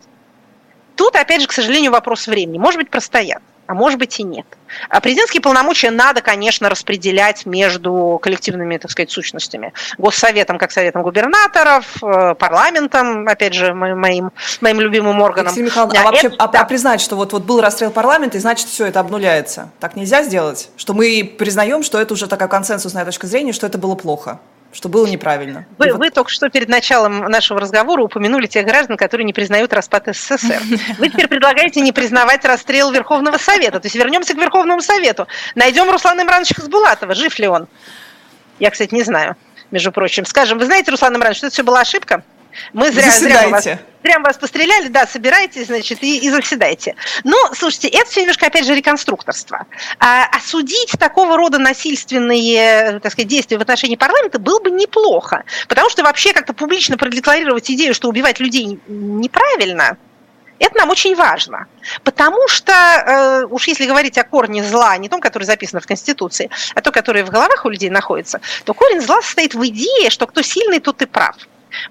Тут, 1.01 1.15
опять 1.15 1.41
же, 1.41 1.47
к 1.47 1.51
сожалению, 1.51 1.91
вопрос 1.91 2.27
времени. 2.27 2.59
Может 2.59 2.79
быть, 2.79 2.91
простоят, 2.91 3.41
а 3.65 3.73
может 3.73 3.97
быть 3.97 4.19
и 4.19 4.23
нет. 4.23 4.45
А 4.87 5.01
президентские 5.01 5.41
полномочия 5.41 5.89
надо, 5.89 6.21
конечно, 6.21 6.69
распределять 6.69 7.47
между 7.47 8.19
коллективными, 8.21 8.77
так 8.77 8.91
сказать, 8.91 9.09
сущностями. 9.09 9.73
Госсоветом, 9.97 10.59
как 10.59 10.71
советом 10.71 11.01
губернаторов, 11.01 12.03
э, 12.03 12.35
парламентом, 12.35 13.27
опять 13.27 13.55
же, 13.55 13.73
моим, 13.73 14.29
моим 14.61 14.79
любимым 14.79 15.19
органом. 15.21 15.55
Михайловна, 15.57 16.01
а, 16.01 16.03
вообще, 16.03 16.27
это, 16.27 16.35
а, 16.37 16.47
да. 16.47 16.61
а 16.61 16.65
признать, 16.65 17.01
что 17.01 17.15
вот, 17.15 17.33
вот 17.33 17.45
был 17.45 17.61
расстрел 17.61 17.89
парламента, 17.89 18.37
и 18.37 18.39
значит, 18.39 18.67
все 18.67 18.85
это 18.85 18.99
обнуляется. 18.99 19.71
Так 19.79 19.95
нельзя 19.95 20.21
сделать? 20.21 20.69
Что 20.77 20.93
мы 20.93 21.33
признаем, 21.35 21.81
что 21.81 21.99
это 21.99 22.13
уже 22.13 22.27
такая 22.27 22.47
консенсусная 22.47 23.05
точка 23.05 23.25
зрения, 23.25 23.53
что 23.53 23.65
это 23.65 23.79
было 23.79 23.95
плохо? 23.95 24.39
Что 24.73 24.89
было 24.89 25.05
неправильно. 25.05 25.65
Вы, 25.77 25.91
вот... 25.91 25.99
вы 25.99 26.09
только 26.09 26.29
что 26.29 26.49
перед 26.49 26.69
началом 26.69 27.19
нашего 27.19 27.59
разговора 27.59 28.03
упомянули 28.03 28.47
тех 28.47 28.65
граждан, 28.65 28.97
которые 28.97 29.25
не 29.25 29.33
признают 29.33 29.73
распад 29.73 30.07
СССР. 30.07 30.61
Вы 30.97 31.09
теперь 31.09 31.27
предлагаете 31.27 31.81
не 31.81 31.91
признавать 31.91 32.45
расстрел 32.45 32.91
Верховного 32.91 33.37
Совета. 33.37 33.79
То 33.79 33.87
есть 33.87 33.95
вернемся 33.95 34.33
к 34.33 34.37
Верховному 34.37 34.81
Совету. 34.81 35.27
Найдем 35.55 35.89
Руслана 35.89 36.21
Имрановича 36.21 36.55
Хасбулатова. 36.55 37.13
Жив 37.15 37.37
ли 37.39 37.47
он? 37.47 37.67
Я, 38.59 38.69
кстати, 38.69 38.93
не 38.93 39.03
знаю, 39.03 39.35
между 39.71 39.91
прочим. 39.91 40.25
Скажем, 40.25 40.57
вы 40.57 40.65
знаете, 40.65 40.91
Руслан 40.91 41.15
Имранович, 41.15 41.37
что 41.37 41.47
это 41.47 41.53
все 41.53 41.63
была 41.63 41.81
ошибка? 41.81 42.23
Мы 42.73 42.91
зря, 42.91 43.11
зря, 43.11 43.49
вас, 43.49 43.63
зря 43.63 44.19
вас 44.19 44.37
постреляли, 44.37 44.87
да, 44.87 45.07
собирайтесь, 45.07 45.67
значит, 45.67 46.03
и, 46.03 46.17
и 46.17 46.29
заседайте. 46.29 46.95
Но, 47.23 47.37
слушайте, 47.53 47.87
это 47.87 48.09
все 48.09 48.21
немножко, 48.21 48.47
опять 48.47 48.65
же, 48.65 48.75
реконструкторство. 48.75 49.65
А, 49.99 50.25
осудить 50.25 50.91
такого 50.99 51.37
рода 51.37 51.57
насильственные, 51.57 52.99
так 52.99 53.11
сказать, 53.11 53.27
действия 53.27 53.57
в 53.57 53.61
отношении 53.61 53.95
парламента 53.95 54.39
было 54.39 54.59
бы 54.59 54.71
неплохо. 54.71 55.43
Потому 55.67 55.89
что 55.89 56.03
вообще 56.03 56.33
как-то 56.33 56.53
публично 56.53 56.97
продекларировать 56.97 57.69
идею, 57.71 57.93
что 57.93 58.09
убивать 58.09 58.39
людей 58.39 58.79
неправильно, 58.87 59.97
это 60.61 60.77
нам 60.77 60.91
очень 60.91 61.15
важно, 61.15 61.65
потому 62.03 62.47
что, 62.47 62.71
э, 62.71 63.45
уж 63.49 63.67
если 63.67 63.87
говорить 63.87 64.19
о 64.19 64.23
корне 64.23 64.63
зла, 64.63 64.95
не 64.97 65.09
том, 65.09 65.19
который 65.19 65.43
записан 65.43 65.79
в 65.79 65.87
Конституции, 65.87 66.51
а 66.75 66.81
то, 66.81 66.91
который 66.91 67.23
в 67.23 67.31
головах 67.31 67.65
у 67.65 67.69
людей 67.69 67.89
находится, 67.89 68.41
то 68.63 68.75
корень 68.75 69.01
зла 69.01 69.23
состоит 69.23 69.55
в 69.55 69.65
идее, 69.65 70.11
что 70.11 70.27
кто 70.27 70.43
сильный, 70.43 70.79
тот 70.79 71.01
и 71.01 71.07
прав. 71.07 71.35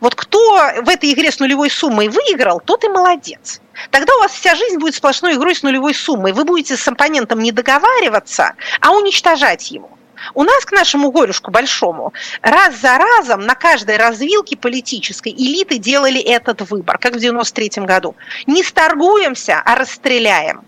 Вот 0.01 0.15
кто 0.15 0.39
в 0.83 0.89
этой 0.89 1.13
игре 1.13 1.31
с 1.31 1.39
нулевой 1.39 1.71
суммой 1.71 2.09
выиграл, 2.09 2.61
тот 2.61 2.85
и 2.85 2.89
молодец. 2.89 3.61
Тогда 3.91 4.15
у 4.17 4.21
вас 4.21 4.33
вся 4.33 4.55
жизнь 4.55 4.79
будет 4.79 4.95
сплошной 4.95 5.35
игрой 5.35 5.55
с 5.55 5.63
нулевой 5.63 5.95
суммой. 5.95 6.33
Вы 6.33 6.45
будете 6.45 6.77
с 6.77 6.87
оппонентом 6.87 7.41
не 7.41 7.53
договариваться, 7.53 8.55
а 8.81 8.93
уничтожать 8.93 9.71
его. 9.71 9.91
У 10.35 10.43
нас 10.43 10.65
к 10.65 10.73
нашему 10.73 11.11
горюшку 11.11 11.51
большому 11.51 12.13
раз 12.43 12.77
за 12.77 12.99
разом 12.99 13.41
на 13.41 13.55
каждой 13.55 13.97
развилке 13.97 14.57
политической 14.57 15.33
элиты 15.33 15.79
делали 15.79 16.21
этот 16.21 16.71
выбор, 16.71 16.99
как 16.99 17.15
в 17.15 17.19
93 17.19 17.85
году. 17.85 18.15
Не 18.47 18.63
сторгуемся, 18.63 19.63
а 19.65 19.77
расстреляем. 19.77 20.63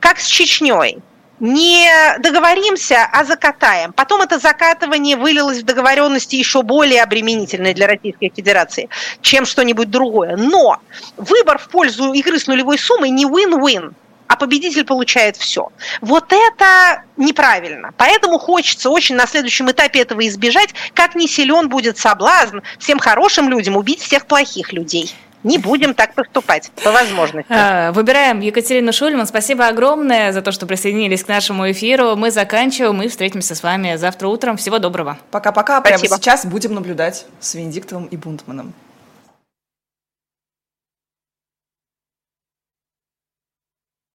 Как 0.00 0.18
с 0.18 0.26
Чечней 0.26 1.02
не 1.40 1.90
договоримся, 2.18 3.08
а 3.10 3.24
закатаем. 3.24 3.92
Потом 3.92 4.20
это 4.20 4.38
закатывание 4.38 5.16
вылилось 5.16 5.58
в 5.58 5.64
договоренности 5.64 6.36
еще 6.36 6.62
более 6.62 7.02
обременительные 7.02 7.74
для 7.74 7.86
Российской 7.86 8.30
Федерации, 8.34 8.88
чем 9.22 9.46
что-нибудь 9.46 9.90
другое. 9.90 10.36
Но 10.36 10.78
выбор 11.16 11.58
в 11.58 11.68
пользу 11.68 12.12
игры 12.12 12.38
с 12.38 12.46
нулевой 12.46 12.78
суммой 12.78 13.10
не 13.10 13.24
win-win 13.24 13.94
а 14.30 14.36
победитель 14.36 14.84
получает 14.84 15.36
все. 15.36 15.72
Вот 16.00 16.32
это 16.32 17.02
неправильно. 17.16 17.92
Поэтому 17.96 18.38
хочется 18.38 18.88
очень 18.88 19.16
на 19.16 19.26
следующем 19.26 19.68
этапе 19.72 20.02
этого 20.02 20.24
избежать, 20.28 20.72
как 20.94 21.16
не 21.16 21.26
силен 21.26 21.68
будет 21.68 21.98
соблазн 21.98 22.60
всем 22.78 23.00
хорошим 23.00 23.48
людям 23.48 23.76
убить 23.76 24.00
всех 24.00 24.26
плохих 24.26 24.72
людей. 24.72 25.12
Не 25.42 25.58
будем 25.58 25.94
так 25.94 26.14
поступать, 26.14 26.70
по 26.84 26.92
возможности. 26.92 27.50
А, 27.50 27.92
выбираем 27.92 28.40
Екатерину 28.40 28.92
Шульман. 28.92 29.26
Спасибо 29.26 29.68
огромное 29.68 30.32
за 30.32 30.42
то, 30.42 30.52
что 30.52 30.66
присоединились 30.66 31.24
к 31.24 31.28
нашему 31.28 31.70
эфиру. 31.70 32.14
Мы 32.16 32.30
заканчиваем. 32.30 32.96
Мы 32.96 33.08
встретимся 33.08 33.54
с 33.54 33.62
вами 33.62 33.96
завтра 33.96 34.28
утром. 34.28 34.56
Всего 34.56 34.78
доброго. 34.78 35.18
Пока-пока. 35.30 35.80
Прямо 35.80 36.06
сейчас 36.06 36.44
будем 36.44 36.74
наблюдать 36.74 37.26
с 37.40 37.54
Венедиктовым 37.54 38.06
и 38.06 38.16
Бунтманом. 38.16 38.74